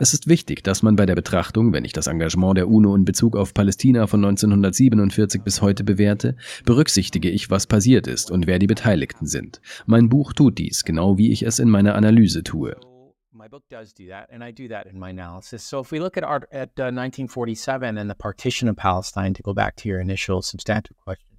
Es 0.00 0.14
ist 0.14 0.28
wichtig, 0.28 0.62
dass 0.64 0.82
man 0.82 0.96
bei 0.96 1.06
der 1.06 1.14
Betrachtung, 1.14 1.72
wenn 1.72 1.84
ich 1.84 1.92
das 1.92 2.06
Engagement 2.06 2.56
der 2.56 2.68
UNO 2.68 2.94
in 2.94 3.04
Bezug 3.04 3.36
auf 3.36 3.54
Palästina 3.54 4.06
von 4.06 4.24
1947 4.24 5.42
bis 5.42 5.62
heute 5.62 5.84
bewerte, 5.84 6.36
berücksichtige 6.64 7.30
ich, 7.30 7.50
was 7.50 7.66
passiert 7.66 8.06
ist 8.06 8.30
und 8.30 8.46
wer 8.46 8.58
die 8.58 8.66
Beteiligten 8.66 9.26
sind. 9.26 9.60
Mein 9.86 10.08
Buch 10.08 10.32
tut 10.32 10.58
dies, 10.58 10.84
genau 10.84 11.18
wie 11.18 11.32
ich 11.32 11.42
es 11.42 11.58
in 11.58 11.70
meiner 11.70 11.94
Analyse 11.94 12.42
tue. 12.42 12.76
my 13.48 13.48
book 13.48 13.68
does 13.70 13.92
do 13.92 14.08
that, 14.08 14.28
and 14.30 14.44
I 14.44 14.50
do 14.50 14.68
that 14.68 14.86
in 14.86 14.98
my 14.98 15.10
analysis. 15.10 15.62
So 15.62 15.80
if 15.80 15.90
we 15.90 16.00
look 16.00 16.16
at 16.16 16.24
our, 16.24 16.46
at 16.52 16.70
uh, 16.78 16.92
1947 16.92 17.96
and 17.96 18.10
the 18.10 18.14
partition 18.14 18.68
of 18.68 18.76
Palestine, 18.76 19.32
to 19.34 19.42
go 19.42 19.54
back 19.54 19.76
to 19.76 19.88
your 19.88 20.00
initial 20.00 20.42
substantive 20.42 20.96
question, 20.98 21.36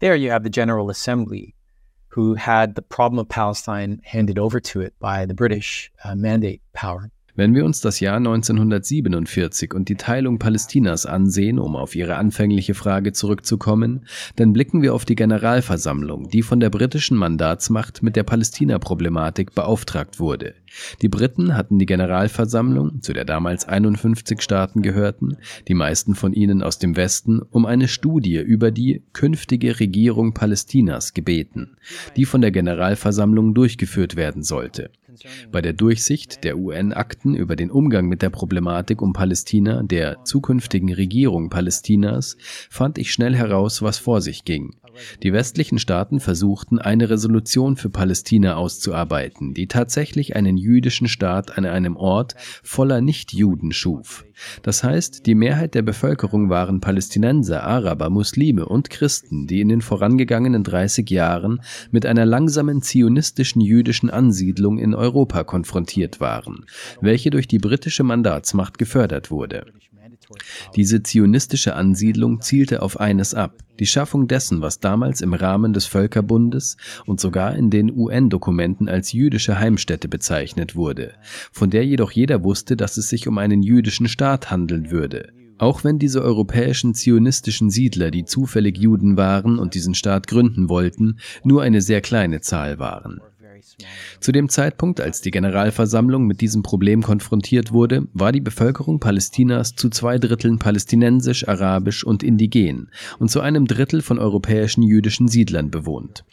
there 0.00 0.16
you 0.16 0.30
have 0.30 0.42
the 0.42 0.50
General 0.50 0.90
Assembly, 0.90 1.54
who 2.18 2.34
had 2.34 2.74
the 2.74 2.82
problem 2.82 3.16
of 3.20 3.28
Palestine 3.28 4.00
handed 4.02 4.40
over 4.40 4.58
to 4.58 4.80
it 4.80 4.92
by 4.98 5.24
the 5.24 5.34
British 5.34 5.92
uh, 6.02 6.16
mandate 6.16 6.60
power. 6.72 7.12
Wenn 7.38 7.54
wir 7.54 7.64
uns 7.64 7.80
das 7.80 8.00
Jahr 8.00 8.16
1947 8.16 9.72
und 9.72 9.88
die 9.88 9.94
Teilung 9.94 10.40
Palästinas 10.40 11.06
ansehen, 11.06 11.60
um 11.60 11.76
auf 11.76 11.94
Ihre 11.94 12.16
anfängliche 12.16 12.74
Frage 12.74 13.12
zurückzukommen, 13.12 14.06
dann 14.34 14.52
blicken 14.52 14.82
wir 14.82 14.92
auf 14.92 15.04
die 15.04 15.14
Generalversammlung, 15.14 16.30
die 16.30 16.42
von 16.42 16.58
der 16.58 16.70
britischen 16.70 17.16
Mandatsmacht 17.16 18.02
mit 18.02 18.16
der 18.16 18.24
Palästina-Problematik 18.24 19.54
beauftragt 19.54 20.18
wurde. 20.18 20.56
Die 21.00 21.08
Briten 21.08 21.54
hatten 21.54 21.78
die 21.78 21.86
Generalversammlung, 21.86 23.02
zu 23.02 23.12
der 23.12 23.24
damals 23.24 23.68
51 23.68 24.42
Staaten 24.42 24.82
gehörten, 24.82 25.36
die 25.68 25.74
meisten 25.74 26.16
von 26.16 26.32
ihnen 26.32 26.60
aus 26.60 26.80
dem 26.80 26.96
Westen, 26.96 27.40
um 27.40 27.66
eine 27.66 27.86
Studie 27.86 28.40
über 28.40 28.72
die 28.72 29.04
künftige 29.12 29.78
Regierung 29.78 30.34
Palästinas 30.34 31.14
gebeten, 31.14 31.76
die 32.16 32.24
von 32.24 32.40
der 32.40 32.50
Generalversammlung 32.50 33.54
durchgeführt 33.54 34.16
werden 34.16 34.42
sollte. 34.42 34.90
Bei 35.50 35.60
der 35.60 35.72
Durchsicht 35.72 36.44
der 36.44 36.58
UN-Akten 36.58 37.34
über 37.34 37.56
den 37.56 37.70
Umgang 37.70 38.06
mit 38.06 38.22
der 38.22 38.30
Problematik 38.30 39.02
um 39.02 39.12
Palästina, 39.12 39.82
der 39.82 40.24
zukünftigen 40.24 40.92
Regierung 40.92 41.50
Palästinas, 41.50 42.36
fand 42.70 42.98
ich 42.98 43.12
schnell 43.12 43.34
heraus, 43.34 43.82
was 43.82 43.98
vor 43.98 44.20
sich 44.20 44.44
ging. 44.44 44.76
Die 45.22 45.32
westlichen 45.32 45.78
Staaten 45.78 46.20
versuchten, 46.20 46.78
eine 46.78 47.10
Resolution 47.10 47.76
für 47.76 47.90
Palästina 47.90 48.56
auszuarbeiten, 48.56 49.54
die 49.54 49.66
tatsächlich 49.66 50.36
einen 50.36 50.56
jüdischen 50.56 51.08
Staat 51.08 51.56
an 51.56 51.64
einem 51.64 51.96
Ort 51.96 52.34
voller 52.62 53.00
Nichtjuden 53.00 53.72
schuf. 53.72 54.24
Das 54.62 54.84
heißt, 54.84 55.26
die 55.26 55.34
Mehrheit 55.34 55.74
der 55.74 55.82
Bevölkerung 55.82 56.48
waren 56.48 56.80
Palästinenser, 56.80 57.64
Araber, 57.64 58.10
Muslime 58.10 58.66
und 58.66 58.90
Christen, 58.90 59.46
die 59.46 59.60
in 59.60 59.68
den 59.68 59.82
vorangegangenen 59.82 60.62
30 60.62 61.10
Jahren 61.10 61.60
mit 61.90 62.06
einer 62.06 62.24
langsamen 62.24 62.82
zionistischen 62.82 63.60
jüdischen 63.60 64.10
Ansiedlung 64.10 64.78
in 64.78 64.94
Europa 64.94 65.44
konfrontiert 65.44 66.20
waren, 66.20 66.64
welche 67.00 67.30
durch 67.30 67.48
die 67.48 67.58
britische 67.58 68.04
Mandatsmacht 68.04 68.78
gefördert 68.78 69.30
wurde. 69.30 69.66
Diese 70.76 71.02
zionistische 71.02 71.74
Ansiedlung 71.74 72.40
zielte 72.40 72.82
auf 72.82 73.00
eines 73.00 73.34
ab, 73.34 73.58
die 73.78 73.86
Schaffung 73.86 74.28
dessen, 74.28 74.60
was 74.60 74.80
damals 74.80 75.20
im 75.20 75.34
Rahmen 75.34 75.72
des 75.72 75.86
Völkerbundes 75.86 76.76
und 77.06 77.20
sogar 77.20 77.54
in 77.54 77.70
den 77.70 77.96
UN-Dokumenten 77.96 78.88
als 78.88 79.12
jüdische 79.12 79.58
Heimstätte 79.58 80.08
bezeichnet 80.08 80.74
wurde, 80.74 81.14
von 81.52 81.70
der 81.70 81.86
jedoch 81.86 82.10
jeder 82.10 82.42
wusste, 82.42 82.76
dass 82.76 82.96
es 82.96 83.08
sich 83.08 83.28
um 83.28 83.38
einen 83.38 83.62
jüdischen 83.62 84.08
Staat 84.08 84.50
handeln 84.50 84.90
würde. 84.90 85.32
Auch 85.58 85.82
wenn 85.82 85.98
diese 85.98 86.22
europäischen 86.22 86.94
zionistischen 86.94 87.68
Siedler, 87.68 88.12
die 88.12 88.24
zufällig 88.24 88.78
Juden 88.78 89.16
waren 89.16 89.58
und 89.58 89.74
diesen 89.74 89.94
Staat 89.94 90.28
gründen 90.28 90.68
wollten, 90.68 91.18
nur 91.42 91.62
eine 91.62 91.80
sehr 91.80 92.00
kleine 92.00 92.40
Zahl 92.40 92.78
waren. 92.78 93.20
Zu 94.20 94.32
dem 94.32 94.48
Zeitpunkt, 94.48 95.00
als 95.00 95.20
die 95.20 95.30
Generalversammlung 95.30 96.26
mit 96.26 96.40
diesem 96.40 96.62
Problem 96.62 97.02
konfrontiert 97.02 97.72
wurde, 97.72 98.08
war 98.12 98.32
die 98.32 98.40
Bevölkerung 98.40 98.98
Palästinas 98.98 99.76
zu 99.76 99.88
zwei 99.90 100.18
Dritteln 100.18 100.58
palästinensisch, 100.58 101.46
arabisch 101.46 102.04
und 102.04 102.22
indigen 102.22 102.90
und 103.18 103.30
zu 103.30 103.40
einem 103.40 103.66
Drittel 103.66 104.02
von 104.02 104.18
europäischen 104.18 104.82
jüdischen 104.82 105.28
Siedlern 105.28 105.70
bewohnt. 105.70 106.24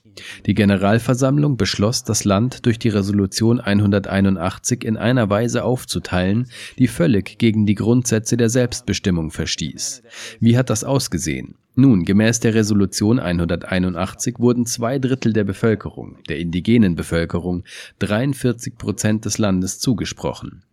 Die 0.46 0.54
Generalversammlung 0.54 1.58
beschloss, 1.58 2.04
das 2.04 2.24
Land 2.24 2.66
durch 2.66 2.80
die 2.80 2.90
Resolution 2.90 3.60
181 3.60 4.84
in 4.84 4.98
einer 4.98 5.30
Weise 5.30 5.64
aufzuteilen, 5.64 6.48
die 6.80 6.88
völlig 6.88 7.38
gegen 7.38 7.66
die 7.66 7.76
Grundsätze 7.76 8.38
der 8.38 8.50
Selbstbestimmung 8.50 9.32
verstieß. 9.32 10.04
Wie 10.40 10.58
hat 10.58 10.70
das 10.70 10.84
ausgesehen? 10.84 11.56
Nun, 11.78 12.06
gemäß 12.06 12.40
der 12.40 12.54
Resolution 12.54 13.20
181 13.20 14.40
wurden 14.40 14.66
zwei 14.66 14.98
Drittel 14.98 15.34
der 15.34 15.44
Bevölkerung, 15.44 16.20
der 16.30 16.40
indigenen 16.40 16.96
Bevölkerung, 16.96 17.66
43 18.00 18.78
Prozent 18.78 19.26
des 19.26 19.38
Landes 19.38 19.80
zugesprochen. 19.80 20.64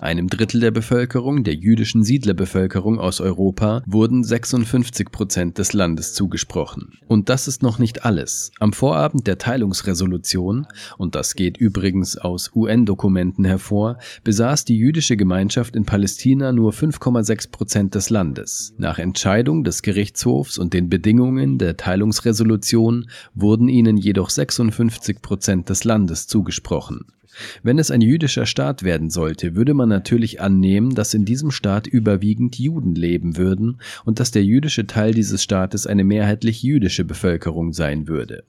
Einem 0.00 0.28
Drittel 0.28 0.60
der 0.60 0.70
Bevölkerung, 0.70 1.44
der 1.44 1.54
jüdischen 1.54 2.04
Siedlerbevölkerung 2.04 2.98
aus 2.98 3.20
Europa, 3.20 3.82
wurden 3.86 4.22
56 4.22 5.10
Prozent 5.10 5.58
des 5.58 5.72
Landes 5.72 6.14
zugesprochen. 6.14 6.98
Und 7.06 7.28
das 7.28 7.48
ist 7.48 7.62
noch 7.62 7.78
nicht 7.78 8.04
alles. 8.04 8.50
Am 8.60 8.72
Vorabend 8.72 9.26
der 9.26 9.38
Teilungsresolution, 9.38 10.66
und 10.98 11.14
das 11.14 11.34
geht 11.34 11.56
übrigens 11.56 12.18
aus 12.18 12.50
UN-Dokumenten 12.54 13.44
hervor, 13.44 13.98
besaß 14.24 14.64
die 14.64 14.76
jüdische 14.76 15.16
Gemeinschaft 15.16 15.74
in 15.74 15.84
Palästina 15.84 16.52
nur 16.52 16.72
5,6 16.72 17.50
Prozent 17.50 17.94
des 17.94 18.10
Landes. 18.10 18.74
Nach 18.78 18.98
Entscheidung 18.98 19.64
des 19.64 19.82
Gerichtshofs 19.82 20.58
und 20.58 20.74
den 20.74 20.88
Bedingungen 20.88 21.58
der 21.58 21.76
Teilungsresolution 21.76 23.08
wurden 23.34 23.68
ihnen 23.68 23.96
jedoch 23.96 24.28
56 24.28 25.22
Prozent 25.22 25.70
des 25.70 25.84
Landes 25.84 26.26
zugesprochen. 26.26 27.06
Wenn 27.62 27.78
es 27.78 27.90
ein 27.90 28.00
jüdischer 28.00 28.46
Staat 28.46 28.82
werden 28.82 29.10
sollte, 29.10 29.54
würde 29.54 29.74
man 29.74 29.88
natürlich 29.88 30.40
annehmen, 30.40 30.94
dass 30.94 31.14
in 31.14 31.24
diesem 31.24 31.50
Staat 31.50 31.86
überwiegend 31.86 32.58
Juden 32.58 32.94
leben 32.94 33.36
würden 33.36 33.80
und 34.04 34.20
dass 34.20 34.30
der 34.30 34.44
jüdische 34.44 34.86
Teil 34.86 35.12
dieses 35.12 35.42
Staates 35.42 35.86
eine 35.86 36.04
mehrheitlich 36.04 36.62
jüdische 36.62 37.04
Bevölkerung 37.04 37.72
sein 37.72 38.08
würde. 38.08 38.44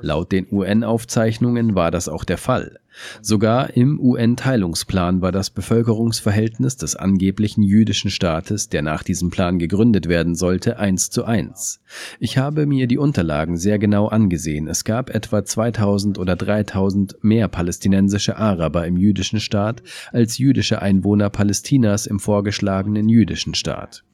Laut 0.00 0.32
den 0.32 0.46
UN-Aufzeichnungen 0.50 1.74
war 1.74 1.90
das 1.90 2.08
auch 2.08 2.24
der 2.24 2.38
Fall. 2.38 2.78
Sogar 3.20 3.76
im 3.76 3.98
UN-Teilungsplan 3.98 5.20
war 5.20 5.32
das 5.32 5.50
Bevölkerungsverhältnis 5.50 6.76
des 6.76 6.94
angeblichen 6.94 7.62
jüdischen 7.62 8.10
Staates, 8.10 8.68
der 8.68 8.82
nach 8.82 9.02
diesem 9.02 9.30
Plan 9.30 9.58
gegründet 9.58 10.08
werden 10.08 10.36
sollte, 10.36 10.78
eins 10.78 11.10
zu 11.10 11.24
eins. 11.24 11.80
Ich 12.20 12.38
habe 12.38 12.66
mir 12.66 12.86
die 12.86 12.98
Unterlagen 12.98 13.56
sehr 13.56 13.78
genau 13.80 14.06
angesehen. 14.06 14.68
Es 14.68 14.84
gab 14.84 15.10
etwa 15.10 15.44
2000 15.44 16.18
oder 16.18 16.36
3000 16.36 17.16
mehr 17.22 17.48
palästinensische 17.48 18.36
Araber 18.36 18.86
im 18.86 18.96
jüdischen 18.96 19.40
Staat 19.40 19.82
als 20.12 20.38
jüdische 20.38 20.80
Einwohner 20.80 21.30
Palästinas 21.30 22.06
im 22.06 22.20
vorgeschlagenen 22.20 23.08
jüdischen 23.08 23.54
Staat. 23.54 24.04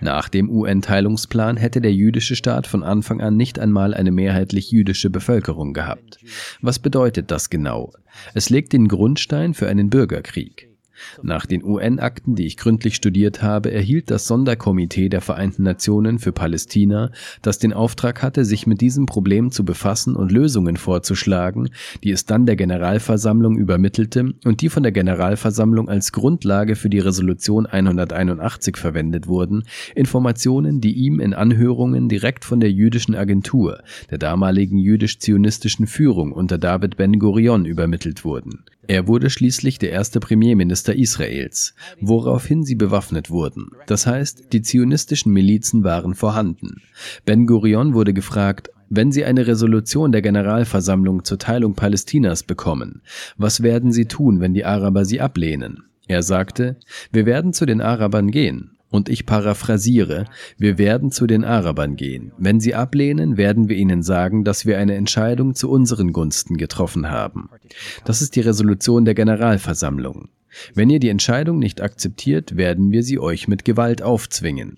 Nach 0.00 0.28
dem 0.28 0.50
UN-Teilungsplan 0.50 1.56
hätte 1.56 1.80
der 1.80 1.92
jüdische 1.92 2.36
Staat 2.36 2.66
von 2.66 2.82
Anfang 2.82 3.20
an 3.20 3.36
nicht 3.36 3.58
einmal 3.58 3.94
eine 3.94 4.10
mehrheitlich 4.10 4.70
jüdische 4.70 5.10
Bevölkerung 5.10 5.72
gehabt. 5.72 6.18
Was 6.60 6.78
bedeutet 6.78 7.30
das 7.30 7.50
genau? 7.50 7.92
Es 8.34 8.50
legt 8.50 8.72
den 8.72 8.88
Grundstein 8.88 9.54
für 9.54 9.68
einen 9.68 9.90
Bürgerkrieg. 9.90 10.70
Nach 11.22 11.46
den 11.46 11.64
UN-Akten, 11.64 12.34
die 12.34 12.46
ich 12.46 12.56
gründlich 12.56 12.96
studiert 12.96 13.42
habe, 13.42 13.70
erhielt 13.70 14.10
das 14.10 14.26
Sonderkomitee 14.26 15.08
der 15.08 15.20
Vereinten 15.20 15.62
Nationen 15.62 16.18
für 16.18 16.32
Palästina, 16.32 17.10
das 17.42 17.58
den 17.58 17.72
Auftrag 17.72 18.22
hatte, 18.22 18.44
sich 18.44 18.66
mit 18.66 18.80
diesem 18.80 19.06
Problem 19.06 19.50
zu 19.50 19.64
befassen 19.64 20.16
und 20.16 20.32
Lösungen 20.32 20.76
vorzuschlagen, 20.76 21.70
die 22.02 22.10
es 22.10 22.26
dann 22.26 22.46
der 22.46 22.56
Generalversammlung 22.56 23.56
übermittelte 23.56 24.34
und 24.44 24.60
die 24.60 24.68
von 24.68 24.82
der 24.82 24.92
Generalversammlung 24.92 25.88
als 25.88 26.12
Grundlage 26.12 26.76
für 26.76 26.90
die 26.90 26.98
Resolution 26.98 27.66
181 27.66 28.76
verwendet 28.76 29.26
wurden, 29.26 29.64
Informationen, 29.94 30.80
die 30.80 30.92
ihm 30.92 31.20
in 31.20 31.34
Anhörungen 31.34 32.08
direkt 32.08 32.44
von 32.44 32.60
der 32.60 32.70
jüdischen 32.70 33.14
Agentur, 33.14 33.82
der 34.10 34.18
damaligen 34.18 34.78
jüdisch-zionistischen 34.78 35.86
Führung 35.86 36.32
unter 36.32 36.58
David 36.58 36.96
Ben-Gurion 36.96 37.64
übermittelt 37.64 38.24
wurden. 38.24 38.64
Er 38.88 39.08
wurde 39.08 39.30
schließlich 39.30 39.78
der 39.78 39.90
erste 39.90 40.20
Premierminister 40.20 40.94
Israels, 40.94 41.74
woraufhin 42.00 42.64
sie 42.64 42.76
bewaffnet 42.76 43.30
wurden. 43.30 43.70
Das 43.86 44.06
heißt, 44.06 44.52
die 44.52 44.62
zionistischen 44.62 45.32
Milizen 45.32 45.84
waren 45.84 46.14
vorhanden. 46.14 46.82
Ben 47.24 47.46
Gurion 47.46 47.94
wurde 47.94 48.12
gefragt, 48.12 48.70
wenn 48.88 49.10
Sie 49.10 49.24
eine 49.24 49.48
Resolution 49.48 50.12
der 50.12 50.22
Generalversammlung 50.22 51.24
zur 51.24 51.38
Teilung 51.38 51.74
Palästinas 51.74 52.44
bekommen, 52.44 53.02
was 53.36 53.64
werden 53.64 53.90
Sie 53.90 54.04
tun, 54.04 54.40
wenn 54.40 54.54
die 54.54 54.64
Araber 54.64 55.04
sie 55.04 55.20
ablehnen? 55.20 55.82
Er 56.06 56.22
sagte, 56.22 56.76
wir 57.10 57.26
werden 57.26 57.52
zu 57.52 57.66
den 57.66 57.80
Arabern 57.80 58.30
gehen. 58.30 58.75
Und 58.90 59.08
ich 59.08 59.26
paraphrasiere, 59.26 60.26
wir 60.58 60.78
werden 60.78 61.10
zu 61.10 61.26
den 61.26 61.44
Arabern 61.44 61.96
gehen. 61.96 62.32
Wenn 62.38 62.60
sie 62.60 62.74
ablehnen, 62.74 63.36
werden 63.36 63.68
wir 63.68 63.76
ihnen 63.76 64.02
sagen, 64.02 64.44
dass 64.44 64.64
wir 64.64 64.78
eine 64.78 64.94
Entscheidung 64.94 65.54
zu 65.54 65.68
unseren 65.70 66.12
Gunsten 66.12 66.56
getroffen 66.56 67.10
haben. 67.10 67.50
Das 68.04 68.22
ist 68.22 68.36
die 68.36 68.40
Resolution 68.40 69.04
der 69.04 69.14
Generalversammlung. 69.14 70.28
Wenn 70.74 70.90
ihr 70.90 70.98
die 70.98 71.08
Entscheidung 71.08 71.58
nicht 71.58 71.80
akzeptiert, 71.80 72.56
werden 72.56 72.92
wir 72.92 73.02
sie 73.02 73.18
euch 73.18 73.48
mit 73.48 73.64
Gewalt 73.64 74.02
aufzwingen. 74.02 74.76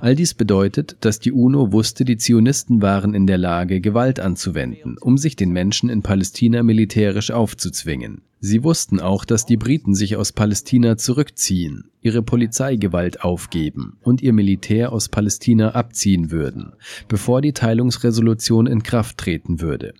All 0.00 0.14
dies 0.14 0.34
bedeutet, 0.34 0.96
dass 1.00 1.20
die 1.20 1.32
UNO 1.32 1.72
wusste, 1.72 2.04
die 2.04 2.16
Zionisten 2.16 2.82
waren 2.82 3.14
in 3.14 3.26
der 3.26 3.38
Lage, 3.38 3.80
Gewalt 3.80 4.20
anzuwenden, 4.20 4.96
um 5.00 5.18
sich 5.18 5.36
den 5.36 5.50
Menschen 5.50 5.88
in 5.88 6.02
Palästina 6.02 6.62
militärisch 6.62 7.30
aufzuzwingen. 7.30 8.22
Sie 8.40 8.62
wussten 8.62 9.00
auch, 9.00 9.24
dass 9.24 9.46
die 9.46 9.56
Briten 9.56 9.94
sich 9.94 10.16
aus 10.16 10.32
Palästina 10.32 10.96
zurückziehen, 10.96 11.90
ihre 12.00 12.22
Polizeigewalt 12.22 13.24
aufgeben 13.24 13.96
und 14.00 14.22
ihr 14.22 14.32
Militär 14.32 14.92
aus 14.92 15.08
Palästina 15.08 15.70
abziehen 15.72 16.30
würden, 16.30 16.72
bevor 17.08 17.40
die 17.40 17.52
Teilungsresolution 17.52 18.68
in 18.68 18.84
Kraft 18.84 19.18
treten 19.18 19.60
würde. 19.60 19.94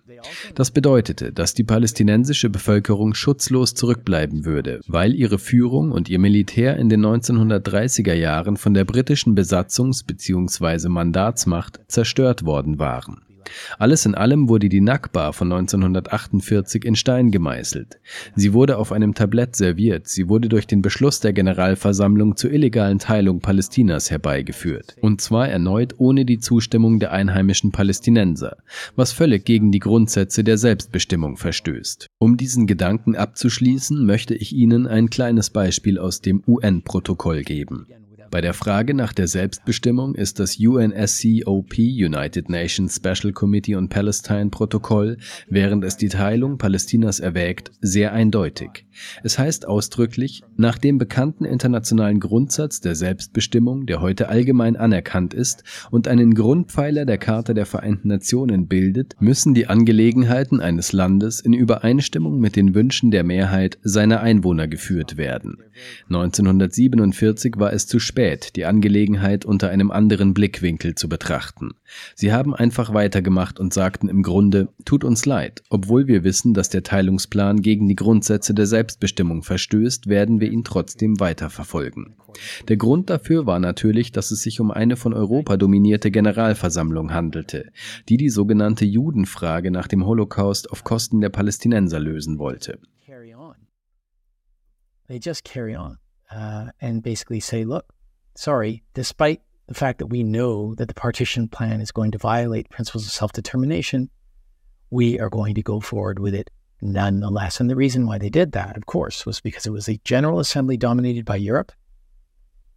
Das 0.55 0.71
bedeutete, 0.71 1.31
dass 1.31 1.53
die 1.53 1.63
palästinensische 1.63 2.49
Bevölkerung 2.49 3.13
schutzlos 3.13 3.73
zurückbleiben 3.73 4.45
würde, 4.45 4.81
weil 4.87 5.13
ihre 5.13 5.39
Führung 5.39 5.91
und 5.91 6.09
ihr 6.09 6.19
Militär 6.19 6.77
in 6.77 6.89
den 6.89 7.05
1930er 7.05 8.13
Jahren 8.13 8.57
von 8.57 8.73
der 8.73 8.85
britischen 8.85 9.37
Besatzungs- 9.37 10.05
bzw. 10.05 10.89
Mandatsmacht 10.89 11.79
zerstört 11.87 12.45
worden 12.45 12.79
waren. 12.79 13.21
Alles 13.77 14.05
in 14.05 14.15
allem 14.15 14.49
wurde 14.49 14.69
die 14.69 14.81
Nakba 14.81 15.31
von 15.31 15.51
1948 15.51 16.85
in 16.85 16.95
Stein 16.95 17.31
gemeißelt. 17.31 17.99
Sie 18.35 18.53
wurde 18.53 18.77
auf 18.77 18.91
einem 18.91 19.13
Tablett 19.13 19.55
serviert, 19.55 20.07
sie 20.07 20.29
wurde 20.29 20.49
durch 20.49 20.67
den 20.67 20.81
Beschluss 20.81 21.19
der 21.19 21.33
Generalversammlung 21.33 22.35
zur 22.35 22.51
illegalen 22.51 22.99
Teilung 22.99 23.39
Palästinas 23.39 24.11
herbeigeführt. 24.11 24.95
Und 25.01 25.21
zwar 25.21 25.49
erneut 25.49 25.95
ohne 25.97 26.25
die 26.25 26.39
Zustimmung 26.39 26.99
der 26.99 27.11
einheimischen 27.11 27.71
Palästinenser, 27.71 28.57
was 28.95 29.11
völlig 29.11 29.45
gegen 29.45 29.71
die 29.71 29.79
Grundsätze 29.79 30.43
der 30.43 30.57
Selbstbestimmung 30.57 31.37
verstößt. 31.37 32.07
Um 32.17 32.37
diesen 32.37 32.67
Gedanken 32.67 33.15
abzuschließen, 33.15 34.05
möchte 34.05 34.35
ich 34.35 34.53
Ihnen 34.53 34.87
ein 34.87 35.09
kleines 35.09 35.49
Beispiel 35.49 35.97
aus 35.97 36.21
dem 36.21 36.43
UN-Protokoll 36.47 37.43
geben. 37.43 37.87
Bei 38.31 38.41
der 38.41 38.53
Frage 38.53 38.93
nach 38.93 39.11
der 39.11 39.27
Selbstbestimmung 39.27 40.13
ist 40.13 40.39
das 40.39 40.59
UNSCOP 40.59 41.73
United 41.79 42.47
Nations 42.47 42.95
Special 42.95 43.33
Committee 43.33 43.75
on 43.75 43.89
Palestine 43.89 44.49
Protokoll, 44.51 45.17
während 45.47 45.83
es 45.83 45.97
die 45.97 46.09
Teilung 46.09 46.59
Palästinas 46.59 47.19
erwägt, 47.19 47.71
sehr 47.81 48.13
eindeutig. 48.13 48.85
Es 49.23 49.39
heißt 49.39 49.67
ausdrücklich, 49.67 50.43
nach 50.57 50.77
dem 50.77 50.99
bekannten 50.99 51.43
internationalen 51.43 52.19
Grundsatz 52.19 52.81
der 52.81 52.93
Selbstbestimmung, 52.93 53.87
der 53.87 53.99
heute 53.99 54.29
allgemein 54.29 54.75
anerkannt 54.75 55.33
ist 55.33 55.63
und 55.89 56.07
einen 56.07 56.35
Grundpfeiler 56.35 57.05
der 57.05 57.17
Charta 57.17 57.55
der 57.55 57.65
Vereinten 57.65 58.09
Nationen 58.09 58.67
bildet, 58.67 59.15
müssen 59.19 59.55
die 59.55 59.67
Angelegenheiten 59.67 60.59
eines 60.61 60.91
Landes 60.91 61.39
in 61.39 61.53
Übereinstimmung 61.53 62.39
mit 62.39 62.55
den 62.55 62.75
Wünschen 62.75 63.09
der 63.09 63.23
Mehrheit 63.23 63.79
seiner 63.81 64.19
Einwohner 64.21 64.67
geführt 64.67 65.17
werden. 65.17 65.57
1947 66.09 67.55
war 67.57 67.73
es 67.73 67.87
zu 67.87 67.99
spät, 68.19 68.57
die 68.57 68.65
Angelegenheit 68.65 69.45
unter 69.45 69.69
einem 69.69 69.91
anderen 69.91 70.33
Blickwinkel 70.33 70.93
zu 70.93 71.07
betrachten. 71.07 71.71
Sie 72.15 72.33
haben 72.33 72.53
einfach 72.53 72.93
weitergemacht 72.93 73.61
und 73.61 73.73
sagten 73.73 74.09
im 74.09 74.23
Grunde, 74.23 74.67
tut 74.83 75.05
uns 75.05 75.25
leid, 75.25 75.63
obwohl 75.69 76.07
wir 76.07 76.25
wissen, 76.25 76.53
dass 76.53 76.67
der 76.67 76.83
Teilungsplan 76.83 77.61
gegen 77.61 77.87
die 77.87 77.95
Grundsätze 77.95 78.53
der 78.53 78.65
Selbstbestimmung 78.65 79.41
verstößt, 79.41 80.07
werden 80.07 80.41
wir 80.41 80.51
ihn 80.51 80.65
trotzdem 80.65 81.21
weiterverfolgen. 81.21 82.15
Der 82.67 82.75
Grund 82.75 83.09
dafür 83.09 83.45
war 83.45 83.59
natürlich, 83.59 84.11
dass 84.11 84.31
es 84.31 84.41
sich 84.41 84.59
um 84.59 84.69
eine 84.69 84.97
von 84.97 85.13
Europa 85.13 85.55
dominierte 85.55 86.11
Generalversammlung 86.11 87.13
handelte, 87.13 87.71
die 88.09 88.17
die 88.17 88.29
sogenannte 88.29 88.83
Judenfrage 88.83 89.71
nach 89.71 89.87
dem 89.87 90.05
Holocaust 90.05 90.69
auf 90.71 90.83
Kosten 90.83 91.21
der 91.21 91.29
Palästinenser 91.29 92.01
lösen 92.01 92.37
wollte. 92.37 92.79
They 95.07 95.19
just 95.19 95.43
carry 95.45 95.75
on 95.75 95.97
uh, 96.29 96.69
and 96.79 97.01
basically 97.01 97.39
say, 97.39 97.63
look, 97.63 97.85
sorry, 98.39 98.81
despite 98.93 99.41
the 99.67 99.73
fact 99.73 99.99
that 99.99 100.07
we 100.07 100.23
know 100.23 100.73
that 100.75 100.87
the 100.87 100.93
partition 100.93 101.47
plan 101.47 101.81
is 101.81 101.91
going 101.91 102.09
to 102.11 102.17
violate 102.17 102.69
principles 102.69 103.05
of 103.05 103.11
self 103.11 103.33
determination, 103.33 104.09
we 104.89 105.19
are 105.19 105.29
going 105.29 105.53
to 105.55 105.61
go 105.61 105.79
forward 105.81 106.19
with 106.19 106.33
it 106.33 106.49
nonetheless. 106.81 107.59
And 107.59 107.69
the 107.69 107.75
reason 107.75 108.07
why 108.07 108.17
they 108.17 108.29
did 108.29 108.53
that, 108.53 108.77
of 108.77 108.85
course, 108.85 109.25
was 109.25 109.41
because 109.41 109.65
it 109.65 109.71
was 109.71 109.89
a 109.89 109.99
General 110.05 110.39
Assembly 110.39 110.77
dominated 110.77 111.25
by 111.25 111.35
Europe, 111.35 111.73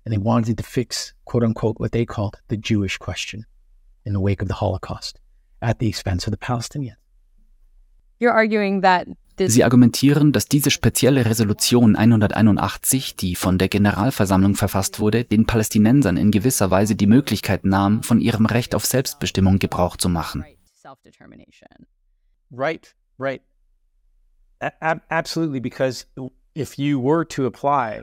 and 0.04 0.12
they 0.12 0.18
wanted 0.18 0.58
to 0.58 0.64
fix, 0.64 1.14
quote 1.26 1.44
unquote, 1.44 1.78
what 1.78 1.92
they 1.92 2.04
called 2.04 2.40
the 2.48 2.56
Jewish 2.56 2.98
question 2.98 3.46
in 4.04 4.12
the 4.12 4.20
wake 4.20 4.42
of 4.42 4.48
the 4.48 4.54
Holocaust 4.54 5.20
at 5.62 5.78
the 5.78 5.88
expense 5.88 6.26
of 6.26 6.32
the 6.32 6.36
Palestinians. 6.36 6.96
You're 8.18 8.32
arguing 8.32 8.80
that 8.80 9.06
Sie 9.38 9.64
argumentieren, 9.64 10.32
dass 10.32 10.46
diese 10.46 10.70
spezielle 10.70 11.24
Resolution 11.24 11.96
181, 11.96 13.16
die 13.16 13.34
von 13.34 13.58
der 13.58 13.68
Generalversammlung 13.68 14.54
verfasst 14.54 15.00
wurde, 15.00 15.24
den 15.24 15.46
Palästinensern 15.46 16.16
in 16.16 16.30
gewisser 16.30 16.70
Weise 16.70 16.94
die 16.94 17.06
Möglichkeit 17.06 17.64
nahm, 17.64 18.02
von 18.02 18.20
ihrem 18.20 18.46
Recht 18.46 18.74
auf 18.74 18.84
Selbstbestimmung 18.84 19.58
Gebrauch 19.58 19.96
zu 19.96 20.08
machen. 20.08 20.44
Right, 22.50 22.94
right. 23.18 23.40
A 24.60 25.00
absolutely, 25.08 25.60
because 25.60 26.06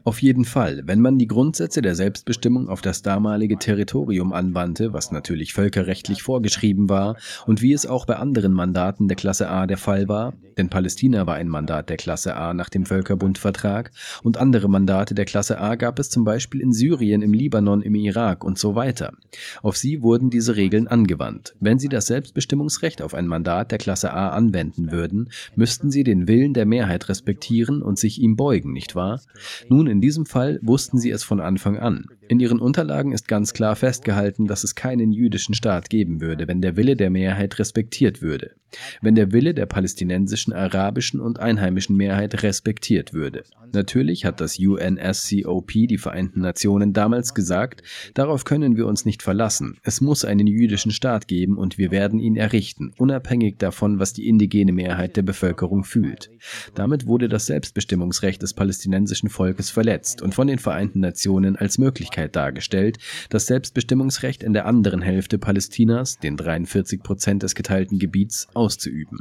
auf 0.06 0.24
jeden 0.24 0.44
Fall, 0.44 0.82
wenn 0.86 1.02
man 1.02 1.20
die 1.20 1.28
Grundsätze 1.28 1.84
der 1.84 1.94
Selbstbestimmung 1.94 2.68
auf 2.68 2.82
das 2.82 3.04
damalige 3.04 3.60
Territorium 3.60 4.34
anwandte, 4.34 4.92
was 4.92 5.12
natürlich 5.12 5.54
völkerrechtlich 5.54 6.24
vorgeschrieben 6.24 6.90
war 6.90 7.16
und 7.46 7.62
wie 7.62 7.74
es 7.74 7.86
auch 7.86 8.08
bei 8.08 8.16
anderen 8.16 8.54
Mandaten 8.54 9.08
der 9.08 9.18
Klasse 9.18 9.50
A 9.52 9.68
der 9.68 9.78
Fall 9.78 10.08
war, 10.08 10.34
denn 10.58 10.70
Palästina 10.70 11.28
war 11.28 11.36
ein 11.36 11.48
Mandat 11.48 11.92
der 11.92 11.98
Klasse 11.98 12.36
A 12.36 12.56
nach 12.56 12.70
dem 12.70 12.88
Völkerbundvertrag 12.88 13.92
und 14.24 14.38
andere 14.38 14.68
Mandate 14.68 15.14
der 15.14 15.26
Klasse 15.26 15.62
A 15.62 15.76
gab 15.76 16.00
es 16.00 16.10
zum 16.10 16.24
Beispiel 16.24 16.62
in 16.62 16.74
Syrien, 16.74 17.22
im 17.22 17.34
Libanon, 17.34 17.84
im 17.84 17.94
Irak 17.94 18.44
und 18.44 18.58
so 18.58 18.74
weiter. 18.74 19.14
Auf 19.62 19.78
sie 19.78 20.02
wurden 20.02 20.32
diese 20.32 20.56
Regeln 20.56 20.88
angewandt. 20.88 21.56
Wenn 21.60 21.78
sie 21.78 21.88
das 21.88 22.08
Selbstbestimmungsrecht 22.08 23.04
auf 23.04 23.14
ein 23.14 23.28
Mandat 23.28 23.72
der 23.72 23.78
Klasse 23.78 24.12
A 24.12 24.30
anwenden 24.30 24.92
würden, 24.92 25.30
müssten 25.56 25.92
sie 25.92 26.04
den 26.04 26.28
Willen 26.28 26.56
der 26.56 26.66
Mehrheit 26.66 27.10
respektieren 27.10 27.84
und 27.84 28.00
sich 28.00 28.20
ihm 28.20 28.39
beugen, 28.40 28.72
nicht 28.72 28.96
wahr? 28.96 29.20
Nun, 29.68 29.86
in 29.88 30.00
diesem 30.00 30.26
Fall 30.26 30.60
wussten 30.62 30.98
sie 30.98 31.12
es 31.12 31.24
von 31.24 31.42
Anfang 31.42 31.78
an. 31.78 32.06
In 32.30 32.40
ihren 32.40 32.60
Unterlagen 32.60 33.12
ist 33.12 33.28
ganz 33.28 33.52
klar 33.52 33.76
festgehalten, 33.76 34.48
dass 34.48 34.64
es 34.64 34.76
keinen 34.76 35.12
jüdischen 35.12 35.54
Staat 35.54 35.90
geben 35.90 36.22
würde, 36.22 36.48
wenn 36.48 36.62
der 36.62 36.78
Wille 36.78 36.96
der 36.96 37.10
Mehrheit 37.10 37.60
respektiert 37.60 38.22
würde. 38.22 38.52
Wenn 39.02 39.16
der 39.16 39.32
Wille 39.32 39.54
der 39.54 39.66
palästinensischen, 39.66 40.54
arabischen 40.54 41.20
und 41.20 41.40
einheimischen 41.40 41.96
Mehrheit 41.96 42.44
respektiert 42.44 43.14
würde. 43.14 43.44
Natürlich 43.74 44.26
hat 44.26 44.42
das 44.42 44.58
UNSCOP, 44.58 45.72
die 45.72 45.98
Vereinten 45.98 46.42
Nationen, 46.42 46.94
damals 46.94 47.34
gesagt, 47.34 47.84
darauf 48.14 48.44
können 48.44 48.78
wir 48.78 48.88
uns 48.88 49.06
nicht 49.06 49.22
verlassen. 49.22 49.78
Es 49.84 50.02
muss 50.02 50.26
einen 50.26 50.48
jüdischen 50.48 50.92
Staat 50.92 51.28
geben 51.28 51.58
und 51.58 51.78
wir 51.78 51.92
werden 51.92 52.20
ihn 52.20 52.36
errichten, 52.36 52.92
unabhängig 52.98 53.58
davon, 53.58 54.00
was 54.00 54.14
die 54.14 54.28
indigene 54.28 54.72
Mehrheit 54.72 55.18
der 55.18 55.22
Bevölkerung 55.22 55.84
fühlt. 55.84 56.32
Damit 56.76 57.06
wurde 57.06 57.30
das 57.30 57.46
Selbstbestimmungsrecht 57.46 58.42
des 58.42 58.54
palästinensischen 58.54 59.30
Volkes 59.30 59.70
verletzt 59.70 60.22
und 60.22 60.34
von 60.34 60.48
den 60.48 60.60
Vereinten 60.60 61.00
Nationen 61.00 61.56
als 61.56 61.78
Möglichkeit 61.78 62.36
dargestellt, 62.36 62.98
das 63.30 63.46
Selbstbestimmungsrecht 63.46 64.44
in 64.44 64.54
der 64.54 64.66
anderen 64.66 65.02
Hälfte 65.02 65.38
Palästinas, 65.38 66.18
den 66.18 66.38
43 66.38 67.04
Prozent 67.04 67.44
des 67.44 67.56
geteilten 67.56 68.00
Gebiets, 68.00 68.48
auszuüben. 68.60 69.20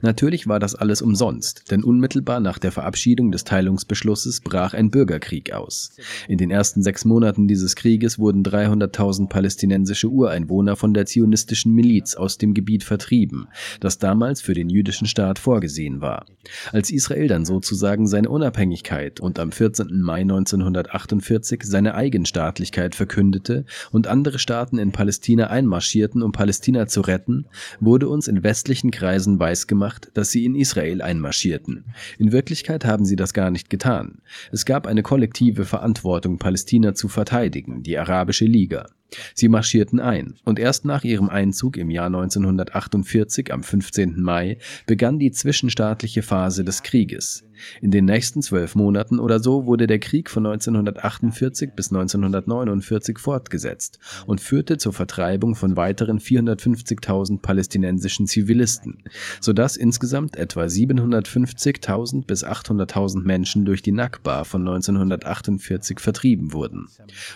Natürlich 0.00 0.46
war 0.46 0.58
das 0.58 0.74
alles 0.74 1.02
umsonst, 1.02 1.70
denn 1.70 1.84
unmittelbar 1.84 2.40
nach 2.40 2.58
der 2.58 2.72
Verabschiedung 2.72 3.30
des 3.30 3.44
Teilungsbeschlusses 3.44 4.40
brach 4.40 4.74
ein 4.74 4.90
Bürgerkrieg 4.90 5.52
aus. 5.52 5.92
In 6.28 6.38
den 6.38 6.50
ersten 6.50 6.82
sechs 6.82 7.04
Monaten 7.04 7.46
dieses 7.46 7.76
Krieges 7.76 8.18
wurden 8.18 8.42
300.000 8.42 9.28
palästinensische 9.28 10.08
Ureinwohner 10.08 10.76
von 10.76 10.94
der 10.94 11.06
zionistischen 11.06 11.74
Miliz 11.74 12.14
aus 12.14 12.38
dem 12.38 12.54
Gebiet 12.54 12.84
vertrieben, 12.84 13.48
das 13.80 13.98
damals 13.98 14.40
für 14.40 14.54
den 14.54 14.70
jüdischen 14.70 15.06
Staat 15.06 15.38
vorgesehen 15.38 16.00
war. 16.00 16.26
Als 16.72 16.90
Israel 16.90 17.28
dann 17.28 17.44
sozusagen 17.44 18.06
seine 18.06 18.30
Unabhängigkeit 18.30 19.20
und 19.20 19.38
am 19.38 19.52
14. 19.52 20.00
Mai 20.00 20.22
1948 20.22 21.62
seine 21.64 21.94
Eigenstaatlichkeit 21.94 22.94
verkündete 22.94 23.64
und 23.90 24.06
andere 24.06 24.38
Staaten 24.38 24.78
in 24.78 24.92
Palästina 24.92 25.48
einmarschierten, 25.48 26.22
um 26.22 26.32
Palästina 26.32 26.86
zu 26.86 27.02
retten, 27.02 27.46
wurde 27.78 28.08
uns 28.08 28.26
in 28.26 28.42
westlichen 28.42 28.90
Kreisen 28.90 29.10
Weisen 29.10 29.40
weisgemacht, 29.50 30.10
dass 30.14 30.30
sie 30.30 30.44
in 30.44 30.54
Israel 30.54 31.02
einmarschierten. 31.02 31.84
In 32.18 32.30
Wirklichkeit 32.30 32.84
haben 32.84 33.04
sie 33.04 33.16
das 33.16 33.34
gar 33.34 33.50
nicht 33.50 33.68
getan. 33.68 34.22
Es 34.52 34.64
gab 34.64 34.86
eine 34.86 35.02
kollektive 35.02 35.64
Verantwortung, 35.64 36.38
Palästina 36.38 36.94
zu 36.94 37.08
verteidigen, 37.08 37.82
die 37.82 37.98
Arabische 37.98 38.44
Liga. 38.44 38.86
Sie 39.34 39.48
marschierten 39.48 39.98
ein, 39.98 40.34
und 40.44 40.60
erst 40.60 40.84
nach 40.84 41.02
ihrem 41.02 41.28
Einzug 41.28 41.76
im 41.76 41.90
Jahr 41.90 42.06
1948 42.06 43.52
am 43.52 43.64
15. 43.64 44.20
Mai 44.20 44.58
begann 44.86 45.18
die 45.18 45.32
zwischenstaatliche 45.32 46.22
Phase 46.22 46.64
des 46.64 46.84
Krieges. 46.84 47.42
In 47.80 47.90
den 47.90 48.04
nächsten 48.04 48.42
zwölf 48.42 48.74
Monaten 48.74 49.18
oder 49.18 49.40
so 49.40 49.66
wurde 49.66 49.86
der 49.86 49.98
Krieg 49.98 50.30
von 50.30 50.46
1948 50.46 51.72
bis 51.74 51.90
1949 51.90 53.18
fortgesetzt 53.18 53.98
und 54.26 54.40
führte 54.40 54.78
zur 54.78 54.92
Vertreibung 54.92 55.54
von 55.54 55.76
weiteren 55.76 56.18
450.000 56.18 57.40
palästinensischen 57.40 58.26
Zivilisten, 58.26 59.02
sodass 59.40 59.76
insgesamt 59.76 60.36
etwa 60.36 60.64
750.000 60.64 62.26
bis 62.26 62.44
800.000 62.44 63.22
Menschen 63.22 63.64
durch 63.64 63.82
die 63.82 63.92
Nakba 63.92 64.44
von 64.44 64.62
1948 64.62 66.00
vertrieben 66.00 66.52
wurden. 66.52 66.88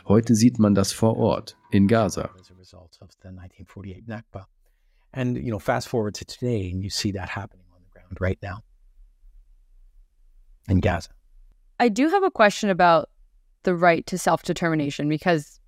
Heute 0.07 0.35
sieht 0.35 0.59
man 0.59 0.75
das 0.75 0.93
vor 0.93 1.17
Ort 1.17 1.57
in 1.71 1.89
Gaza. 1.89 2.31
And 5.17 5.37
you 5.37 5.51
know, 5.51 5.61
fast 5.61 5.87
forward 5.87 6.17
to 6.17 6.25
today, 6.25 6.73
and 6.73 6.83
you 6.83 6.91
see 6.91 7.13
that 7.13 7.37
happening 7.37 7.67
on 7.73 7.81
the 7.85 8.01
ground 8.01 8.21
right 8.21 8.39
now 8.43 8.65
in 10.69 10.81
Gaza. 10.81 11.11
I 11.81 11.89
do 11.89 12.05
have 12.05 12.25
a 12.25 12.31
question 12.31 12.71
about 12.71 13.09
the 13.65 13.73
right 13.75 14.07
to 14.07 14.17
self-determination 14.17 15.09
because 15.09 15.61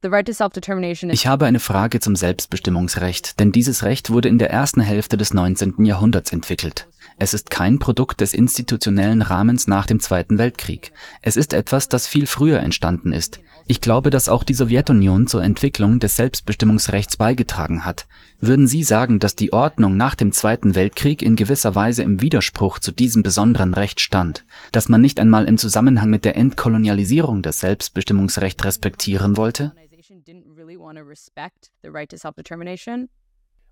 ich 0.00 1.26
habe 1.26 1.46
eine 1.46 1.58
Frage 1.58 1.98
zum 1.98 2.14
Selbstbestimmungsrecht, 2.14 3.40
denn 3.40 3.50
dieses 3.50 3.82
Recht 3.82 4.10
wurde 4.10 4.28
in 4.28 4.38
der 4.38 4.48
ersten 4.48 4.80
Hälfte 4.80 5.16
des 5.16 5.34
19. 5.34 5.84
Jahrhunderts 5.84 6.32
entwickelt. 6.32 6.87
Es 7.20 7.34
ist 7.34 7.50
kein 7.50 7.80
Produkt 7.80 8.20
des 8.20 8.32
institutionellen 8.32 9.22
Rahmens 9.22 9.66
nach 9.66 9.86
dem 9.86 9.98
Zweiten 9.98 10.38
Weltkrieg. 10.38 10.92
Es 11.20 11.36
ist 11.36 11.52
etwas, 11.52 11.88
das 11.88 12.06
viel 12.06 12.28
früher 12.28 12.60
entstanden 12.60 13.12
ist. 13.12 13.40
Ich 13.66 13.80
glaube, 13.80 14.10
dass 14.10 14.28
auch 14.28 14.44
die 14.44 14.54
Sowjetunion 14.54 15.26
zur 15.26 15.42
Entwicklung 15.42 15.98
des 15.98 16.14
Selbstbestimmungsrechts 16.14 17.16
beigetragen 17.16 17.84
hat. 17.84 18.06
Würden 18.40 18.68
Sie 18.68 18.84
sagen, 18.84 19.18
dass 19.18 19.34
die 19.34 19.52
Ordnung 19.52 19.96
nach 19.96 20.14
dem 20.14 20.30
Zweiten 20.30 20.76
Weltkrieg 20.76 21.20
in 21.20 21.34
gewisser 21.34 21.74
Weise 21.74 22.04
im 22.04 22.22
Widerspruch 22.22 22.78
zu 22.78 22.92
diesem 22.92 23.24
besonderen 23.24 23.74
Recht 23.74 24.00
stand, 24.00 24.46
dass 24.70 24.88
man 24.88 25.00
nicht 25.00 25.18
einmal 25.18 25.44
im 25.46 25.58
Zusammenhang 25.58 26.08
mit 26.08 26.24
der 26.24 26.36
Entkolonialisierung 26.36 27.42
das 27.42 27.58
Selbstbestimmungsrecht 27.60 28.64
respektieren 28.64 29.36
wollte? 29.36 29.72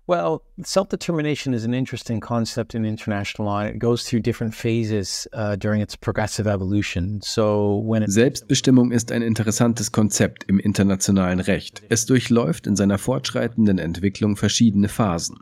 Well, 0.07 0.41
self 0.63 0.87
determination 0.87 1.53
is 1.53 1.65
an 1.65 1.73
interesting 1.73 2.21
concept 2.21 2.73
in 2.73 2.85
international 2.85 3.45
law. 3.45 3.63
It 3.63 3.77
goes 3.77 4.05
through 4.05 4.21
different 4.21 4.55
phases 4.55 5.27
uh, 5.33 5.57
during 5.57 5.81
its 5.81 5.97
progressive 5.97 6.47
evolution. 6.47 7.19
So 7.21 7.83
when 7.85 8.03
it 8.03 8.11
Selbstbestimmung 8.11 8.91
ist 8.93 9.11
ein 9.11 9.21
interessantes 9.21 9.91
Konzept 9.91 10.45
im 10.45 10.59
internationalen 10.59 11.41
Recht. 11.41 11.83
Es 11.89 12.05
durchläuft 12.05 12.67
in 12.67 12.77
seiner 12.77 12.97
fortschreitenden 12.97 13.79
Entwicklung 13.79 14.37
verschiedene 14.37 14.87
Phasen. 14.87 15.39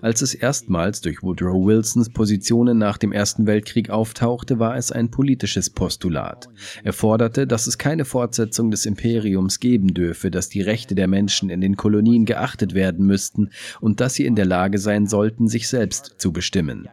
Als 0.00 0.22
es 0.22 0.34
erstmals 0.34 1.00
durch 1.00 1.22
Woodrow 1.22 1.64
Wilsons 1.64 2.10
Positionen 2.10 2.78
nach 2.78 2.98
dem 2.98 3.12
Ersten 3.12 3.46
Weltkrieg 3.46 3.90
auftauchte, 3.90 4.58
war 4.58 4.76
es 4.76 4.90
ein 4.90 5.10
politisches 5.10 5.70
Postulat. 5.70 6.48
Er 6.82 6.92
forderte, 6.92 7.46
dass 7.46 7.66
es 7.66 7.78
keine 7.78 8.04
Fortsetzung 8.04 8.70
des 8.70 8.86
Imperiums 8.86 9.60
geben 9.60 9.94
dürfe, 9.94 10.30
dass 10.30 10.48
die 10.48 10.62
Rechte 10.62 10.94
der 10.94 11.06
Menschen 11.06 11.50
in 11.50 11.60
den 11.60 11.76
Kolonien 11.76 12.24
geachtet 12.24 12.74
werden 12.74 13.06
müssten 13.06 13.50
und 13.80 14.00
dass 14.00 14.07
dass 14.08 14.14
sie 14.14 14.24
in 14.24 14.36
der 14.36 14.46
Lage 14.46 14.78
sein 14.78 15.06
sollten, 15.06 15.48
sich 15.48 15.68
selbst 15.68 16.14
zu 16.16 16.32
bestimmen. 16.32 16.88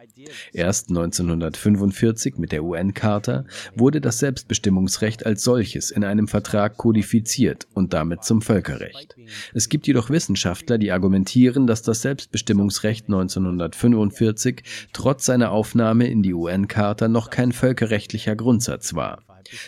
Erst 0.52 0.88
1945 0.88 2.38
mit 2.38 2.52
der 2.52 2.64
UN-Charta 2.64 3.44
wurde 3.74 4.00
das 4.00 4.18
Selbstbestimmungsrecht 4.18 5.26
als 5.26 5.42
solches 5.42 5.90
in 5.90 6.04
einem 6.04 6.28
Vertrag 6.28 6.76
kodifiziert 6.76 7.66
und 7.74 7.92
damit 7.92 8.24
zum 8.24 8.42
Völkerrecht. 8.42 9.16
Es 9.54 9.68
gibt 9.68 9.86
jedoch 9.86 10.10
Wissenschaftler, 10.10 10.78
die 10.78 10.92
argumentieren, 10.92 11.66
dass 11.66 11.82
das 11.82 12.02
Selbstbestimmungsrecht 12.02 13.06
1945 13.06 14.62
trotz 14.92 15.26
seiner 15.26 15.50
Aufnahme 15.50 16.06
in 16.06 16.22
die 16.22 16.34
UN-Charta 16.34 17.08
noch 17.08 17.30
kein 17.30 17.52
völkerrechtlicher 17.52 18.36
Grundsatz 18.36 18.94
war. 18.94 19.22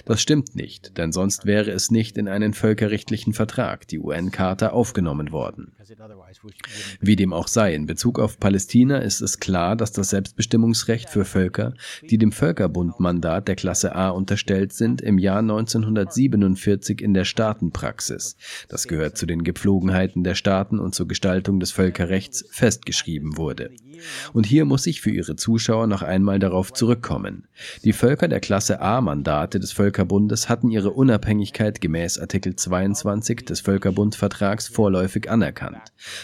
Das 0.05 0.21
stimmt 0.21 0.57
nicht, 0.57 0.99
denn 0.99 1.13
sonst 1.13 1.47
wäre 1.47 1.71
es 1.71 1.91
nicht 1.91 2.19
in 2.19 2.29
einen 2.29 2.55
völkerrechtlichen 2.55 3.33
Vertrag, 3.33 3.87
die 3.89 3.99
UN-Charta, 3.99 4.71
aufgenommen 4.71 5.33
worden. 5.33 5.73
Wie 7.01 7.17
dem 7.17 7.33
auch 7.33 7.49
sei, 7.49 7.75
in 7.75 7.87
Bezug 7.87 8.19
auf 8.19 8.39
Palästina 8.39 8.99
ist 8.99 9.21
es 9.21 9.39
klar, 9.41 9.77
dass 9.77 9.93
das 9.93 10.11
Selbstbestimmungsrecht 10.11 10.48
für 11.09 11.25
Völker, 11.25 11.75
die 12.03 12.19
dem 12.19 12.33
Völkerbundmandat 12.33 13.49
der 13.49 13.57
Klasse 13.57 13.95
A 13.95 14.11
unterstellt 14.11 14.73
sind, 14.73 15.01
im 15.01 15.19
Jahr 15.19 15.41
1947 15.41 17.01
in 17.01 17.15
der 17.15 17.25
Staatenpraxis, 17.25 18.37
das 18.69 18.89
gehört 18.89 19.17
zu 19.17 19.27
den 19.27 19.45
Gepflogenheiten 19.45 20.25
der 20.25 20.35
Staaten 20.35 20.79
und 20.79 20.95
zur 20.95 21.09
Gestaltung 21.09 21.61
des 21.61 21.71
Völkerrechts, 21.71 22.45
festgeschrieben 22.51 23.37
wurde. 23.37 23.71
Und 24.33 24.47
hier 24.47 24.65
muss 24.65 24.87
ich 24.87 25.01
für 25.01 25.11
Ihre 25.11 25.37
Zuschauer 25.37 25.87
noch 25.87 26.03
einmal 26.03 26.39
darauf 26.39 26.73
zurückkommen. 26.73 27.49
Die 27.85 27.93
Völker 27.93 28.29
der 28.29 28.41
Klasse 28.41 28.81
A-Mandate 28.81 29.61
des 29.61 29.73
Völkerbundes 29.73 30.49
hatten 30.49 30.71
ihre 30.71 30.91
Unabhängigkeit 30.91 31.81
gemäß 31.81 32.19
Artikel 32.19 32.57
22 32.57 33.45
des 33.45 33.61
Völkerbundvertrags 33.61 34.69
vorläufig 34.69 35.31
anerkannt. 35.31 35.79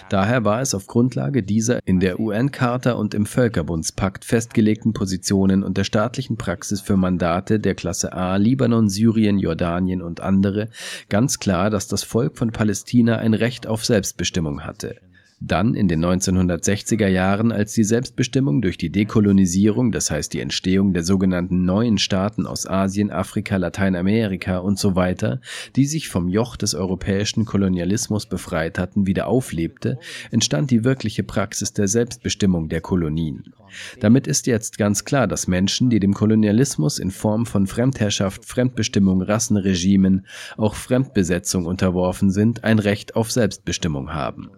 Daher 0.08 0.44
war 0.44 0.60
es 0.60 0.74
auf 0.74 0.86
Grundlage 0.86 1.42
dieser 1.42 1.80
in 1.86 2.00
der 2.00 2.20
UN-Charta 2.20 2.92
und 2.92 3.14
im 3.14 3.26
Völkerbundspakt 3.26 4.24
festgelegten 4.24 4.92
Positionen 4.92 5.62
und 5.62 5.76
der 5.76 5.84
staatlichen 5.84 6.36
Praxis 6.36 6.80
für 6.80 6.96
Mandate 6.96 7.60
der 7.60 7.74
Klasse 7.74 8.12
A, 8.12 8.36
Libanon, 8.36 8.88
Syrien, 8.88 9.38
Jordanien 9.38 10.02
und 10.02 10.20
andere 10.20 10.68
ganz 11.08 11.38
klar, 11.38 11.70
dass 11.70 11.88
das 11.88 12.02
Volk 12.02 12.38
von 12.38 12.52
Palästina 12.52 13.16
ein 13.16 13.34
Recht 13.34 13.66
auf 13.66 13.84
Selbstbestimmung 13.84 14.64
hatte. 14.64 14.96
Dann 15.46 15.74
in 15.74 15.88
den 15.88 16.02
1960er 16.02 17.06
Jahren, 17.06 17.52
als 17.52 17.74
die 17.74 17.84
Selbstbestimmung 17.84 18.62
durch 18.62 18.78
die 18.78 18.88
Dekolonisierung, 18.88 19.92
das 19.92 20.10
heißt 20.10 20.32
die 20.32 20.40
Entstehung 20.40 20.94
der 20.94 21.04
sogenannten 21.04 21.66
neuen 21.66 21.98
Staaten 21.98 22.46
aus 22.46 22.66
Asien, 22.66 23.10
Afrika, 23.10 23.58
Lateinamerika 23.58 24.56
und 24.56 24.78
so 24.78 24.96
weiter, 24.96 25.42
die 25.76 25.84
sich 25.84 26.08
vom 26.08 26.28
Joch 26.28 26.56
des 26.56 26.74
europäischen 26.74 27.44
Kolonialismus 27.44 28.24
befreit 28.24 28.78
hatten, 28.78 29.06
wieder 29.06 29.26
auflebte, 29.26 29.98
entstand 30.30 30.70
die 30.70 30.82
wirkliche 30.82 31.24
Praxis 31.24 31.74
der 31.74 31.88
Selbstbestimmung 31.88 32.70
der 32.70 32.80
Kolonien. 32.80 33.52
Damit 34.00 34.26
ist 34.26 34.46
jetzt 34.46 34.78
ganz 34.78 35.04
klar, 35.04 35.26
dass 35.26 35.46
Menschen, 35.46 35.90
die 35.90 36.00
dem 36.00 36.14
Kolonialismus 36.14 36.98
in 36.98 37.10
Form 37.10 37.44
von 37.44 37.66
Fremdherrschaft, 37.66 38.46
Fremdbestimmung, 38.46 39.20
Rassenregimen, 39.20 40.26
auch 40.56 40.74
Fremdbesetzung 40.74 41.66
unterworfen 41.66 42.30
sind, 42.30 42.64
ein 42.64 42.78
Recht 42.78 43.14
auf 43.14 43.30
Selbstbestimmung 43.30 44.14
haben. 44.14 44.50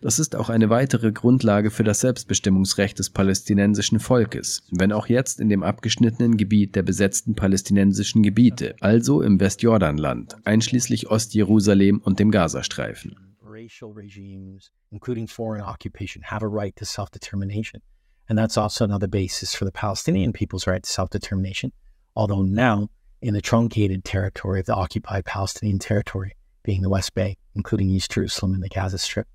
Das 0.00 0.18
ist 0.18 0.33
auch 0.34 0.50
eine 0.50 0.70
weitere 0.70 1.12
Grundlage 1.12 1.70
für 1.70 1.84
das 1.84 2.00
Selbstbestimmungsrecht 2.00 2.98
des 2.98 3.10
palästinensischen 3.10 4.00
Volkes, 4.00 4.66
wenn 4.70 4.92
auch 4.92 5.06
jetzt 5.06 5.40
in 5.40 5.48
dem 5.48 5.62
abgeschnittenen 5.62 6.36
Gebiet 6.36 6.76
der 6.76 6.82
besetzten 6.82 7.34
palästinensischen 7.34 8.22
Gebiete, 8.22 8.74
also 8.80 9.22
im 9.22 9.40
Westjordanland, 9.40 10.36
einschließlich 10.44 11.10
Ostjerusalem 11.10 12.00
und 12.04 12.18
dem 12.18 12.30
Gazastreifen. 12.30 13.16
racial 13.64 13.92
regimes, 13.92 14.70
including 14.90 15.26
foreign 15.26 15.62
occupation, 15.62 16.22
have 16.22 16.42
a 16.42 16.48
right 16.48 16.74
to 16.76 16.84
self 16.84 17.10
determination. 17.10 17.80
And 18.28 18.38
that's 18.38 18.58
also 18.58 18.84
another 18.84 19.06
basis 19.06 19.54
for 19.54 19.64
the 19.64 19.72
Palestinian 19.72 20.32
people's 20.32 20.66
right 20.66 20.82
to 20.82 20.90
self 20.90 21.10
determination, 21.10 21.72
although 22.16 22.42
now 22.42 22.88
in 23.22 23.32
the 23.32 23.40
truncated 23.40 24.04
territory 24.04 24.60
of 24.60 24.66
the 24.66 24.74
occupied 24.74 25.24
Palestinian 25.24 25.78
territory, 25.78 26.36
being 26.62 26.82
the 26.82 26.90
West 26.90 27.14
Bank, 27.14 27.38
including 27.54 27.88
East 27.90 28.10
Jerusalem 28.10 28.54
and 28.54 28.62
the 28.62 28.68
Gaza 28.68 28.98
Strip. 28.98 29.28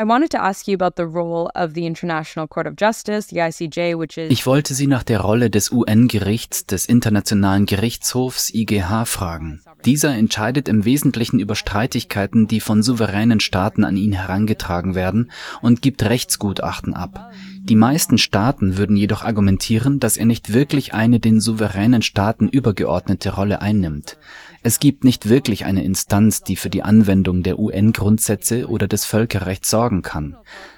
I 0.00 0.04
wanted 0.04 0.30
to 0.30 0.38
ask 0.38 0.66
you 0.66 0.74
about 0.74 0.96
the 0.96 1.06
role 1.06 1.50
of 1.54 1.74
the 1.74 1.84
International 1.84 2.48
Court 2.48 2.66
of 2.66 2.72
Justice, 2.80 3.26
the 3.26 3.40
ICJ, 3.40 3.98
which 3.98 4.16
is 4.16 4.30
Ich 4.30 4.46
wollte 4.46 4.72
Sie 4.72 4.86
nach 4.86 5.02
der 5.02 5.20
Rolle 5.20 5.50
des 5.50 5.70
UN-Gerichts 5.70 6.64
des 6.64 6.86
Internationalen 6.86 7.66
Gerichtshofs 7.66 8.48
IGH 8.48 9.04
fragen. 9.04 9.60
Dieser 9.84 10.14
entscheidet 10.14 10.70
im 10.70 10.86
Wesentlichen 10.86 11.38
über 11.38 11.54
Streitigkeiten, 11.54 12.46
die 12.46 12.60
von 12.60 12.82
souveränen 12.82 13.40
Staaten 13.40 13.84
an 13.84 13.98
ihn 13.98 14.14
herangetragen 14.14 14.94
werden 14.94 15.30
und 15.60 15.82
gibt 15.82 16.02
Rechtsgutachten 16.02 16.94
ab. 16.94 17.32
Die 17.62 17.76
meisten 17.76 18.16
Staaten 18.16 18.78
würden 18.78 18.96
jedoch 18.96 19.22
argumentieren, 19.22 20.00
dass 20.00 20.16
er 20.16 20.24
nicht 20.24 20.54
wirklich 20.54 20.94
eine 20.94 21.20
den 21.20 21.40
souveränen 21.40 22.00
Staaten 22.00 22.48
übergeordnete 22.48 23.34
Rolle 23.34 23.60
einnimmt. 23.60 24.16
Es 24.62 24.80
gibt 24.80 25.04
nicht 25.04 25.28
wirklich 25.28 25.66
eine 25.66 25.84
Instanz, 25.84 26.42
die 26.42 26.56
für 26.56 26.70
die 26.70 26.82
Anwendung 26.82 27.42
der 27.42 27.58
UN-Grundsätze 27.58 28.66
oder 28.66 28.88
des 28.88 29.04
Völkerrechts 29.04 29.68
sorgen 29.68 30.00
kann. 30.00 30.36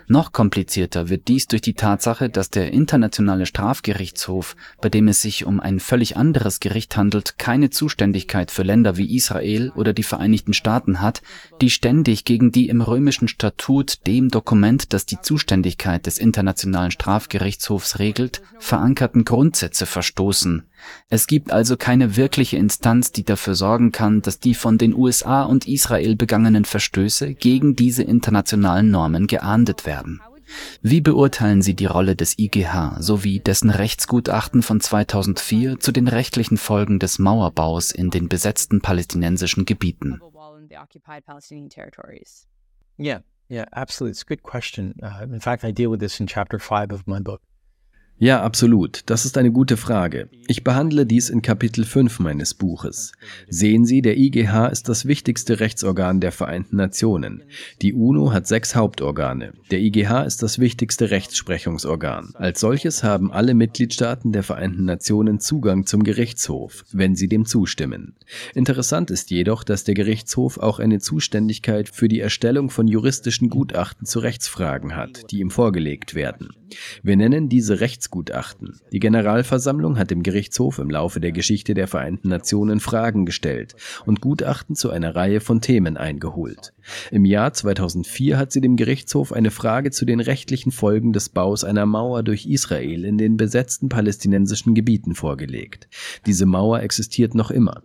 Noch 0.09 0.33
komplizierter 0.33 1.09
wird 1.09 1.29
dies 1.29 1.47
durch 1.47 1.63
die 1.63 1.75
Tatsache, 1.75 2.29
dass 2.29 2.51
der 2.51 2.73
Internationale 2.73 3.47
Strafgerichtshof, 3.47 4.57
bei 4.81 4.89
dem 4.89 5.09
es 5.09 5.23
sich 5.23 5.45
um 5.47 5.61
ein 5.61 5.81
völlig 5.81 6.17
anderes 6.17 6.61
Gericht 6.61 6.97
handelt, 6.97 7.39
keine 7.39 7.71
Zuständigkeit 7.71 8.51
für 8.51 8.63
Länder 8.63 8.97
wie 8.97 9.17
Israel 9.17 9.71
oder 9.77 9.93
die 9.93 10.03
Vereinigten 10.03 10.55
Staaten 10.55 11.01
hat, 11.01 11.23
die 11.61 11.71
ständig 11.71 12.25
gegen 12.25 12.53
die 12.53 12.69
im 12.69 12.81
römischen 12.81 13.29
Statut, 13.29 14.07
dem 14.07 14.29
Dokument, 14.29 14.93
das 14.93 15.07
die 15.07 15.21
Zuständigkeit 15.21 16.07
des 16.07 16.19
Internationalen 16.19 16.91
Strafgerichtshofs 16.91 17.99
regelt, 17.99 18.43
verankerten 18.59 19.25
Grundsätze 19.25 19.87
verstoßen. 19.87 20.65
Es 21.09 21.27
gibt 21.27 21.53
also 21.53 21.77
keine 21.77 22.17
wirkliche 22.17 22.57
Instanz, 22.57 23.13
die 23.13 23.25
dafür 23.25 23.55
sorgen 23.55 23.93
kann, 23.93 24.23
dass 24.23 24.41
die 24.41 24.55
von 24.55 24.79
den 24.79 24.95
USA 24.95 25.43
und 25.43 25.69
Israel 25.69 26.17
begangenen 26.17 26.65
Verstöße 26.65 27.35
gegen 27.35 27.77
diese 27.77 28.03
internationalen 28.03 28.91
Normen 28.91 29.27
geahndet 29.27 29.87
werden. 29.87 30.21
Wie 30.83 31.01
beurteilen 31.01 31.63
Sie 31.63 31.75
die 31.75 31.87
Rolle 31.87 32.17
des 32.17 32.39
IGH 32.39 32.97
sowie 33.01 33.41
dessen 33.41 33.71
Rechtsgutachten 33.71 34.63
von 34.63 34.81
2004 34.81 35.79
zu 35.81 35.93
den 35.93 36.09
rechtlichen 36.09 36.59
Folgen 36.59 36.99
des 36.99 37.19
Mauerbaus 37.19 37.91
in 37.91 38.11
den 38.11 38.29
besetzten 38.29 38.81
palästinensischen 38.81 39.65
Gebieten? 39.65 40.21
Yeah, 42.99 43.23
yeah, 43.49 43.65
absolutely. 43.73 44.13
It's 44.13 44.23
a 44.23 44.29
good 44.29 44.43
question. 44.43 44.95
Uh, 45.03 45.25
in 45.25 45.41
fact, 45.41 45.65
I 45.65 45.73
deal 45.73 45.91
with 45.91 46.01
this 46.01 46.21
in 46.21 46.27
chapter 46.27 46.59
five 46.59 46.93
of 46.93 47.07
my 47.07 47.21
book. 47.21 47.41
Ja, 48.19 48.41
absolut. 48.43 49.03
Das 49.07 49.25
ist 49.25 49.37
eine 49.37 49.51
gute 49.51 49.77
Frage. 49.77 50.29
Ich 50.47 50.63
behandle 50.63 51.07
dies 51.07 51.29
in 51.29 51.43
Kapitel 51.43 51.85
5 51.85 52.21
meines 52.21 52.55
Buches. 52.55 53.13
Sehen 53.49 53.85
Sie, 53.85 54.01
der 54.01 54.17
IGH 54.17 54.69
ist 54.69 54.89
das 54.89 55.07
wichtigste 55.07 55.59
Rechtsorgan 55.59 56.21
der 56.21 56.31
Vereinten 56.31 56.77
Nationen. 56.77 57.43
Die 57.81 57.93
UNO 57.93 58.33
hat 58.33 58.47
sechs 58.47 58.77
Hauptorgane. 58.77 59.55
Der 59.73 59.81
IGH 59.81 60.23
ist 60.25 60.43
das 60.43 60.61
wichtigste 60.61 61.11
Rechtsprechungsorgan. 61.11 62.31
Als 62.35 62.61
solches 62.61 63.03
haben 63.03 63.33
alle 63.33 63.55
Mitgliedstaaten 63.55 64.31
der 64.31 64.45
Vereinten 64.45 64.85
Nationen 64.85 65.41
Zugang 65.41 65.87
zum 65.87 66.05
Gerichtshof, 66.05 66.85
wenn 66.93 67.17
sie 67.17 67.29
dem 67.29 67.45
zustimmen. 67.45 68.15
Interessant 68.55 69.11
ist 69.11 69.31
jedoch, 69.31 69.65
dass 69.65 69.83
der 69.83 69.95
Gerichtshof 69.95 70.59
auch 70.59 70.79
eine 70.79 71.01
Zuständigkeit 71.01 71.89
für 71.89 72.07
die 72.09 72.21
Erstellung 72.21 72.71
von 72.71 72.87
juristischen 72.87 73.49
Gutachten 73.49 74.07
zu 74.07 74.21
Rechtsfragen 74.21 74.95
hat, 74.95 75.31
die 75.31 75.41
ihm 75.41 75.51
vorgelegt 75.51 76.15
werden. 76.15 76.51
Wir 77.03 77.17
nennen 77.17 77.49
diese 77.49 77.81
Rechtsgutachten. 78.03 78.81
Die 78.91 78.99
Generalversammlung 78.99 79.97
hat 79.97 80.11
dem 80.11 80.25
Gerichtshof 80.25 80.81
im 80.81 80.91
Laufe 80.91 81.21
der 81.21 81.31
Geschichte 81.31 81.73
der 81.75 81.87
Vereinten 81.87 82.29
Nationen 82.31 82.81
Fragen 82.81 83.27
gestellt 83.27 83.77
und 84.07 84.21
Gutachten 84.21 84.75
zu 84.75 84.91
einer 84.91 85.15
Reihe 85.15 85.41
von 85.41 85.61
Themen 85.61 85.97
eingeholt. 85.97 86.73
Im 87.13 87.25
Jahr 87.25 87.53
2004 87.53 88.39
hat 88.39 88.51
sie 88.51 88.61
dem 88.61 88.75
Gerichtshof 88.75 89.33
eine 89.33 89.53
Frage 89.53 89.93
zu 89.93 90.05
den 90.05 90.19
rechtlichen 90.19 90.73
Folgen 90.73 91.13
des 91.13 91.29
Baus 91.29 91.63
einer 91.63 91.87
Mauer 91.87 92.25
durch 92.25 92.47
Israel 92.47 93.05
in 93.05 93.19
den 93.19 93.37
besetzten 93.37 93.89
palästinensischen 93.89 94.75
Gebieten 94.75 95.15
vorgelegt. 95.15 95.89
Diese 96.27 96.47
Mauer 96.47 96.81
existiert 96.81 97.37
noch 97.37 97.53
immer. 97.53 97.83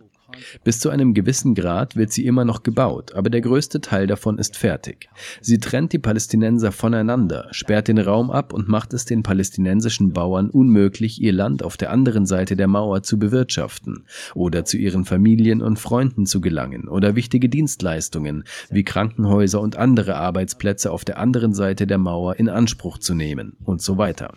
Bis 0.64 0.80
zu 0.80 0.90
einem 0.90 1.14
gewissen 1.14 1.54
Grad 1.54 1.96
wird 1.96 2.12
sie 2.12 2.26
immer 2.26 2.44
noch 2.44 2.62
gebaut, 2.62 3.14
aber 3.14 3.30
der 3.30 3.40
größte 3.40 3.80
Teil 3.80 4.06
davon 4.06 4.38
ist 4.38 4.56
fertig. 4.56 5.08
Sie 5.40 5.58
trennt 5.58 5.92
die 5.92 5.98
Palästinenser 5.98 6.72
voneinander, 6.72 7.48
sperrt 7.50 7.88
den 7.88 7.98
Raum 7.98 8.30
ab 8.30 8.52
und 8.52 8.68
macht 8.68 8.92
es 8.92 9.04
den 9.04 9.22
palästinensischen 9.22 10.12
Bauern 10.12 10.50
unmöglich, 10.50 11.20
ihr 11.20 11.32
Land 11.32 11.62
auf 11.62 11.76
der 11.76 11.90
anderen 11.90 12.26
Seite 12.26 12.56
der 12.56 12.68
Mauer 12.68 13.02
zu 13.02 13.18
bewirtschaften 13.18 14.04
oder 14.34 14.64
zu 14.64 14.76
ihren 14.76 15.04
Familien 15.04 15.62
und 15.62 15.78
Freunden 15.78 16.26
zu 16.26 16.40
gelangen 16.40 16.88
oder 16.88 17.16
wichtige 17.16 17.48
Dienstleistungen 17.48 18.44
wie 18.70 18.84
Krankenhäuser 18.84 19.60
und 19.60 19.76
andere 19.76 20.16
Arbeitsplätze 20.16 20.90
auf 20.90 21.04
der 21.04 21.18
anderen 21.18 21.54
Seite 21.54 21.86
der 21.86 21.98
Mauer 21.98 22.36
in 22.36 22.48
Anspruch 22.48 22.98
zu 22.98 23.14
nehmen 23.14 23.56
und 23.64 23.82
so 23.82 23.98
weiter. 23.98 24.32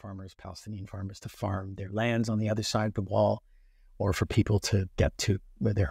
Farmers, 0.00 0.34
Palestinian 0.34 0.86
farmers 0.86 1.20
to 1.20 1.28
farm 1.28 1.76
their 1.76 1.90
lands 1.90 2.30
on 2.30 2.38
the 2.38 2.50
other 2.50 2.62
side 2.62 2.88
of 2.88 2.94
the 2.96 3.02
wall 3.02 3.42
or 4.00 4.12
for 4.12 4.26
people 4.26 4.58
to 4.58 4.88
get 4.96 5.16
to 5.18 5.38
their 5.60 5.90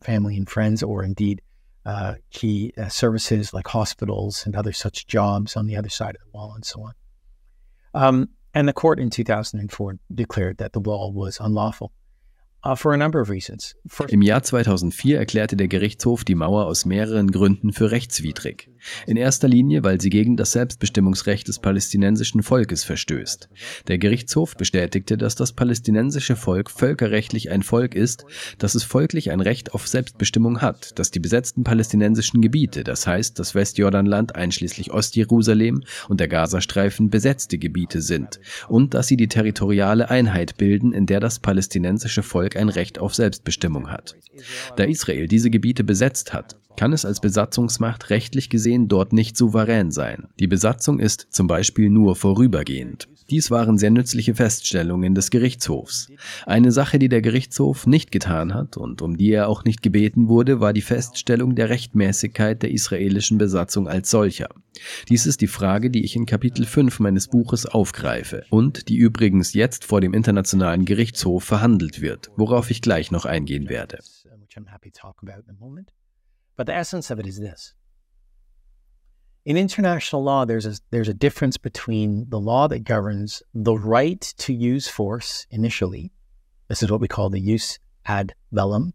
family 0.00 0.36
and 0.36 0.48
friends, 0.48 0.82
or 0.82 1.02
indeed 1.02 1.42
uh, 1.84 2.14
key 2.30 2.72
uh, 2.78 2.88
services 2.88 3.52
like 3.52 3.66
hospitals 3.66 4.46
and 4.46 4.54
other 4.54 4.72
such 4.72 5.06
jobs 5.06 5.56
on 5.56 5.66
the 5.66 5.76
other 5.76 5.88
side 5.88 6.14
of 6.14 6.22
the 6.22 6.30
wall, 6.32 6.52
and 6.54 6.64
so 6.64 6.82
on. 6.82 6.92
Um, 7.94 8.28
and 8.54 8.68
the 8.68 8.72
court 8.72 8.98
in 9.00 9.10
2004 9.10 9.98
declared 10.14 10.58
that 10.58 10.72
the 10.72 10.80
wall 10.80 11.12
was 11.12 11.38
unlawful. 11.40 11.92
Uh, 12.64 12.74
Im 14.08 14.22
Jahr 14.22 14.42
2004 14.42 15.18
erklärte 15.18 15.56
der 15.56 15.68
Gerichtshof 15.68 16.24
die 16.24 16.34
Mauer 16.34 16.66
aus 16.66 16.84
mehreren 16.84 17.30
Gründen 17.30 17.72
für 17.72 17.92
rechtswidrig. 17.92 18.68
In 19.06 19.16
erster 19.16 19.48
Linie, 19.48 19.84
weil 19.84 20.00
sie 20.00 20.10
gegen 20.10 20.36
das 20.36 20.52
Selbstbestimmungsrecht 20.52 21.48
des 21.48 21.58
palästinensischen 21.58 22.42
Volkes 22.42 22.84
verstößt. 22.84 23.48
Der 23.88 23.98
Gerichtshof 23.98 24.56
bestätigte, 24.56 25.16
dass 25.16 25.34
das 25.34 25.52
palästinensische 25.52 26.36
Volk 26.36 26.70
völkerrechtlich 26.70 27.50
ein 27.50 27.62
Volk 27.62 27.94
ist, 27.94 28.24
dass 28.58 28.74
es 28.74 28.84
folglich 28.84 29.30
ein 29.30 29.40
Recht 29.40 29.74
auf 29.74 29.86
Selbstbestimmung 29.86 30.60
hat, 30.60 30.98
dass 30.98 31.10
die 31.10 31.20
besetzten 31.20 31.64
palästinensischen 31.64 32.40
Gebiete, 32.40 32.84
das 32.84 33.06
heißt 33.06 33.38
das 33.38 33.54
Westjordanland 33.54 34.34
einschließlich 34.34 34.92
Ostjerusalem 34.92 35.82
und 36.08 36.20
der 36.20 36.28
Gazastreifen 36.28 37.10
besetzte 37.10 37.58
Gebiete 37.58 38.02
sind 38.02 38.40
und 38.68 38.94
dass 38.94 39.08
sie 39.08 39.16
die 39.16 39.28
territoriale 39.28 40.10
Einheit 40.10 40.56
bilden, 40.56 40.92
in 40.92 41.06
der 41.06 41.20
das 41.20 41.38
palästinensische 41.38 42.22
Volk 42.22 42.56
ein 42.56 42.68
Recht 42.68 42.98
auf 42.98 43.14
Selbstbestimmung 43.14 43.90
hat. 43.90 44.16
Da 44.76 44.84
Israel 44.84 45.26
diese 45.26 45.50
Gebiete 45.50 45.84
besetzt 45.84 46.32
hat, 46.32 46.56
kann 46.76 46.92
es 46.92 47.04
als 47.04 47.20
Besatzungsmacht 47.20 48.10
rechtlich 48.10 48.50
gesehen 48.50 48.77
dort 48.86 49.12
nicht 49.12 49.36
souverän 49.36 49.90
sein. 49.90 50.28
Die 50.38 50.46
Besatzung 50.46 51.00
ist 51.00 51.26
zum 51.30 51.48
Beispiel 51.48 51.90
nur 51.90 52.14
vorübergehend. 52.14 53.08
Dies 53.30 53.50
waren 53.50 53.76
sehr 53.76 53.90
nützliche 53.90 54.34
Feststellungen 54.34 55.14
des 55.14 55.30
Gerichtshofs. 55.30 56.10
Eine 56.46 56.72
Sache, 56.72 56.98
die 56.98 57.08
der 57.08 57.20
Gerichtshof 57.20 57.86
nicht 57.86 58.10
getan 58.10 58.54
hat 58.54 58.76
und 58.76 59.02
um 59.02 59.16
die 59.16 59.32
er 59.32 59.48
auch 59.48 59.64
nicht 59.64 59.82
gebeten 59.82 60.28
wurde, 60.28 60.60
war 60.60 60.72
die 60.72 60.80
Feststellung 60.80 61.54
der 61.54 61.68
Rechtmäßigkeit 61.68 62.62
der 62.62 62.70
israelischen 62.70 63.36
Besatzung 63.36 63.88
als 63.88 64.10
solcher. 64.10 64.48
Dies 65.08 65.26
ist 65.26 65.40
die 65.40 65.46
Frage, 65.46 65.90
die 65.90 66.04
ich 66.04 66.16
in 66.16 66.24
Kapitel 66.24 66.64
5 66.64 67.00
meines 67.00 67.28
Buches 67.28 67.66
aufgreife 67.66 68.44
und 68.50 68.88
die 68.88 68.96
übrigens 68.96 69.52
jetzt 69.52 69.84
vor 69.84 70.00
dem 70.00 70.14
Internationalen 70.14 70.84
Gerichtshof 70.84 71.44
verhandelt 71.44 72.00
wird, 72.00 72.30
worauf 72.36 72.70
ich 72.70 72.80
gleich 72.80 73.10
noch 73.10 73.24
eingehen 73.24 73.68
werde. 73.68 73.98
But 76.56 76.66
the 76.66 76.72
essence 76.72 77.10
of 77.12 77.20
it 77.20 77.26
is 77.26 77.38
this. 77.38 77.77
In 79.48 79.56
international 79.56 80.22
law, 80.22 80.44
there's 80.44 80.66
a, 80.66 80.74
there's 80.90 81.08
a 81.08 81.14
difference 81.14 81.56
between 81.56 82.28
the 82.28 82.38
law 82.38 82.68
that 82.68 82.80
governs 82.80 83.42
the 83.54 83.78
right 83.78 84.20
to 84.20 84.52
use 84.52 84.88
force 84.88 85.46
initially. 85.50 86.12
This 86.68 86.82
is 86.82 86.90
what 86.90 87.00
we 87.00 87.08
call 87.08 87.30
the 87.30 87.40
use 87.40 87.78
ad 88.04 88.34
bellum. 88.52 88.92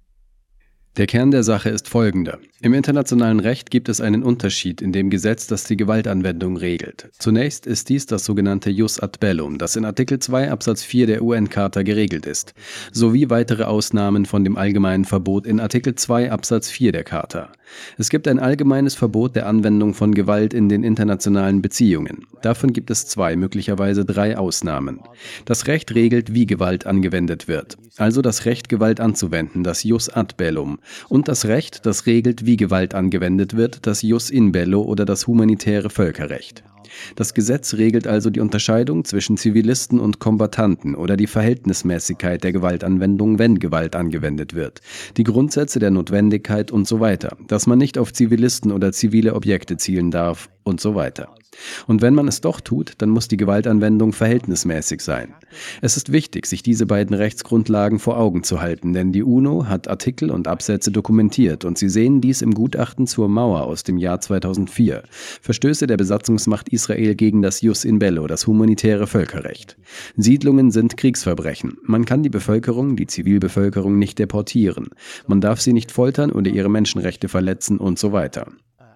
Der 0.96 1.08
Kern 1.08 1.32
der 1.32 1.42
Sache 1.42 1.70
ist 1.70 1.90
folgender. 1.90 2.38
Im 2.62 2.76
internationalen 2.76 3.40
Recht 3.40 3.72
gibt 3.72 3.90
es 3.90 4.00
einen 4.00 4.22
Unterschied 4.22 4.80
in 4.80 4.92
dem 4.92 5.10
Gesetz, 5.10 5.48
das 5.48 5.64
die 5.64 5.76
Gewaltanwendung 5.76 6.56
regelt. 6.56 7.10
Zunächst 7.18 7.66
ist 7.66 7.90
dies 7.90 8.06
das 8.06 8.26
sogenannte 8.26 8.70
Jus 8.70 9.00
ad 9.00 9.18
bellum, 9.20 9.58
das 9.58 9.76
in 9.76 9.86
Artikel 9.86 10.20
2 10.20 10.52
Absatz 10.52 10.84
4 10.84 11.08
der 11.08 11.24
UN-Charta 11.24 11.82
geregelt 11.82 12.28
ist, 12.28 12.54
sowie 12.92 13.32
weitere 13.32 13.64
Ausnahmen 13.64 14.26
von 14.26 14.44
dem 14.44 14.56
allgemeinen 14.56 15.04
Verbot 15.04 15.48
in 15.48 15.60
Artikel 15.60 15.96
2 15.96 16.32
Absatz 16.32 16.70
4 16.70 16.92
der 16.92 17.04
Charta. 17.04 17.52
Es 17.98 18.10
gibt 18.10 18.28
ein 18.28 18.40
allgemeines 18.40 18.96
Verbot 18.96 19.36
der 19.36 19.48
Anwendung 19.48 19.96
von 19.96 20.14
Gewalt 20.14 20.54
in 20.54 20.70
den 20.70 20.84
internationalen 20.84 21.62
Beziehungen. 21.62 22.28
Davon 22.44 22.72
gibt 22.72 22.92
es 22.92 23.08
zwei, 23.08 23.36
möglicherweise 23.36 24.06
drei 24.06 24.38
Ausnahmen. 24.38 25.00
Das 25.46 25.68
Recht 25.68 25.96
regelt, 25.96 26.34
wie 26.34 26.46
Gewalt 26.46 26.86
angewendet 26.86 27.48
wird, 27.48 27.78
also 27.98 28.22
das 28.22 28.46
Recht, 28.46 28.70
Gewalt 28.70 29.00
anzuwenden, 29.00 29.64
das 29.64 29.84
Jus 29.84 30.10
ad 30.10 30.36
bellum, 30.38 30.80
und 31.10 31.28
das 31.28 31.46
Recht, 31.46 31.86
das 31.86 32.06
regelt, 32.06 32.46
wie 32.46 32.58
Gewalt 32.58 32.96
angewendet 32.96 33.56
wird, 33.56 33.88
das 33.88 34.02
Jus 34.02 34.30
in 34.30 34.52
bello 34.52 34.82
oder 34.82 35.06
das 35.06 35.28
humanitäre 35.28 35.90
Völkerrecht. 35.90 36.64
Das 37.16 37.34
Gesetz 37.34 37.76
regelt 37.76 38.08
also 38.08 38.30
die 38.30 38.40
Unterscheidung 38.40 39.06
zwischen 39.06 39.38
Zivilisten 39.38 40.00
und 40.00 40.20
Kombattanten 40.20 40.96
oder 40.96 41.18
die 41.18 41.28
Verhältnismäßigkeit 41.28 42.44
der 42.44 42.52
Gewaltanwendung, 42.52 43.40
wenn 43.40 43.60
Gewalt 43.60 43.96
angewendet 43.96 44.54
wird, 44.54 44.82
die 45.18 45.24
Grundsätze 45.24 45.80
der 45.80 45.92
Notwendigkeit 45.92 46.72
und 46.72 46.88
so 46.88 47.00
weiter, 47.00 47.38
dass 47.48 47.68
man 47.68 47.78
nicht 47.78 47.98
auf 47.98 48.14
Zivilisten 48.14 48.72
oder 48.72 48.92
zivile 48.92 49.36
Objekte 49.36 49.78
zielen 49.78 50.12
darf 50.12 50.50
und 50.64 50.80
so 50.80 50.96
weiter. 50.96 51.30
Und 51.88 52.02
wenn 52.02 52.16
man 52.16 52.28
es 52.28 52.42
doch 52.42 52.62
tut, 52.62 52.94
dann 52.98 53.10
muss 53.10 53.28
die 53.28 53.38
Gewaltanwendung 53.38 54.14
verhältnismäßig 54.14 55.02
sein. 55.02 55.34
Es 55.82 55.98
ist 55.98 56.12
wichtig, 56.12 56.46
sich 56.46 56.64
diese 56.64 56.86
beiden 56.86 57.16
Rechtsgrundlagen 57.16 58.00
vor 58.00 58.18
Augen 58.18 58.44
zu 58.44 58.62
halten, 58.62 58.94
denn 58.94 59.12
die 59.12 59.24
UNO 59.24 59.68
hat 59.68 59.88
Artikel 59.88 60.32
und 60.32 60.48
Absätze 60.48 60.92
dokumentiert 60.92 61.66
und 61.66 61.78
Sie 61.78 61.90
sehen 61.90 62.22
dies 62.22 62.42
im 62.42 62.54
Gutachten 62.54 63.08
zur 63.08 63.30
Mauer 63.30 63.64
aus 63.64 63.84
dem 63.84 63.98
Jahr 63.98 64.20
2004. 64.20 65.04
Verstöße 65.42 65.88
der 65.88 65.98
Besatzungsmacht 65.98 66.70
Israel 66.74 67.16
gegen 67.16 67.42
das 67.42 67.62
Jus 67.62 67.86
in 67.86 68.00
Bello, 68.00 68.28
das 68.28 68.48
humanitäre 68.48 69.08
Völkerrecht. 69.08 69.78
Siedlungen 70.18 70.72
sind 70.72 70.98
Kriegsverbrechen. 70.98 71.78
Man 71.84 72.06
kann 72.06 72.24
die 72.24 72.30
Bevölkerung, 72.30 72.96
die 72.96 73.08
Zivilbevölkerung 73.08 73.98
nicht 73.98 74.20
deportieren. 74.20 74.90
Man 75.28 75.40
darf 75.40 75.62
sie 75.62 75.74
nicht 75.74 75.92
foltern 75.92 76.32
oder 76.32 76.52
ihre 76.52 76.70
Menschenrechte 76.70 77.30
verletzen 77.30 77.78
und 77.78 78.00
so 78.00 78.12
weiter. 78.12 78.48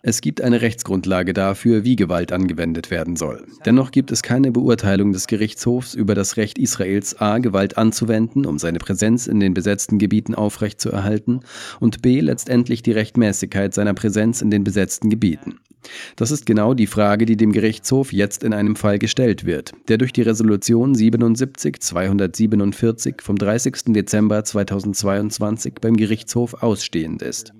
Es 0.03 0.21
gibt 0.21 0.41
eine 0.41 0.61
Rechtsgrundlage 0.61 1.33
dafür, 1.33 1.83
wie 1.83 1.95
Gewalt 1.95 2.31
angewendet 2.31 2.91
werden 2.91 3.15
soll. 3.15 3.45
Dennoch 3.65 3.91
gibt 3.91 4.11
es 4.11 4.23
keine 4.23 4.51
Beurteilung 4.51 5.11
des 5.11 5.27
Gerichtshofs 5.27 5.93
über 5.93 6.15
das 6.15 6.37
Recht 6.37 6.57
Israels 6.57 7.19
a. 7.19 7.39
Gewalt 7.39 7.77
anzuwenden, 7.77 8.45
um 8.45 8.59
seine 8.59 8.79
Präsenz 8.79 9.27
in 9.27 9.39
den 9.39 9.53
besetzten 9.53 9.97
Gebieten 9.97 10.35
aufrechtzuerhalten, 10.35 11.41
und 11.79 12.01
b. 12.01 12.19
letztendlich 12.19 12.83
die 12.83 12.91
Rechtmäßigkeit 12.91 13.73
seiner 13.73 13.93
Präsenz 13.93 14.41
in 14.41 14.51
den 14.51 14.63
besetzten 14.63 15.09
Gebieten. 15.09 15.59
Das 16.15 16.31
ist 16.31 16.45
genau 16.45 16.73
die 16.73 16.87
Frage, 16.87 17.25
die 17.25 17.37
dem 17.37 17.51
Gerichtshof 17.51 18.11
jetzt 18.11 18.43
in 18.43 18.53
einem 18.53 18.75
Fall 18.75 18.97
gestellt 18.99 19.45
wird, 19.45 19.73
der 19.87 19.97
durch 19.97 20.13
die 20.13 20.21
Resolution 20.21 20.93
77-247 20.95 23.21
vom 23.21 23.37
30. 23.37 23.93
Dezember 23.93 24.43
2022 24.43 25.75
beim 25.81 25.95
Gerichtshof 25.95 26.55
ausstehend 26.55 27.21
ist. 27.21 27.53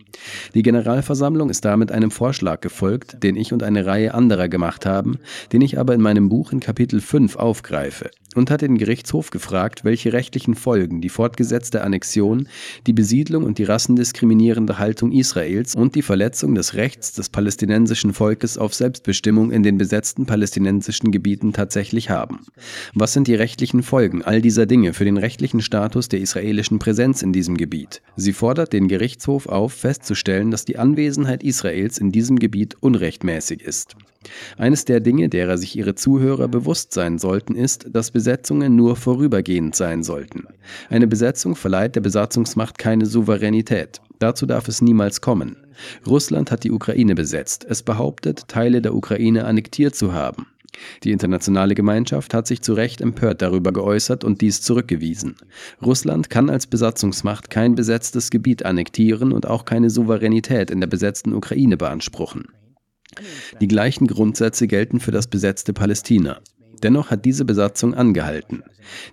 Die 0.53 0.63
Generalversammlung 0.63 1.49
ist 1.49 1.65
damit 1.65 1.91
einem 1.91 2.11
Vorschlag 2.11 2.61
gefolgt, 2.61 3.24
den 3.24 3.36
ich 3.36 3.53
und 3.53 3.63
eine 3.63 3.86
Reihe 3.86 4.13
anderer 4.13 4.49
gemacht 4.49 4.86
haben, 4.86 5.20
den 5.51 5.61
ich 5.61 5.80
aber 5.80 5.93
in 5.93 6.01
meinem 6.01 6.30
Buch 6.30 6.51
in 6.51 6.59
Kapitel 6.59 7.01
5 7.01 7.36
aufgreife, 7.36 8.11
und 8.38 8.51
hat 8.51 8.61
den 8.61 8.77
Gerichtshof 8.77 9.31
gefragt, 9.31 9.83
welche 9.83 10.13
rechtlichen 10.13 10.55
Folgen 10.55 11.01
die 11.01 11.09
fortgesetzte 11.09 11.83
Annexion, 11.83 12.47
die 12.85 12.93
Besiedlung 12.93 13.43
und 13.43 13.57
die 13.57 13.63
rassendiskriminierende 13.63 14.79
Haltung 14.79 15.11
Israels 15.11 15.75
und 15.75 15.95
die 15.95 16.01
Verletzung 16.01 16.55
des 16.55 16.75
Rechts 16.75 17.13
des 17.13 17.29
palästinensischen 17.29 18.13
Volkes 18.13 18.57
auf 18.57 18.73
Selbstbestimmung 18.73 19.51
in 19.51 19.63
den 19.63 19.77
besetzten 19.77 20.25
palästinensischen 20.25 21.11
Gebieten 21.11 21.53
tatsächlich 21.53 22.09
haben? 22.09 22.45
Was 22.93 23.13
sind 23.13 23.27
die 23.27 23.35
rechtlichen 23.35 23.83
Folgen 23.83 24.21
all 24.21 24.41
dieser 24.41 24.65
Dinge 24.65 24.93
für 24.93 25.05
den 25.05 25.17
rechtlichen 25.17 25.61
Status 25.61 26.09
der 26.09 26.21
israelischen 26.21 26.79
Präsenz 26.79 27.21
in 27.21 27.33
diesem 27.33 27.57
Gebiet? 27.57 28.01
Sie 28.15 28.33
fordert 28.33 28.73
den 28.73 28.88
Gerichtshof 28.88 29.47
auf, 29.47 29.73
festzustellen, 29.73 30.51
dass 30.51 30.65
die 30.65 30.77
Anwesenheit 30.77 31.43
Israels 31.43 31.97
in 31.97 32.11
diesem 32.11 32.39
Gebiet 32.39 32.75
unrechtmäßig 32.79 33.61
ist. 33.61 33.95
Eines 34.57 34.86
der 34.86 34.99
Dinge, 34.99 35.30
derer 35.30 35.57
sich 35.57 35.75
ihre 35.75 35.95
Zuhörer 35.95 36.47
bewusst 36.47 36.93
sein 36.93 37.17
sollten, 37.17 37.55
ist, 37.55 37.88
dass 37.91 38.11
Besetzungen 38.11 38.75
nur 38.75 38.95
vorübergehend 38.95 39.75
sein 39.75 40.03
sollten. 40.03 40.45
Eine 40.89 41.07
Besetzung 41.07 41.55
verleiht 41.55 41.95
der 41.95 42.01
Besatzungsmacht 42.01 42.78
keine 42.78 43.05
Souveränität. 43.05 44.01
Dazu 44.19 44.45
darf 44.45 44.67
es 44.67 44.82
niemals 44.82 45.21
kommen. 45.21 45.57
Russland 46.05 46.51
hat 46.51 46.63
die 46.63 46.71
Ukraine 46.71 47.15
besetzt. 47.15 47.65
Es 47.69 47.84
behauptet, 47.84 48.47
Teile 48.47 48.82
der 48.82 48.95
Ukraine 48.95 49.45
annektiert 49.45 49.95
zu 49.95 50.13
haben. 50.13 50.47
Die 51.03 51.11
internationale 51.11 51.75
Gemeinschaft 51.75 52.34
hat 52.34 52.47
sich 52.47 52.61
zu 52.61 52.73
Recht 52.73 53.01
empört 53.01 53.41
darüber 53.41 53.71
geäußert 53.71 54.23
und 54.23 54.41
dies 54.41 54.61
zurückgewiesen. 54.61 55.36
Russland 55.84 56.30
kann 56.30 56.49
als 56.49 56.67
Besatzungsmacht 56.67 57.49
kein 57.49 57.75
besetztes 57.75 58.30
Gebiet 58.30 58.65
annektieren 58.65 59.32
und 59.32 59.47
auch 59.47 59.65
keine 59.65 59.89
Souveränität 59.89 60.71
in 60.71 60.80
der 60.80 60.88
besetzten 60.88 61.34
Ukraine 61.34 61.78
beanspruchen. 61.78 62.45
Die 63.61 63.68
gleichen 63.68 64.07
Grundsätze 64.07 64.68
gelten 64.68 64.99
für 64.99 65.11
das 65.11 65.28
besetzte 65.28 65.74
Palästina. 65.74 66.39
Dennoch 66.84 67.09
hat 67.09 67.26
diese 67.26 67.43
Besatzung 67.43 67.95
angehalten. 67.95 68.63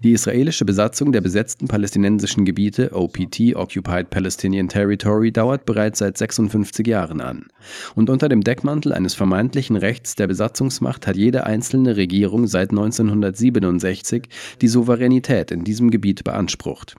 Die 0.03 0.13
israelische 0.13 0.65
Besatzung 0.65 1.13
der 1.13 1.23
besetzten 1.23 1.67
palästinensischen 1.67 2.45
Gebiete, 2.45 2.93
OPT, 2.93 3.57
Occupied 3.57 4.11
Palestinian 4.11 4.69
Territory, 4.69 5.33
dauert 5.33 5.65
bereits 5.65 6.01
seit 6.01 6.19
56 6.19 6.87
Jahren 6.87 7.21
an. 7.21 7.47
Und 7.95 8.11
unter 8.11 8.29
dem 8.29 8.43
Deckmantel 8.43 8.93
eines 8.93 9.15
vermeintlichen 9.15 9.77
Rechts 9.77 10.15
der 10.15 10.27
Besatzungsmacht 10.27 11.07
hat 11.07 11.17
jede 11.17 11.45
einzelne 11.45 11.97
Regierung 11.97 12.47
seit 12.47 12.71
1967 12.71 14.29
die 14.61 14.69
Souveränität 14.69 15.51
in 15.51 15.65
diesem 15.65 15.91
Gebiet 15.91 16.23
beansprucht. 16.25 16.97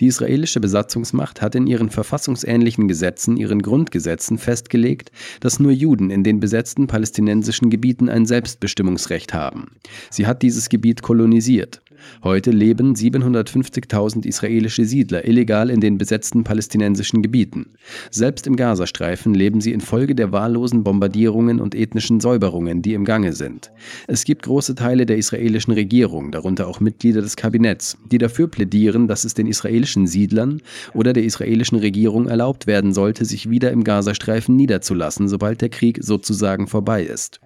Die 0.00 0.06
israelische 0.06 0.60
Besatzungsmacht 0.60 1.42
hat 1.42 1.54
in 1.54 1.66
ihren 1.66 1.90
verfassungsähnlichen 1.90 2.88
Gesetzen, 2.88 3.36
ihren 3.36 3.62
Grundgesetzen 3.62 4.38
festgelegt, 4.38 5.12
dass 5.40 5.60
nur 5.60 5.72
Juden 5.72 6.10
in 6.10 6.24
den 6.24 6.40
besetzten 6.40 6.86
palästinensischen 6.86 7.70
Gebieten 7.70 8.08
ein 8.08 8.26
Selbstbestimmungsrecht 8.26 9.34
haben. 9.34 9.72
Sie 10.10 10.26
hat 10.26 10.42
dieses 10.42 10.68
Gebiet 10.68 11.02
kolonisiert. 11.02 11.81
Heute 12.22 12.50
leben 12.50 12.94
750.000 12.94 14.26
israelische 14.26 14.84
Siedler 14.84 15.26
illegal 15.26 15.70
in 15.70 15.80
den 15.80 15.98
besetzten 15.98 16.44
palästinensischen 16.44 17.22
Gebieten. 17.22 17.74
Selbst 18.10 18.46
im 18.46 18.56
Gazastreifen 18.56 19.34
leben 19.34 19.60
sie 19.60 19.72
infolge 19.72 20.14
der 20.14 20.32
wahllosen 20.32 20.84
Bombardierungen 20.84 21.60
und 21.60 21.74
ethnischen 21.74 22.20
Säuberungen, 22.20 22.82
die 22.82 22.94
im 22.94 23.04
Gange 23.04 23.32
sind. 23.32 23.72
Es 24.06 24.24
gibt 24.24 24.42
große 24.42 24.74
Teile 24.74 25.06
der 25.06 25.18
israelischen 25.18 25.72
Regierung, 25.72 26.30
darunter 26.30 26.68
auch 26.68 26.80
Mitglieder 26.80 27.22
des 27.22 27.36
Kabinetts, 27.36 27.98
die 28.10 28.18
dafür 28.18 28.48
plädieren, 28.48 29.08
dass 29.08 29.24
es 29.24 29.34
den 29.34 29.46
israelischen 29.46 30.06
Siedlern 30.06 30.60
oder 30.94 31.12
der 31.12 31.24
israelischen 31.24 31.78
Regierung 31.78 32.28
erlaubt 32.28 32.66
werden 32.66 32.92
sollte, 32.92 33.24
sich 33.24 33.50
wieder 33.50 33.70
im 33.70 33.84
Gazastreifen 33.84 34.56
niederzulassen, 34.56 35.28
sobald 35.28 35.60
der 35.60 35.68
Krieg 35.68 35.98
sozusagen 36.02 36.66
vorbei 36.66 37.02
ist. 37.04 37.40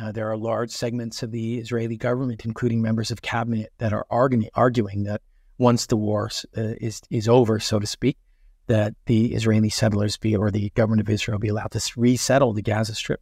Uh, 0.00 0.10
there 0.12 0.30
are 0.30 0.36
large 0.36 0.70
segments 0.70 1.22
of 1.22 1.30
the 1.30 1.58
Israeli 1.58 1.96
government, 1.96 2.44
including 2.44 2.82
members 2.82 3.10
of 3.10 3.22
cabinet, 3.22 3.72
that 3.78 3.92
are 3.92 4.06
arguing, 4.10 4.50
arguing 4.54 5.04
that 5.04 5.22
once 5.58 5.86
the 5.86 5.96
war 5.96 6.30
uh, 6.56 6.74
is 6.80 7.00
is 7.10 7.28
over, 7.28 7.60
so 7.60 7.78
to 7.78 7.86
speak, 7.86 8.18
that 8.66 8.94
the 9.06 9.32
Israeli 9.32 9.70
settlers 9.70 10.16
be 10.16 10.36
or 10.36 10.50
the 10.50 10.70
government 10.70 11.00
of 11.00 11.08
Israel 11.08 11.38
be 11.38 11.48
allowed 11.48 11.70
to 11.70 11.80
resettle 11.96 12.52
the 12.52 12.62
Gaza 12.62 12.94
Strip. 12.94 13.20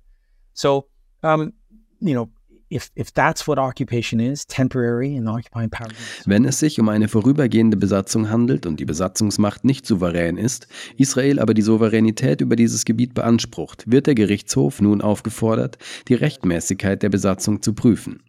So, 0.54 0.86
um, 1.22 1.52
you 2.00 2.14
know, 2.14 2.30
Wenn 6.24 6.44
es 6.44 6.58
sich 6.58 6.80
um 6.80 6.88
eine 6.88 7.08
vorübergehende 7.08 7.76
Besatzung 7.76 8.30
handelt 8.30 8.66
und 8.66 8.80
die 8.80 8.84
Besatzungsmacht 8.84 9.64
nicht 9.64 9.86
souverän 9.86 10.36
ist, 10.36 10.66
Israel 10.96 11.38
aber 11.38 11.54
die 11.54 11.62
Souveränität 11.62 12.40
über 12.40 12.56
dieses 12.56 12.84
Gebiet 12.84 13.14
beansprucht, 13.14 13.90
wird 13.90 14.06
der 14.06 14.14
Gerichtshof 14.14 14.80
nun 14.80 15.02
aufgefordert, 15.02 15.78
die 16.08 16.14
Rechtmäßigkeit 16.14 17.02
der 17.02 17.10
Besatzung 17.10 17.62
zu 17.62 17.74
prüfen. 17.74 18.20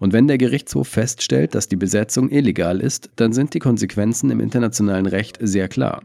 Und 0.00 0.12
wenn 0.12 0.28
der 0.28 0.38
Gerichtshof 0.38 0.88
feststellt, 0.88 1.54
dass 1.54 1.68
die 1.68 1.76
Besetzung 1.76 2.30
illegal 2.30 2.80
ist, 2.80 3.10
dann 3.16 3.32
sind 3.32 3.54
die 3.54 3.58
Konsequenzen 3.58 4.30
im 4.30 4.40
internationalen 4.40 5.06
Recht 5.06 5.38
sehr 5.40 5.68
klar. 5.68 6.02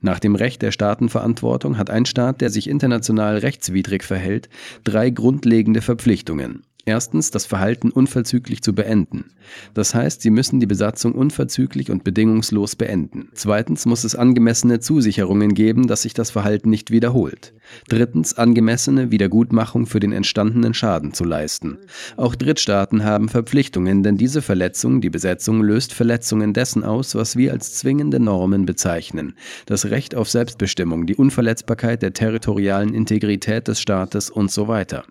Nach 0.00 0.18
dem 0.18 0.34
Recht 0.34 0.62
der 0.62 0.72
Staatenverantwortung 0.72 1.78
hat 1.78 1.90
ein 1.90 2.06
Staat, 2.06 2.40
der 2.40 2.50
sich 2.50 2.68
international 2.68 3.38
rechtswidrig 3.38 4.04
verhält, 4.04 4.48
drei 4.84 5.10
grundlegende 5.10 5.80
Verpflichtungen. 5.80 6.62
Erstens, 6.86 7.30
das 7.30 7.46
Verhalten 7.46 7.90
unverzüglich 7.90 8.62
zu 8.62 8.74
beenden. 8.74 9.30
Das 9.72 9.94
heißt, 9.94 10.20
sie 10.20 10.30
müssen 10.30 10.60
die 10.60 10.66
Besatzung 10.66 11.12
unverzüglich 11.12 11.90
und 11.90 12.04
bedingungslos 12.04 12.76
beenden. 12.76 13.30
Zweitens 13.32 13.86
muss 13.86 14.04
es 14.04 14.14
angemessene 14.14 14.80
Zusicherungen 14.80 15.54
geben, 15.54 15.86
dass 15.86 16.02
sich 16.02 16.12
das 16.12 16.30
Verhalten 16.30 16.68
nicht 16.68 16.90
wiederholt. 16.90 17.54
Drittens, 17.88 18.34
angemessene 18.34 19.10
Wiedergutmachung 19.10 19.86
für 19.86 20.00
den 20.00 20.12
entstandenen 20.12 20.74
Schaden 20.74 21.12
zu 21.12 21.24
leisten. 21.24 21.78
Auch 22.16 22.34
Drittstaaten 22.34 23.04
haben 23.04 23.28
Verpflichtungen, 23.28 24.02
denn 24.02 24.16
diese 24.16 24.42
Verletzung, 24.42 25.00
die 25.00 25.10
Besetzung, 25.10 25.62
löst 25.62 25.92
Verletzungen 25.92 26.52
dessen 26.52 26.84
aus, 26.84 27.14
was 27.14 27.36
wir 27.36 27.52
als 27.52 27.74
zwingende 27.74 28.20
Normen 28.20 28.66
bezeichnen. 28.66 29.34
Das 29.66 29.86
Recht 29.86 30.14
auf 30.14 30.30
Selbstbestimmung, 30.30 31.06
die 31.06 31.16
Unverletzbarkeit 31.16 32.02
der 32.02 32.12
territorialen 32.12 32.94
Integrität 32.94 33.68
des 33.68 33.80
Staates 33.80 34.30
und 34.30 34.50
so 34.50 34.68
weiter. 34.68 35.04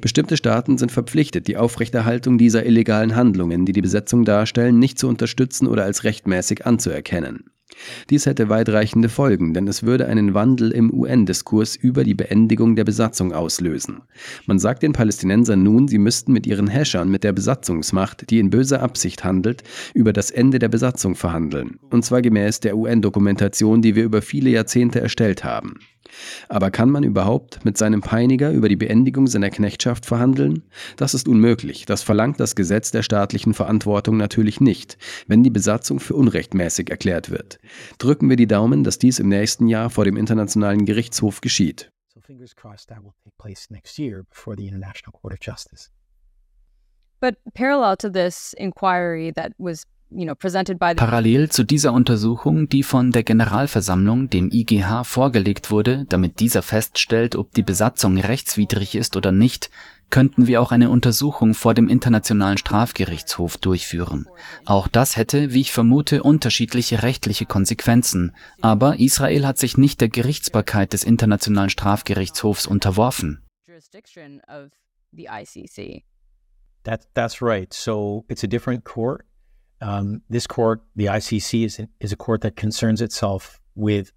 Bestimmte 0.00 0.36
Staaten 0.36 0.78
sind 0.78 0.92
verpflichtet, 0.92 1.46
die 1.48 1.56
Aufrechterhaltung 1.56 2.38
dieser 2.38 2.66
illegalen 2.66 3.14
Handlungen, 3.14 3.66
die 3.66 3.72
die 3.72 3.82
Besetzung 3.82 4.24
darstellen, 4.24 4.78
nicht 4.78 4.98
zu 4.98 5.08
unterstützen 5.08 5.66
oder 5.66 5.84
als 5.84 6.04
rechtmäßig 6.04 6.66
anzuerkennen. 6.66 7.44
Dies 8.10 8.26
hätte 8.26 8.48
weitreichende 8.48 9.08
Folgen, 9.08 9.54
denn 9.54 9.68
es 9.68 9.82
würde 9.82 10.06
einen 10.06 10.34
Wandel 10.34 10.70
im 10.70 10.92
UN-Diskurs 10.92 11.76
über 11.76 12.04
die 12.04 12.14
Beendigung 12.14 12.76
der 12.76 12.84
Besatzung 12.84 13.32
auslösen. 13.32 14.02
Man 14.46 14.58
sagt 14.58 14.82
den 14.82 14.92
Palästinensern 14.92 15.62
nun, 15.62 15.88
sie 15.88 15.98
müssten 15.98 16.32
mit 16.32 16.46
ihren 16.46 16.68
Häschern, 16.68 17.10
mit 17.10 17.24
der 17.24 17.32
Besatzungsmacht, 17.32 18.30
die 18.30 18.38
in 18.38 18.50
böser 18.50 18.82
Absicht 18.82 19.24
handelt, 19.24 19.62
über 19.94 20.12
das 20.12 20.30
Ende 20.30 20.58
der 20.58 20.68
Besatzung 20.68 21.14
verhandeln. 21.14 21.78
Und 21.90 22.04
zwar 22.04 22.22
gemäß 22.22 22.60
der 22.60 22.76
UN-Dokumentation, 22.76 23.82
die 23.82 23.94
wir 23.94 24.04
über 24.04 24.22
viele 24.22 24.50
Jahrzehnte 24.50 25.00
erstellt 25.00 25.44
haben. 25.44 25.78
Aber 26.48 26.70
kann 26.70 26.90
man 26.90 27.04
überhaupt 27.04 27.64
mit 27.64 27.78
seinem 27.78 28.00
Peiniger 28.00 28.50
über 28.50 28.68
die 28.68 28.76
Beendigung 28.76 29.26
seiner 29.26 29.50
Knechtschaft 29.50 30.06
verhandeln? 30.06 30.62
Das 30.96 31.14
ist 31.14 31.28
unmöglich. 31.28 31.86
Das 31.86 32.02
verlangt 32.02 32.40
das 32.40 32.54
Gesetz 32.54 32.90
der 32.90 33.02
staatlichen 33.02 33.54
Verantwortung 33.54 34.16
natürlich 34.16 34.60
nicht, 34.60 34.98
wenn 35.26 35.42
die 35.42 35.50
Besatzung 35.50 36.00
für 36.00 36.14
unrechtmäßig 36.14 36.90
erklärt 36.90 37.30
wird. 37.30 37.58
Drücken 37.98 38.28
wir 38.28 38.36
die 38.36 38.46
Daumen, 38.46 38.84
dass 38.84 38.98
dies 38.98 39.18
im 39.18 39.28
nächsten 39.28 39.68
Jahr 39.68 39.90
vor 39.90 40.04
dem 40.04 40.16
Internationalen 40.16 40.84
Gerichtshof 40.84 41.40
geschieht. 41.40 41.90
So 42.14 42.20
fingers 42.20 42.54
crossed 42.54 42.88
that 42.88 43.02
will 43.02 43.12
take 43.24 43.36
place 43.38 43.70
next 43.70 43.98
year 43.98 44.24
before 44.28 44.56
the 44.56 44.66
International 44.66 45.12
Court 45.12 45.34
of 45.34 45.40
Justice. 45.40 45.90
But 47.20 47.36
parallel 47.54 47.96
to 47.96 48.10
this 48.10 48.54
inquiry 48.58 49.32
that 49.34 49.52
was 49.58 49.86
Parallel 50.96 51.48
zu 51.50 51.64
dieser 51.64 51.92
Untersuchung, 51.92 52.68
die 52.68 52.82
von 52.82 53.10
der 53.10 53.24
Generalversammlung, 53.24 54.30
dem 54.30 54.50
IGH, 54.52 55.04
vorgelegt 55.04 55.70
wurde, 55.70 56.06
damit 56.08 56.40
dieser 56.40 56.62
feststellt, 56.62 57.34
ob 57.36 57.52
die 57.52 57.62
Besatzung 57.62 58.18
rechtswidrig 58.18 58.94
ist 58.94 59.16
oder 59.16 59.32
nicht, 59.32 59.70
könnten 60.10 60.46
wir 60.46 60.62
auch 60.62 60.70
eine 60.70 60.90
Untersuchung 60.90 61.54
vor 61.54 61.74
dem 61.74 61.88
Internationalen 61.88 62.58
Strafgerichtshof 62.58 63.56
durchführen. 63.56 64.28
Auch 64.64 64.86
das 64.86 65.16
hätte, 65.16 65.52
wie 65.52 65.62
ich 65.62 65.72
vermute, 65.72 66.22
unterschiedliche 66.22 67.02
rechtliche 67.02 67.46
Konsequenzen. 67.46 68.32
Aber 68.60 69.00
Israel 69.00 69.46
hat 69.46 69.58
sich 69.58 69.76
nicht 69.76 70.00
der 70.00 70.08
Gerichtsbarkeit 70.08 70.92
des 70.92 71.02
Internationalen 71.02 71.70
Strafgerichtshofs 71.70 72.66
unterworfen. 72.66 73.42
That, 76.84 77.08
that's 77.14 77.40
right. 77.40 77.72
So 77.72 78.24
it's 78.28 78.44
a 78.44 78.46
different 78.46 78.84
court. 78.84 79.24
Um, 79.84 80.22
this 80.30 80.46
court, 80.46 80.80
the 80.96 81.06
ICC, 81.06 81.66
is, 81.66 81.80
is 82.00 82.12
a 82.12 82.16
court 82.16 82.40
that 82.40 82.56
concerns 82.56 83.02
itself 83.02 83.60
with 83.74 84.12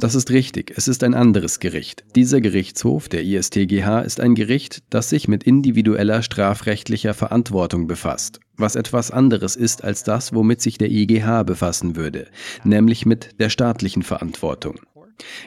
Das 0.00 0.14
ist 0.16 0.30
richtig. 0.30 0.72
Es 0.76 0.88
ist 0.88 1.04
ein 1.04 1.14
anderes 1.14 1.60
Gericht. 1.60 2.04
Dieser 2.16 2.40
Gerichtshof, 2.40 3.08
der 3.08 3.22
ISTGH, 3.22 4.00
ist 4.00 4.18
ein 4.20 4.34
Gericht, 4.34 4.82
das 4.90 5.10
sich 5.10 5.28
mit 5.28 5.44
individueller 5.44 6.20
strafrechtlicher 6.20 7.14
Verantwortung 7.14 7.86
befasst, 7.86 8.40
was 8.56 8.74
etwas 8.74 9.12
anderes 9.12 9.54
ist 9.54 9.84
als 9.84 10.02
das, 10.02 10.34
womit 10.34 10.60
sich 10.62 10.78
der 10.78 10.90
IGH 10.90 11.44
befassen 11.44 11.94
würde, 11.94 12.26
nämlich 12.64 13.06
mit 13.06 13.38
der 13.38 13.50
staatlichen 13.50 14.02
Verantwortung. 14.02 14.80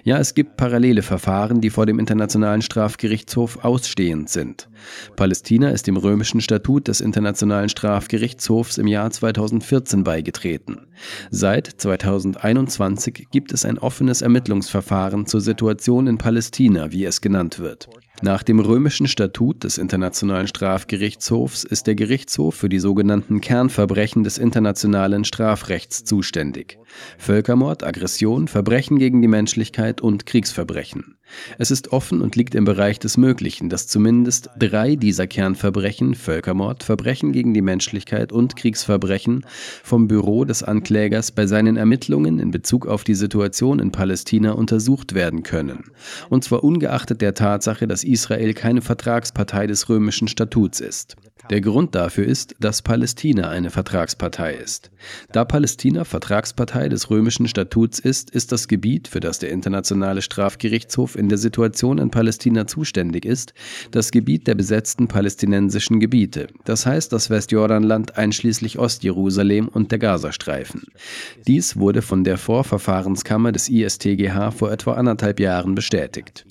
Ja, 0.03 0.17
es 0.17 0.33
gibt 0.33 0.57
parallele 0.57 1.01
Verfahren, 1.01 1.61
die 1.61 1.69
vor 1.69 1.85
dem 1.85 1.99
Internationalen 1.99 2.61
Strafgerichtshof 2.61 3.63
ausstehend 3.63 4.29
sind. 4.29 4.69
Palästina 5.15 5.69
ist 5.69 5.87
dem 5.87 5.97
römischen 5.97 6.41
Statut 6.41 6.87
des 6.87 7.01
Internationalen 7.01 7.69
Strafgerichtshofs 7.69 8.77
im 8.77 8.87
Jahr 8.87 9.11
2014 9.11 10.03
beigetreten. 10.03 10.87
Seit 11.29 11.67
2021 11.67 13.27
gibt 13.31 13.51
es 13.51 13.65
ein 13.65 13.77
offenes 13.77 14.21
Ermittlungsverfahren 14.21 15.25
zur 15.25 15.41
Situation 15.41 16.07
in 16.07 16.17
Palästina, 16.17 16.91
wie 16.91 17.05
es 17.05 17.21
genannt 17.21 17.59
wird. 17.59 17.89
Nach 18.23 18.41
dem 18.41 18.59
römischen 18.59 19.07
Statut 19.07 19.63
des 19.63 19.77
Internationalen 19.77 20.47
Strafgerichtshofs 20.47 21.63
ist 21.63 21.85
der 21.85 21.93
Gerichtshof 21.93 22.55
für 22.55 22.67
die 22.67 22.79
sogenannten 22.79 23.41
Kernverbrechen 23.41 24.23
des 24.23 24.39
internationalen 24.39 25.23
Strafrechts 25.23 26.03
zuständig. 26.03 26.79
Völkermord, 27.19 27.83
Aggression, 27.83 28.47
Verbrechen 28.47 28.97
gegen 28.97 29.21
die 29.21 29.27
Menschlichkeit 29.27 30.01
und 30.01 30.25
Kriegsverbrechen. 30.25 31.16
Es 31.57 31.71
ist 31.71 31.91
offen 31.91 32.21
und 32.21 32.35
liegt 32.35 32.55
im 32.55 32.65
Bereich 32.65 32.99
des 32.99 33.17
Möglichen, 33.17 33.69
dass 33.69 33.87
zumindest 33.87 34.49
drei 34.57 34.95
dieser 34.95 35.27
Kernverbrechen, 35.27 36.15
Völkermord, 36.15 36.83
Verbrechen 36.83 37.31
gegen 37.31 37.53
die 37.53 37.61
Menschlichkeit 37.61 38.31
und 38.31 38.55
Kriegsverbrechen, 38.55 39.45
vom 39.83 40.07
Büro 40.07 40.45
des 40.45 40.63
Anklägers 40.63 41.31
bei 41.31 41.47
seinen 41.47 41.77
Ermittlungen 41.77 42.39
in 42.39 42.51
Bezug 42.51 42.87
auf 42.87 43.03
die 43.03 43.15
Situation 43.15 43.79
in 43.79 43.91
Palästina 43.91 44.51
untersucht 44.51 45.13
werden 45.13 45.43
können. 45.43 45.85
Und 46.29 46.43
zwar 46.43 46.63
ungeachtet 46.63 47.21
der 47.21 47.33
Tatsache, 47.33 47.87
dass 47.87 48.03
Israel 48.03 48.53
keine 48.53 48.81
Vertragspartei 48.81 49.67
des 49.67 49.89
römischen 49.89 50.27
Statuts 50.27 50.79
ist. 50.79 51.15
Der 51.49 51.61
Grund 51.61 51.95
dafür 51.95 52.25
ist, 52.25 52.55
dass 52.59 52.81
Palästina 52.81 53.49
eine 53.49 53.69
Vertragspartei 53.69 54.55
ist. 54.55 54.91
Da 55.31 55.45
Palästina 55.45 56.03
Vertragspartei 56.03 56.89
des 56.89 57.09
römischen 57.09 57.47
Statuts 57.47 57.99
ist, 57.99 58.29
ist 58.31 58.51
das 58.51 58.67
Gebiet, 58.67 59.07
für 59.07 59.21
das 59.21 59.39
der 59.39 59.51
Internationale 59.51 60.21
Strafgerichtshof 60.21 61.15
in 61.15 61.29
der 61.29 61.37
Situation 61.37 61.99
in 61.99 62.11
Palästina 62.11 62.67
zuständig 62.67 63.23
ist, 63.23 63.53
das 63.91 64.11
Gebiet 64.11 64.47
der 64.47 64.55
besetzten 64.55 65.07
palästinensischen 65.07 65.99
Gebiete, 65.99 66.47
das 66.65 66.85
heißt 66.85 67.13
das 67.13 67.29
Westjordanland 67.29 68.17
einschließlich 68.17 68.77
Ostjerusalem 68.77 69.69
und 69.69 69.91
der 69.91 69.99
Gazastreifen. 69.99 70.83
Dies 71.47 71.77
wurde 71.77 72.01
von 72.01 72.23
der 72.23 72.37
Vorverfahrenskammer 72.37 73.53
des 73.53 73.69
ISTGH 73.69 74.51
vor 74.51 74.71
etwa 74.71 74.93
anderthalb 74.93 75.39
Jahren 75.39 75.75
bestätigt. 75.75 76.45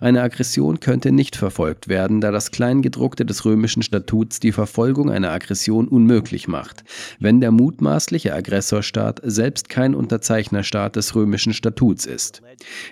Eine 0.00 0.22
Aggression 0.22 0.80
könnte 0.80 1.12
nicht 1.12 1.36
verfolgt 1.36 1.88
werden, 1.88 2.20
da 2.20 2.30
das 2.30 2.50
Kleingedruckte 2.50 3.24
des 3.24 3.44
römischen 3.44 3.82
Statuts 3.82 4.40
die 4.40 4.52
Verfolgung 4.52 5.10
einer 5.10 5.30
Aggression 5.30 5.88
unmöglich 5.88 6.48
macht, 6.48 6.84
wenn 7.18 7.40
der 7.40 7.50
mutmaßliche 7.50 8.34
Aggressorstaat 8.34 9.20
selbst 9.24 9.68
kein 9.68 9.94
Unterzeichnerstaat 9.94 10.96
des 10.96 11.14
römischen 11.14 11.52
Statuts 11.52 12.06
ist. 12.06 12.42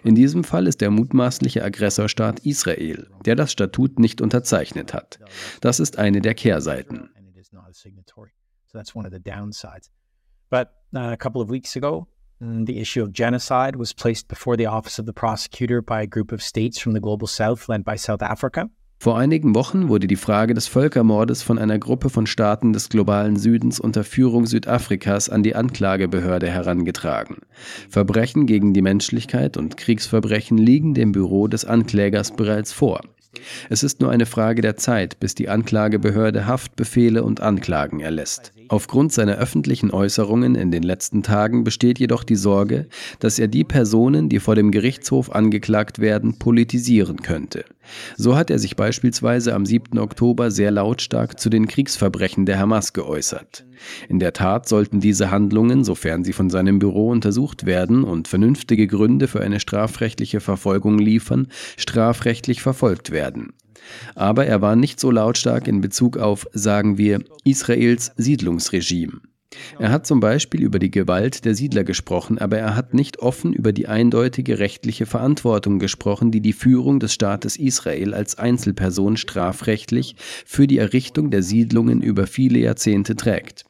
In 0.05 0.14
diesem 0.14 0.45
Fall 0.45 0.66
ist 0.66 0.81
der 0.81 0.91
mutmaßliche 0.91 1.62
Aggressorstaat 1.62 2.41
Israel, 2.41 3.09
der 3.25 3.37
das 3.37 3.53
Statut 3.53 3.99
nicht 3.99 4.21
unterzeichnet 4.21 4.95
hat. 4.95 5.21
Das 5.61 5.81
ist 5.81 5.99
eine 5.99 6.21
der 6.21 6.35
Kehrseiten. 6.35 7.11
But 10.51 10.68
uh, 10.93 11.12
a 11.12 11.16
couple 11.16 11.41
of 11.41 11.49
weeks 11.49 11.77
ago, 11.77 12.09
the 12.41 12.78
issue 12.80 13.03
of 13.03 13.12
genocide 13.12 13.76
was 13.76 13.93
placed 13.93 14.28
before 14.28 14.57
the 14.57 14.66
office 14.66 14.99
of 14.99 15.07
the 15.07 15.12
prosecutor 15.12 15.82
by 15.82 16.03
a 16.03 16.07
group 16.07 16.32
of 16.32 16.43
states 16.43 16.78
from 16.80 16.95
the 16.95 17.01
global 17.01 17.28
south 17.28 17.68
led 17.68 17.84
by 17.84 17.97
South 17.97 18.22
Africa. 18.22 18.68
Vor 19.03 19.16
einigen 19.16 19.55
Wochen 19.55 19.88
wurde 19.88 20.07
die 20.07 20.16
Frage 20.16 20.53
des 20.53 20.66
Völkermordes 20.66 21.43
von 21.43 21.59
einer 21.59 21.78
Gruppe 21.78 22.11
von 22.11 22.26
Staaten 22.26 22.74
des 22.74 22.91
globalen 22.91 23.36
Südens 23.36 23.80
unter 23.80 24.05
Führung 24.05 24.45
Südafrikas 24.45 25.30
an 25.30 25.43
die 25.43 25.55
Anklagebehörde 25.55 26.51
herangetragen. 26.51 27.38
Verbrechen 27.88 28.45
gegen 28.45 28.74
die 28.74 28.82
Menschlichkeit 28.82 29.57
und 29.57 29.78
Kriegsverbrechen 29.78 30.59
liegen 30.59 30.93
dem 30.93 31.12
Büro 31.12 31.49
des 31.49 31.64
Anklägers 31.64 32.32
bereits 32.32 32.74
vor. 32.74 33.01
Es 33.70 33.82
ist 33.82 34.03
nur 34.03 34.11
eine 34.11 34.26
Frage 34.26 34.61
der 34.61 34.76
Zeit, 34.76 35.18
bis 35.18 35.34
die 35.34 35.49
Anklagebehörde 35.49 36.47
Haftbefehle 36.47 37.22
und 37.22 37.41
Anklagen 37.41 38.01
erlässt. 38.01 38.53
Aufgrund 38.71 39.12
seiner 39.12 39.35
öffentlichen 39.35 39.91
Äußerungen 39.91 40.55
in 40.55 40.71
den 40.71 40.85
letzten 40.85 41.25
Tagen 41.25 41.64
besteht 41.64 41.99
jedoch 41.99 42.23
die 42.23 42.37
Sorge, 42.37 42.87
dass 43.18 43.41
er 43.41 43.49
die 43.49 43.64
Personen, 43.64 44.29
die 44.29 44.39
vor 44.39 44.55
dem 44.55 44.71
Gerichtshof 44.71 45.33
angeklagt 45.33 45.99
werden, 45.99 46.39
politisieren 46.39 47.16
könnte. 47.21 47.64
So 48.16 48.37
hat 48.37 48.49
er 48.49 48.61
sich 48.61 48.77
beispielsweise 48.77 49.57
am 49.57 49.66
7. 49.66 49.99
Oktober 49.99 50.53
sehr 50.53 50.71
lautstark 50.71 51.41
zu 51.41 51.51
den 51.51 51.66
Kriegsverbrechen 51.66 52.47
der 52.47 52.61
Hamas 52.61 52.93
geäußert. 52.93 53.66
In 54.09 54.21
der 54.21 54.35
Tat 54.35 54.68
sollten 54.68 55.01
diese 55.01 55.33
Handlungen, 55.33 55.83
sofern 55.83 56.23
sie 56.23 56.33
von 56.33 56.49
seinem 56.49 56.79
Büro 56.79 57.09
untersucht 57.09 57.66
werden 57.66 58.05
und 58.05 58.29
vernünftige 58.29 58.87
Gründe 58.87 59.27
für 59.27 59.41
eine 59.41 59.59
strafrechtliche 59.59 60.39
Verfolgung 60.39 61.01
liefern, 61.01 61.49
strafrechtlich 61.77 62.62
verfolgt 62.62 63.11
werden. 63.11 63.53
Aber 64.14 64.47
er 64.47 64.61
war 64.61 64.76
nicht 64.76 65.01
so 65.01 65.11
lautstark 65.11 65.68
in 65.68 65.81
Bezug 65.81 66.16
auf, 66.16 66.47
sagen 66.53 66.99
wir, 66.99 67.20
Israels 67.45 68.12
Siedlungsregime. 68.16 69.20
Er 69.78 69.91
hat 69.91 70.07
zum 70.07 70.20
Beispiel 70.20 70.62
über 70.62 70.78
die 70.78 70.93
Gewalt 70.93 71.45
der 71.45 71.57
Siedler 71.57 71.83
gesprochen, 71.83 72.39
aber 72.39 72.59
er 72.59 72.76
hat 72.76 72.95
nicht 72.95 73.18
offen 73.18 73.53
über 73.53 73.72
die 73.72 73.89
eindeutige 73.89 74.61
rechtliche 74.61 75.07
Verantwortung 75.07 75.81
gesprochen, 75.81 76.31
die 76.31 76.41
die 76.41 76.53
Führung 76.53 77.01
des 77.01 77.12
Staates 77.14 77.57
Israel 77.57 78.14
als 78.14 78.39
Einzelperson 78.39 79.16
strafrechtlich 79.16 80.14
für 80.47 80.68
die 80.68 80.78
Errichtung 80.78 81.31
der 81.31 81.43
Siedlungen 81.43 82.01
über 82.01 82.28
viele 82.28 82.61
Jahrzehnte 82.61 83.16
trägt. 83.16 83.64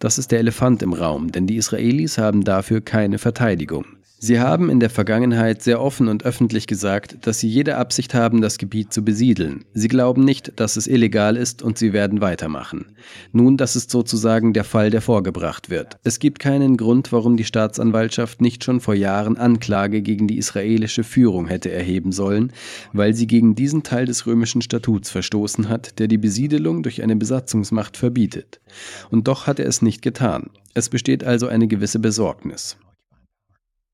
Das 0.00 0.18
ist 0.18 0.32
der 0.32 0.40
Elefant 0.40 0.82
im 0.82 0.92
Raum, 0.92 1.30
denn 1.30 1.46
die 1.46 1.56
Israelis 1.56 2.18
haben 2.18 2.42
dafür 2.42 2.80
keine 2.80 3.18
Verteidigung. 3.18 3.84
Sie 4.22 4.38
haben 4.38 4.68
in 4.68 4.80
der 4.80 4.90
Vergangenheit 4.90 5.62
sehr 5.62 5.80
offen 5.80 6.06
und 6.06 6.26
öffentlich 6.26 6.66
gesagt, 6.66 7.26
dass 7.26 7.40
sie 7.40 7.48
jede 7.48 7.78
Absicht 7.78 8.12
haben, 8.12 8.42
das 8.42 8.58
Gebiet 8.58 8.92
zu 8.92 9.02
besiedeln. 9.02 9.64
Sie 9.72 9.88
glauben 9.88 10.26
nicht, 10.26 10.52
dass 10.60 10.76
es 10.76 10.86
illegal 10.86 11.38
ist 11.38 11.62
und 11.62 11.78
sie 11.78 11.94
werden 11.94 12.20
weitermachen. 12.20 12.92
Nun, 13.32 13.56
das 13.56 13.76
ist 13.76 13.90
sozusagen 13.90 14.52
der 14.52 14.64
Fall, 14.64 14.90
der 14.90 15.00
vorgebracht 15.00 15.70
wird. 15.70 15.96
Es 16.04 16.18
gibt 16.18 16.38
keinen 16.38 16.76
Grund, 16.76 17.12
warum 17.12 17.38
die 17.38 17.46
Staatsanwaltschaft 17.46 18.42
nicht 18.42 18.62
schon 18.62 18.80
vor 18.80 18.92
Jahren 18.92 19.38
Anklage 19.38 20.02
gegen 20.02 20.28
die 20.28 20.36
israelische 20.36 21.02
Führung 21.02 21.46
hätte 21.46 21.70
erheben 21.70 22.12
sollen, 22.12 22.52
weil 22.92 23.14
sie 23.14 23.26
gegen 23.26 23.54
diesen 23.54 23.84
Teil 23.84 24.04
des 24.04 24.26
römischen 24.26 24.60
Statuts 24.60 25.08
verstoßen 25.08 25.70
hat, 25.70 25.98
der 25.98 26.08
die 26.08 26.18
Besiedelung 26.18 26.82
durch 26.82 27.02
eine 27.02 27.16
Besatzungsmacht 27.16 27.96
verbietet. 27.96 28.60
Und 29.08 29.28
doch 29.28 29.46
hat 29.46 29.58
er 29.58 29.66
es 29.66 29.80
nicht 29.80 30.02
getan. 30.02 30.50
Es 30.74 30.90
besteht 30.90 31.24
also 31.24 31.46
eine 31.46 31.68
gewisse 31.68 32.00
Besorgnis. 32.00 32.76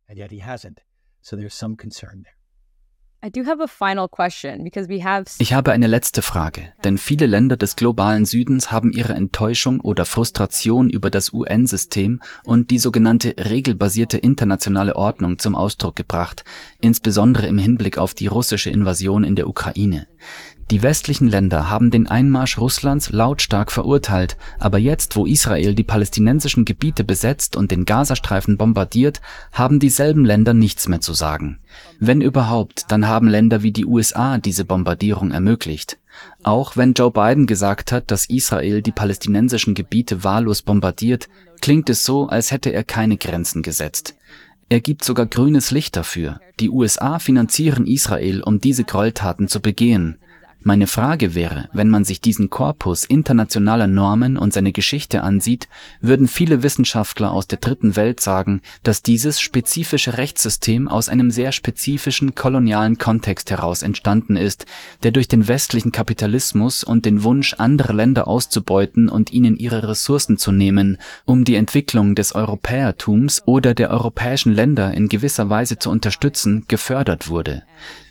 And 0.08 0.18
yet 0.18 0.30
he 0.30 0.42
hasn't. 0.42 0.78
So 1.20 1.36
there's 1.36 1.54
some 1.54 1.76
concern 1.76 2.22
there. 2.22 2.36
Ich 5.38 5.52
habe 5.52 5.72
eine 5.72 5.86
letzte 5.86 6.22
Frage, 6.22 6.72
denn 6.84 6.98
viele 6.98 7.26
Länder 7.26 7.56
des 7.56 7.74
globalen 7.74 8.24
Südens 8.24 8.70
haben 8.70 8.92
ihre 8.92 9.14
Enttäuschung 9.14 9.80
oder 9.80 10.04
Frustration 10.04 10.90
über 10.90 11.10
das 11.10 11.32
UN-System 11.32 12.20
und 12.44 12.70
die 12.70 12.78
sogenannte 12.78 13.34
regelbasierte 13.38 14.18
internationale 14.18 14.94
Ordnung 14.94 15.38
zum 15.38 15.56
Ausdruck 15.56 15.96
gebracht, 15.96 16.44
insbesondere 16.80 17.46
im 17.46 17.58
Hinblick 17.58 17.98
auf 17.98 18.14
die 18.14 18.28
russische 18.28 18.70
Invasion 18.70 19.24
in 19.24 19.34
der 19.34 19.48
Ukraine. 19.48 20.06
Die 20.72 20.82
westlichen 20.82 21.28
Länder 21.28 21.70
haben 21.70 21.92
den 21.92 22.08
Einmarsch 22.08 22.58
Russlands 22.58 23.10
lautstark 23.10 23.70
verurteilt, 23.70 24.36
aber 24.58 24.78
jetzt, 24.78 25.14
wo 25.14 25.24
Israel 25.24 25.74
die 25.76 25.84
palästinensischen 25.84 26.64
Gebiete 26.64 27.04
besetzt 27.04 27.56
und 27.56 27.70
den 27.70 27.84
Gazastreifen 27.84 28.56
bombardiert, 28.56 29.20
haben 29.52 29.78
dieselben 29.78 30.24
Länder 30.24 30.54
nichts 30.54 30.88
mehr 30.88 31.00
zu 31.00 31.12
sagen. 31.12 31.60
Wenn 32.00 32.20
überhaupt, 32.20 32.86
dann 32.88 33.06
haben 33.06 33.28
Länder 33.28 33.62
wie 33.62 33.70
die 33.70 33.86
USA 33.86 34.38
diese 34.38 34.64
Bombardierung 34.64 35.30
ermöglicht. 35.30 35.98
Auch 36.42 36.76
wenn 36.76 36.94
Joe 36.94 37.12
Biden 37.12 37.46
gesagt 37.46 37.92
hat, 37.92 38.10
dass 38.10 38.28
Israel 38.28 38.82
die 38.82 38.92
palästinensischen 38.92 39.74
Gebiete 39.74 40.24
wahllos 40.24 40.62
bombardiert, 40.62 41.28
klingt 41.60 41.88
es 41.90 42.04
so, 42.04 42.26
als 42.26 42.50
hätte 42.50 42.70
er 42.70 42.82
keine 42.82 43.18
Grenzen 43.18 43.62
gesetzt. 43.62 44.16
Er 44.68 44.80
gibt 44.80 45.04
sogar 45.04 45.26
grünes 45.26 45.70
Licht 45.70 45.94
dafür. 45.96 46.40
Die 46.58 46.70
USA 46.70 47.20
finanzieren 47.20 47.86
Israel, 47.86 48.42
um 48.42 48.60
diese 48.60 48.82
Gräueltaten 48.82 49.46
zu 49.46 49.60
begehen. 49.60 50.18
Meine 50.66 50.88
Frage 50.88 51.36
wäre, 51.36 51.68
wenn 51.72 51.88
man 51.88 52.04
sich 52.04 52.20
diesen 52.20 52.50
Korpus 52.50 53.04
internationaler 53.04 53.86
Normen 53.86 54.36
und 54.36 54.52
seine 54.52 54.72
Geschichte 54.72 55.22
ansieht, 55.22 55.68
würden 56.00 56.26
viele 56.26 56.64
Wissenschaftler 56.64 57.30
aus 57.30 57.46
der 57.46 57.60
Dritten 57.60 57.94
Welt 57.94 58.18
sagen, 58.18 58.62
dass 58.82 59.00
dieses 59.00 59.38
spezifische 59.38 60.18
Rechtssystem 60.18 60.88
aus 60.88 61.08
einem 61.08 61.30
sehr 61.30 61.52
spezifischen 61.52 62.34
kolonialen 62.34 62.98
Kontext 62.98 63.52
heraus 63.52 63.82
entstanden 63.82 64.34
ist, 64.34 64.66
der 65.04 65.12
durch 65.12 65.28
den 65.28 65.46
westlichen 65.46 65.92
Kapitalismus 65.92 66.82
und 66.82 67.04
den 67.04 67.22
Wunsch, 67.22 67.54
andere 67.58 67.92
Länder 67.92 68.26
auszubeuten 68.26 69.08
und 69.08 69.32
ihnen 69.32 69.56
ihre 69.56 69.86
Ressourcen 69.86 70.36
zu 70.36 70.50
nehmen, 70.50 70.98
um 71.26 71.44
die 71.44 71.54
Entwicklung 71.54 72.16
des 72.16 72.34
Europäertums 72.34 73.40
oder 73.46 73.72
der 73.72 73.90
europäischen 73.90 74.52
Länder 74.52 74.92
in 74.94 75.08
gewisser 75.08 75.48
Weise 75.48 75.78
zu 75.78 75.90
unterstützen, 75.90 76.64
gefördert 76.66 77.28
wurde 77.28 77.62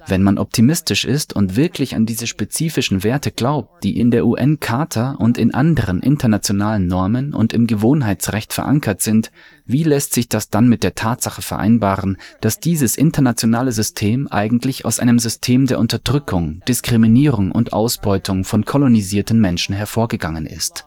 Wenn 0.07 0.21
man 0.21 0.37
optimistisch 0.37 1.05
ist 1.05 1.33
und 1.33 1.55
wirklich 1.55 1.95
an 1.95 2.05
diese 2.05 2.27
spezifischen 2.27 3.03
Werte 3.03 3.31
glaubt, 3.31 3.83
die 3.83 3.99
in 3.99 4.11
der 4.11 4.25
UN-Charta 4.25 5.13
und 5.13 5.37
in 5.37 5.53
anderen 5.53 6.01
internationalen 6.01 6.87
Normen 6.87 7.33
und 7.33 7.53
im 7.53 7.65
Gewohnheitsrecht 7.65 8.53
verankert 8.53 9.01
sind, 9.01 9.31
wie 9.65 9.83
lässt 9.83 10.13
sich 10.13 10.29
das 10.29 10.49
dann 10.49 10.69
mit 10.69 10.83
der 10.83 10.93
Tatsache 10.93 11.41
vereinbaren, 11.41 12.17
dass 12.41 12.59
dieses 12.59 12.97
internationale 12.97 13.71
System 13.71 14.27
eigentlich 14.27 14.85
aus 14.85 14.99
einem 14.99 15.17
System 15.17 15.65
der 15.65 15.79
Unterdrückung, 15.79 16.61
Diskriminierung 16.67 17.51
und 17.51 17.73
Ausbeutung 17.73 18.43
von 18.43 18.63
kolonisierten 18.63 19.39
Menschen 19.41 19.73
hervorgegangen 19.73 20.45
ist? 20.45 20.85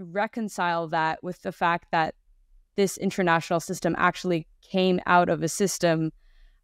Reconcile 0.00 0.88
that 0.90 1.18
with 1.22 1.42
the 1.42 1.50
fact 1.50 1.86
that 1.90 2.14
this 2.76 2.96
international 2.96 3.58
system 3.58 3.96
actually 3.98 4.46
came 4.62 5.00
out 5.06 5.28
of 5.28 5.42
a 5.42 5.48
system 5.48 6.12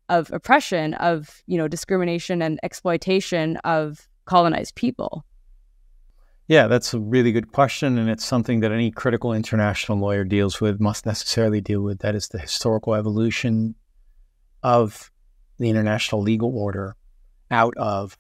of 0.09 0.32
oppression, 0.32 0.94
of 0.94 1.42
you 1.46 1.59
know 1.59 1.68
discrimination 1.68 2.42
and 2.42 2.59
exploitation 2.62 3.57
of 3.59 4.09
colonized 4.24 4.74
people? 4.74 5.24
Yeah, 6.46 6.66
that's 6.66 6.92
a 6.92 7.00
really 7.00 7.32
good 7.32 7.52
question. 7.52 7.96
And 7.96 8.11
it's 8.11 8.24
something 8.24 8.61
that 8.61 8.72
any 8.72 8.90
critical 8.90 9.32
international 9.32 9.98
lawyer 9.98 10.24
deals 10.24 10.61
with, 10.61 10.78
must 10.78 11.07
necessarily 11.07 11.61
deal 11.61 11.80
with. 11.80 12.00
That 12.00 12.14
is 12.14 12.28
the 12.28 12.38
historical 12.38 12.94
evolution 12.94 13.74
of 14.62 15.11
the 15.59 15.70
international 15.70 16.20
legal 16.20 16.57
order 16.57 16.96
out 17.50 17.74
of 17.76 18.18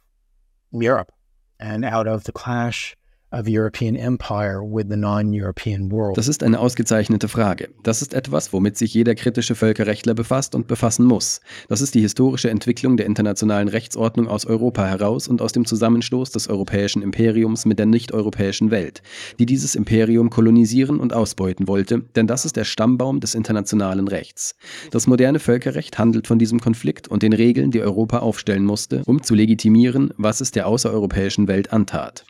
Europe 0.72 1.12
and 1.60 1.84
out 1.84 2.06
of 2.06 2.24
the 2.24 2.32
clash 2.32 2.96
of 3.38 3.46
European 3.48 3.96
empire 3.96 4.60
with 4.62 4.86
the 4.88 4.96
non-European 4.96 5.90
world. 5.90 6.16
Das 6.16 6.28
ist 6.28 6.42
eine 6.42 6.60
ausgezeichnete 6.60 7.28
Frage. 7.28 7.68
Das 7.82 8.02
ist 8.02 8.14
etwas, 8.14 8.52
womit 8.52 8.76
sich 8.78 8.94
jeder 8.94 9.14
kritische 9.14 9.54
Völkerrechtler 9.54 10.14
befasst 10.14 10.54
und 10.54 10.66
befassen 10.66 11.04
muss. 11.04 11.40
Das 11.68 11.80
ist 11.80 11.94
die 11.94 12.00
historische 12.00 12.50
Entwicklung 12.50 12.96
der 12.96 13.06
internationalen 13.06 13.68
Rechtsordnung 13.68 14.28
aus 14.28 14.46
Europa 14.46 14.86
heraus 14.86 15.28
und 15.28 15.42
aus 15.42 15.52
dem 15.52 15.64
Zusammenstoß 15.64 16.30
des 16.30 16.48
europäischen 16.48 17.02
Imperiums 17.02 17.66
mit 17.66 17.78
der 17.78 17.86
nicht-europäischen 17.86 18.70
Welt, 18.70 19.02
die 19.38 19.46
dieses 19.46 19.74
Imperium 19.74 20.30
kolonisieren 20.30 21.00
und 21.00 21.12
ausbeuten 21.12 21.68
wollte, 21.68 22.02
denn 22.16 22.26
das 22.26 22.44
ist 22.44 22.56
der 22.56 22.64
Stammbaum 22.64 23.20
des 23.20 23.34
internationalen 23.34 24.08
Rechts. 24.08 24.54
Das 24.90 25.06
moderne 25.06 25.40
Völkerrecht 25.40 25.98
handelt 25.98 26.26
von 26.26 26.38
diesem 26.38 26.60
Konflikt 26.60 27.08
und 27.08 27.22
den 27.22 27.32
Regeln, 27.32 27.70
die 27.70 27.80
Europa 27.82 28.20
aufstellen 28.20 28.64
musste, 28.64 29.02
um 29.06 29.22
zu 29.22 29.34
legitimieren, 29.34 30.12
was 30.16 30.40
es 30.40 30.50
der 30.50 30.66
außereuropäischen 30.66 31.48
Welt 31.48 31.72
antat. 31.72 32.24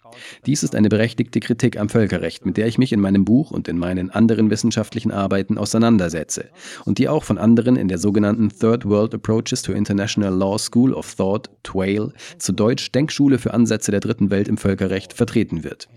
Dies 0.46 0.62
ist 0.62 0.74
eine 0.74 0.90
berechtigte 0.94 1.40
Kritik 1.40 1.76
am 1.76 1.88
Völkerrecht, 1.88 2.46
mit 2.46 2.56
der 2.56 2.68
ich 2.68 2.78
mich 2.78 2.92
in 2.92 3.00
meinem 3.00 3.24
Buch 3.24 3.50
und 3.50 3.66
in 3.66 3.78
meinen 3.78 4.10
anderen 4.10 4.48
wissenschaftlichen 4.48 5.10
Arbeiten 5.10 5.58
auseinandersetze 5.58 6.50
und 6.84 6.98
die 6.98 7.08
auch 7.08 7.24
von 7.24 7.36
anderen 7.36 7.74
in 7.74 7.88
der 7.88 7.98
sogenannten 7.98 8.50
Third 8.50 8.84
World 8.84 9.12
Approaches 9.12 9.62
to 9.62 9.72
International 9.72 10.32
Law 10.32 10.56
School 10.56 10.94
of 10.94 11.12
Thought, 11.16 11.50
TWAIL, 11.64 12.12
zu 12.38 12.52
Deutsch 12.52 12.92
Denkschule 12.92 13.38
für 13.38 13.52
Ansätze 13.52 13.90
der 13.90 13.98
dritten 13.98 14.30
Welt 14.30 14.46
im 14.46 14.56
Völkerrecht, 14.56 15.14
vertreten 15.14 15.64
wird. 15.64 15.88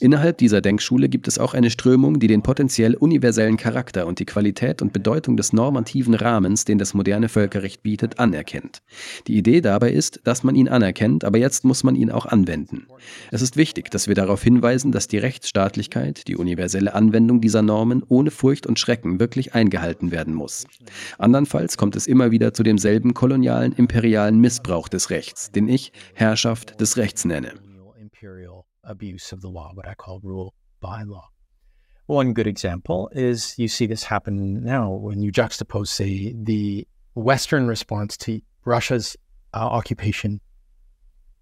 Innerhalb 0.00 0.38
dieser 0.38 0.60
Denkschule 0.60 1.08
gibt 1.08 1.28
es 1.28 1.38
auch 1.38 1.54
eine 1.54 1.70
Strömung, 1.70 2.18
die 2.18 2.26
den 2.26 2.42
potenziell 2.42 2.94
universellen 2.94 3.56
Charakter 3.56 4.06
und 4.06 4.18
die 4.18 4.24
Qualität 4.24 4.82
und 4.82 4.92
Bedeutung 4.92 5.36
des 5.36 5.52
normativen 5.52 6.14
Rahmens, 6.14 6.64
den 6.64 6.78
das 6.78 6.94
moderne 6.94 7.28
Völkerrecht 7.28 7.82
bietet, 7.82 8.18
anerkennt. 8.18 8.82
Die 9.26 9.36
Idee 9.36 9.60
dabei 9.60 9.92
ist, 9.92 10.20
dass 10.24 10.42
man 10.42 10.54
ihn 10.54 10.68
anerkennt, 10.68 11.24
aber 11.24 11.38
jetzt 11.38 11.64
muss 11.64 11.84
man 11.84 11.94
ihn 11.94 12.10
auch 12.10 12.26
anwenden. 12.26 12.86
Es 13.30 13.42
ist 13.42 13.56
wichtig, 13.56 13.90
dass 13.90 14.08
wir 14.08 14.14
darauf 14.14 14.42
hinweisen, 14.42 14.92
dass 14.92 15.08
die 15.08 15.18
Rechtsstaatlichkeit, 15.18 16.28
die 16.28 16.36
universelle 16.36 16.94
Anwendung 16.94 17.40
dieser 17.40 17.62
Normen 17.62 18.02
ohne 18.08 18.30
Furcht 18.30 18.66
und 18.66 18.78
Schrecken 18.78 19.20
wirklich 19.20 19.54
eingehalten 19.54 20.10
werden 20.10 20.34
muss. 20.34 20.66
Andernfalls 21.18 21.76
kommt 21.76 21.96
es 21.96 22.06
immer 22.06 22.30
wieder 22.30 22.52
zu 22.54 22.62
demselben 22.62 23.14
kolonialen, 23.14 23.72
imperialen 23.72 24.38
Missbrauch 24.40 24.88
des 24.88 25.10
Rechts, 25.10 25.50
den 25.50 25.68
ich 25.68 25.92
Herrschaft 26.14 26.80
des 26.80 26.96
Rechts 26.96 27.24
nenne. 27.24 27.52
Abuse 28.84 29.32
of 29.32 29.40
the 29.40 29.48
law, 29.48 29.72
what 29.74 29.86
I 29.86 29.94
call 29.94 30.20
rule 30.22 30.54
by 30.80 31.02
law. 31.02 31.28
One 32.06 32.32
good 32.34 32.46
example 32.46 33.10
is 33.12 33.54
you 33.58 33.68
see 33.68 33.86
this 33.86 34.04
happen 34.04 34.64
now 34.64 34.90
when 34.90 35.22
you 35.22 35.32
juxtapose, 35.32 35.88
say, 35.88 36.34
the 36.36 36.86
Western 37.14 37.66
response 37.68 38.16
to 38.18 38.40
Russia's 38.64 39.16
uh, 39.54 39.58
occupation 39.58 40.40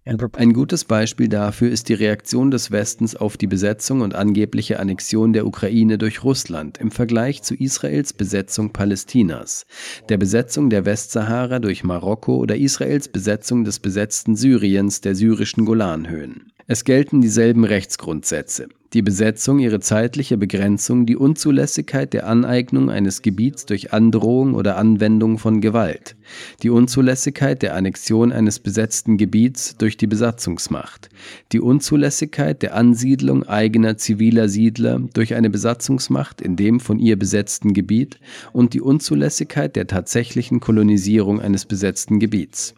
Ein 0.03 0.53
gutes 0.53 0.85
Beispiel 0.85 1.27
dafür 1.27 1.69
ist 1.69 1.87
die 1.87 1.93
Reaktion 1.93 2.49
des 2.49 2.71
Westens 2.71 3.15
auf 3.15 3.37
die 3.37 3.45
Besetzung 3.45 4.01
und 4.01 4.15
angebliche 4.15 4.79
Annexion 4.79 5.31
der 5.31 5.45
Ukraine 5.45 5.99
durch 5.99 6.23
Russland 6.23 6.79
im 6.79 6.89
Vergleich 6.89 7.43
zu 7.43 7.53
Israels 7.53 8.11
Besetzung 8.11 8.73
Palästinas, 8.73 9.67
der 10.09 10.17
Besetzung 10.17 10.71
der 10.71 10.85
Westsahara 10.85 11.59
durch 11.59 11.83
Marokko 11.83 12.37
oder 12.37 12.55
Israels 12.57 13.09
Besetzung 13.09 13.63
des 13.63 13.79
besetzten 13.79 14.35
Syriens 14.35 15.01
der 15.01 15.13
syrischen 15.13 15.65
Golanhöhen. 15.65 16.51
Es 16.67 16.83
gelten 16.83 17.21
dieselben 17.21 17.63
Rechtsgrundsätze. 17.63 18.67
Die 18.93 19.01
Besetzung, 19.01 19.59
ihre 19.59 19.79
zeitliche 19.79 20.37
Begrenzung, 20.37 21.05
die 21.05 21.15
Unzulässigkeit 21.15 22.11
der 22.11 22.27
Aneignung 22.27 22.89
eines 22.89 23.21
Gebiets 23.21 23.65
durch 23.65 23.93
Androhung 23.93 24.53
oder 24.53 24.75
Anwendung 24.75 25.37
von 25.37 25.61
Gewalt, 25.61 26.17
die 26.61 26.69
Unzulässigkeit 26.69 27.61
der 27.61 27.73
Annexion 27.75 28.33
eines 28.33 28.59
besetzten 28.59 29.15
Gebiets 29.15 29.77
durch 29.77 29.95
die 29.95 30.07
Besatzungsmacht, 30.07 31.07
die 31.53 31.61
Unzulässigkeit 31.61 32.61
der 32.61 32.75
Ansiedlung 32.75 33.43
eigener 33.43 33.95
ziviler 33.95 34.49
Siedler 34.49 34.99
durch 35.13 35.35
eine 35.35 35.49
Besatzungsmacht 35.49 36.41
in 36.41 36.57
dem 36.57 36.81
von 36.81 36.99
ihr 36.99 37.17
besetzten 37.17 37.73
Gebiet 37.73 38.19
und 38.51 38.73
die 38.73 38.81
Unzulässigkeit 38.81 39.77
der 39.77 39.87
tatsächlichen 39.87 40.59
Kolonisierung 40.59 41.39
eines 41.39 41.65
besetzten 41.65 42.19
Gebiets. 42.19 42.75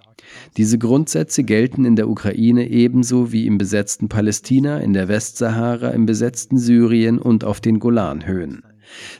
Diese 0.57 0.78
Grundsätze 0.78 1.43
gelten 1.43 1.86
in 1.86 1.95
der 1.95 2.09
Ukraine 2.09 2.69
ebenso 2.69 3.32
wie 3.32 3.47
im 3.47 3.57
besetzten 3.57 4.09
Palästina, 4.09 4.80
in 4.80 4.93
der 4.93 5.07
Westsahara, 5.07 5.89
im 5.89 6.05
besetzten 6.05 6.57
Syrien 6.57 7.19
und 7.19 7.43
auf 7.43 7.61
den 7.61 7.80
Golanhöhen. 7.80 8.63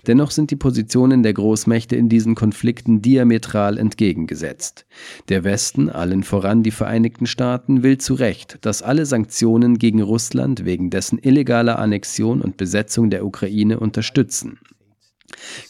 Dennoch 0.08 0.32
sind 0.32 0.52
die 0.52 0.56
Positionen 0.56 1.24
der 1.24 1.34
Großmächte 1.34 1.96
in 1.96 2.10
diesen 2.10 2.36
Konflikten 2.36 3.02
diametral 3.02 3.78
entgegengesetzt. 3.78 4.86
Der 5.30 5.44
Westen, 5.44 5.90
allen 5.90 6.24
voran 6.24 6.64
die 6.64 6.72
Vereinigten 6.72 7.26
Staaten, 7.26 7.84
will 7.84 7.98
zu 7.98 8.14
Recht, 8.14 8.60
dass 8.62 8.82
alle 8.82 9.06
Sanktionen 9.06 9.78
gegen 9.80 10.02
Russland 10.02 10.66
wegen 10.66 10.90
dessen 10.90 11.20
illegaler 11.20 11.80
Annexion 11.80 12.42
und 12.42 12.58
Besetzung 12.58 13.10
der 13.10 13.26
Ukraine 13.26 13.80
unterstützen. 13.80 14.60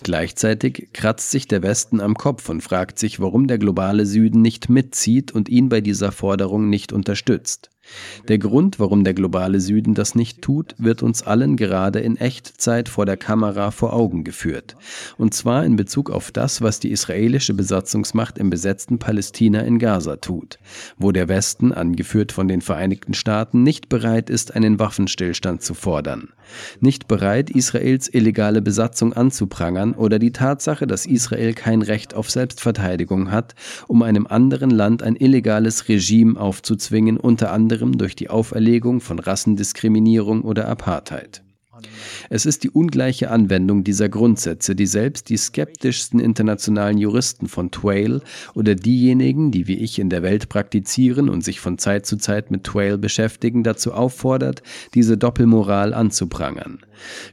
Gleichzeitig 0.04 0.90
kratzt 0.94 1.32
sich 1.32 1.48
der 1.48 1.64
Westen 1.64 2.02
am 2.02 2.16
Kopf 2.16 2.50
und 2.50 2.62
fragt 2.62 3.00
sich, 3.00 3.20
warum 3.20 3.48
der 3.48 3.58
globale 3.58 4.06
Süden 4.06 4.42
nicht 4.42 4.70
mitzieht 4.70 5.32
und 5.32 5.50
ihn 5.50 5.70
bei 5.70 5.82
dieser 5.82 6.12
Forderung 6.12 6.70
nicht 6.70 6.94
unterstützt. 6.94 7.70
Der 8.30 8.38
Grund, 8.38 8.80
warum 8.80 9.04
der 9.04 9.14
globale 9.14 9.60
Süden 9.60 9.94
das 9.94 10.16
nicht 10.16 10.42
tut, 10.42 10.74
wird 10.78 11.04
uns 11.04 11.24
allen 11.24 11.58
gerade 11.58 12.00
in 12.00 12.16
Echtzeit 12.16 12.88
vor 12.88 13.06
der 13.06 13.18
Kamera 13.18 13.72
vor 13.72 13.94
Augen 13.94 14.24
geführt. 14.24 14.76
Und 15.18 15.34
zwar 15.34 15.66
in 15.66 15.76
Bezug 15.76 16.10
auf 16.10 16.32
das, 16.32 16.62
was 16.62 16.80
die 16.80 16.92
israelische 16.92 17.54
Besatzungsmacht 17.54 18.38
im 18.38 18.50
besetzten 18.50 19.00
Palästina 19.00 19.62
in 19.62 19.80
Gaza 19.80 20.16
tut, 20.18 20.60
wo 20.98 21.12
der 21.12 21.28
Westen, 21.28 21.74
angeführt 21.74 22.32
von 22.32 22.48
den 22.48 22.62
Vereinigten 22.62 23.14
Staaten, 23.14 23.64
nicht 23.64 23.90
bereit 23.90 24.30
ist, 24.30 24.56
einen 24.56 24.80
Waffenstillstand 24.80 25.62
zu 25.62 25.74
fordern. 25.74 26.30
Nicht 26.80 27.08
bereit, 27.08 27.50
Israels 27.50 28.14
illegale 28.14 28.62
Besatzung 28.62 29.14
anzuprangern 29.14 29.94
oder 29.94 30.20
die 30.20 30.32
Tatsache, 30.32 30.88
dass 30.88 31.06
Israel 31.06 31.54
kein 31.54 31.82
Recht 31.82 32.14
auf 32.14 32.30
Selbstverteidigung 32.30 33.32
hat, 33.32 33.56
um 33.88 34.04
einem 34.04 34.28
anderen 34.28 34.70
Land 34.70 35.04
ein 35.04 35.16
illegales 35.16 35.90
Regime 35.90 36.40
aufzuzwingen, 36.40 37.18
unter 37.18 37.52
anderem 37.52 37.73
anderem 37.74 37.98
durch 37.98 38.16
die 38.16 38.30
Auferlegung 38.30 39.02
von 39.02 39.18
Rassendiskriminierung 39.18 40.44
oder 40.44 40.68
Apartheid. 40.68 41.42
Es 42.30 42.46
ist 42.46 42.64
die 42.64 42.70
ungleiche 42.70 43.32
Anwendung 43.32 43.84
dieser 43.84 44.08
Grundsätze, 44.08 44.76
die 44.76 44.86
selbst 44.86 45.30
die 45.30 45.38
skeptischsten 45.38 46.20
internationalen 46.20 47.00
Juristen 47.00 47.48
von 47.48 47.72
Twail 47.72 48.22
oder 48.54 48.76
diejenigen, 48.76 49.50
die 49.50 49.68
wie 49.68 49.80
ich 49.80 49.98
in 49.98 50.12
der 50.12 50.22
Welt 50.22 50.50
praktizieren 50.50 51.30
und 51.30 51.44
sich 51.44 51.60
von 51.60 51.80
Zeit 51.80 52.06
zu 52.06 52.18
Zeit 52.18 52.52
mit 52.52 52.64
Twail 52.64 53.00
beschäftigen, 53.00 53.64
dazu 53.64 53.92
auffordert, 53.92 54.62
diese 54.94 55.18
Doppelmoral 55.18 55.96
anzuprangern. 55.96 56.78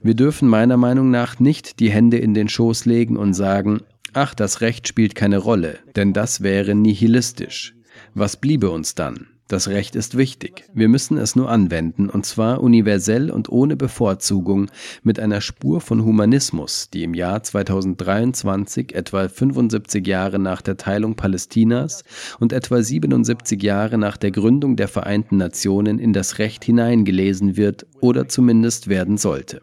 Wir 0.03 0.15
dürfen 0.15 0.49
meiner 0.49 0.79
Meinung 0.79 1.11
nach 1.11 1.39
nicht 1.39 1.79
die 1.79 1.91
Hände 1.91 2.17
in 2.17 2.33
den 2.33 2.49
Schoß 2.49 2.87
legen 2.87 3.19
und 3.19 3.35
sagen, 3.35 3.83
ach, 4.15 4.35
das 4.35 4.63
Recht 4.63 4.89
spielt 4.89 5.15
keine 5.15 5.39
Rolle, 5.39 5.79
denn 5.97 6.15
das 6.15 6.43
wäre 6.43 6.75
nihilistisch. 6.75 7.75
Was 8.15 8.39
bliebe 8.39 8.71
uns 8.71 8.95
dann? 8.95 9.27
Das 9.51 9.67
Recht 9.67 9.97
ist 9.97 10.17
wichtig. 10.17 10.71
Wir 10.75 10.89
müssen 10.89 11.19
es 11.19 11.35
nur 11.35 11.51
anwenden, 11.51 12.09
und 12.09 12.25
zwar 12.25 12.63
universell 12.63 13.33
und 13.33 13.49
ohne 13.49 13.77
Bevorzugung, 13.77 14.71
mit 15.03 15.19
einer 15.19 15.41
Spur 15.41 15.81
von 15.81 16.05
Humanismus, 16.05 16.89
die 16.89 17.03
im 17.03 17.15
Jahr 17.15 17.43
2023, 17.43 18.95
etwa 18.95 19.29
75 19.29 20.07
Jahre 20.07 20.39
nach 20.39 20.63
der 20.63 20.77
Teilung 20.77 21.17
Palästinas 21.17 22.05
und 22.39 22.53
etwa 22.53 22.81
77 22.81 23.61
Jahre 23.61 23.99
nach 23.99 24.17
der 24.17 24.31
Gründung 24.31 24.77
der 24.77 24.87
Vereinten 24.87 25.39
Nationen 25.39 25.99
in 25.99 26.13
das 26.13 26.39
Recht 26.39 26.65
hineingelesen 26.65 27.57
wird 27.57 27.89
oder 28.01 28.29
zumindest 28.29 28.87
werden 28.87 29.19
sollte. 29.19 29.63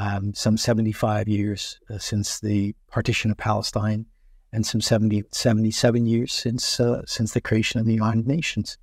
Um, 0.00 0.32
some 0.34 0.56
75 0.56 1.28
years 1.28 1.78
uh, 1.90 1.98
since 1.98 2.40
the 2.40 2.74
partition 2.90 3.30
of 3.30 3.36
Palestine, 3.36 4.06
and 4.52 4.66
some 4.66 4.80
70, 4.80 5.24
77 5.30 6.06
years 6.06 6.32
since, 6.32 6.80
uh, 6.80 7.02
since 7.06 7.32
the 7.34 7.40
creation 7.40 7.80
of 7.80 7.86
the 7.86 7.92
United 7.92 8.26
Nations. 8.26 8.78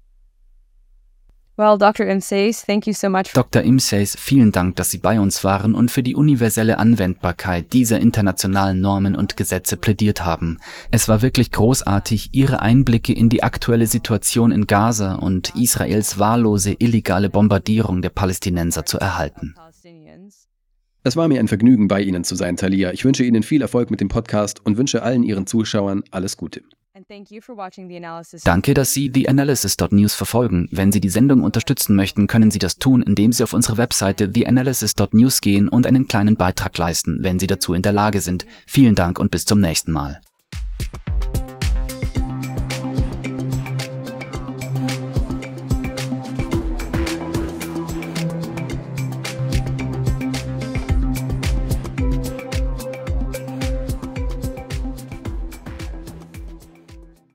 Well, 1.57 1.80
Dr. 1.80 2.05
Imseis, 2.05 2.63
thank 2.63 2.86
you 2.86 2.93
so 2.93 3.09
much. 3.09 3.34
Dr. 3.34 3.63
Imseis, 3.63 4.15
vielen 4.15 4.51
Dank, 4.51 4.76
dass 4.76 4.91
Sie 4.91 4.99
bei 4.99 5.20
uns 5.20 5.43
waren 5.43 5.74
und 5.74 5.89
für 5.89 6.03
die 6.03 6.13
universelle 6.13 6.78
Anwendbarkeit 6.78 7.74
dieser 7.74 7.99
internationalen 7.99 8.80
Normen 8.80 9.15
und 9.15 9.38
Gesetze 9.38 9.76
plädiert 9.76 10.24
haben. 10.24 10.59
Es 10.91 11.09
war 11.09 11.24
wirklich 11.24 11.51
großartig, 11.51 12.30
Ihre 12.34 12.61
Einblicke 12.61 13.11
in 13.11 13.30
die 13.30 13.41
aktuelle 13.41 13.88
Situation 13.88 14.51
in 14.51 14.68
Gaza 14.68 15.15
und 15.15 15.55
Israels 15.55 16.20
wahllose 16.20 16.74
illegale 16.78 17.32
Bombardierung 17.32 18.03
der 18.03 18.09
Palästinenser 18.09 18.86
zu 18.86 18.99
erhalten. 18.99 19.55
Es 21.08 21.16
war 21.16 21.30
mir 21.30 21.39
ein 21.39 21.47
Vergnügen, 21.47 21.88
bei 21.88 22.01
Ihnen 22.01 22.26
zu 22.26 22.36
sein, 22.36 22.58
Talia. 22.58 22.91
Ich 22.91 23.05
wünsche 23.05 23.24
Ihnen 23.24 23.41
viel 23.41 23.62
Erfolg 23.62 23.89
mit 23.89 24.01
dem 24.01 24.10
Podcast 24.10 24.66
und 24.66 24.76
wünsche 24.76 25.03
allen 25.03 25.24
Ihren 25.24 25.47
Zuschauern 25.47 26.03
alles 26.12 26.36
Gute. 26.36 26.64
Danke, 28.43 28.74
dass 28.74 28.93
Sie 28.93 29.12
The 29.14 29.30
Analysis.news 29.30 30.16
verfolgen. 30.16 30.68
Wenn 30.70 30.91
Sie 30.91 30.99
die 30.99 31.08
Sendung 31.08 31.43
unterstützen 31.43 31.95
möchten, 31.95 32.28
können 32.28 32.51
Sie 32.51 32.60
das 32.60 32.78
tun, 32.78 33.01
indem 33.01 33.32
Sie 33.32 33.43
auf 33.43 33.53
unsere 33.53 33.78
Webseite 33.78 34.34
TheAnalysis.news 34.34 35.39
gehen 35.39 35.70
und 35.70 35.88
einen 35.88 36.10
kleinen 36.10 36.36
Beitrag 36.36 36.78
leisten, 36.78 37.20
wenn 37.22 37.39
Sie 37.39 37.47
dazu 37.47 37.74
in 37.74 37.84
der 37.84 37.93
Lage 37.93 38.20
sind. 38.20 38.45
Vielen 38.66 38.95
Dank 38.95 39.18
und 39.18 39.32
bis 39.32 39.45
zum 39.45 39.62
nächsten 39.62 39.93
Mal. 39.93 40.20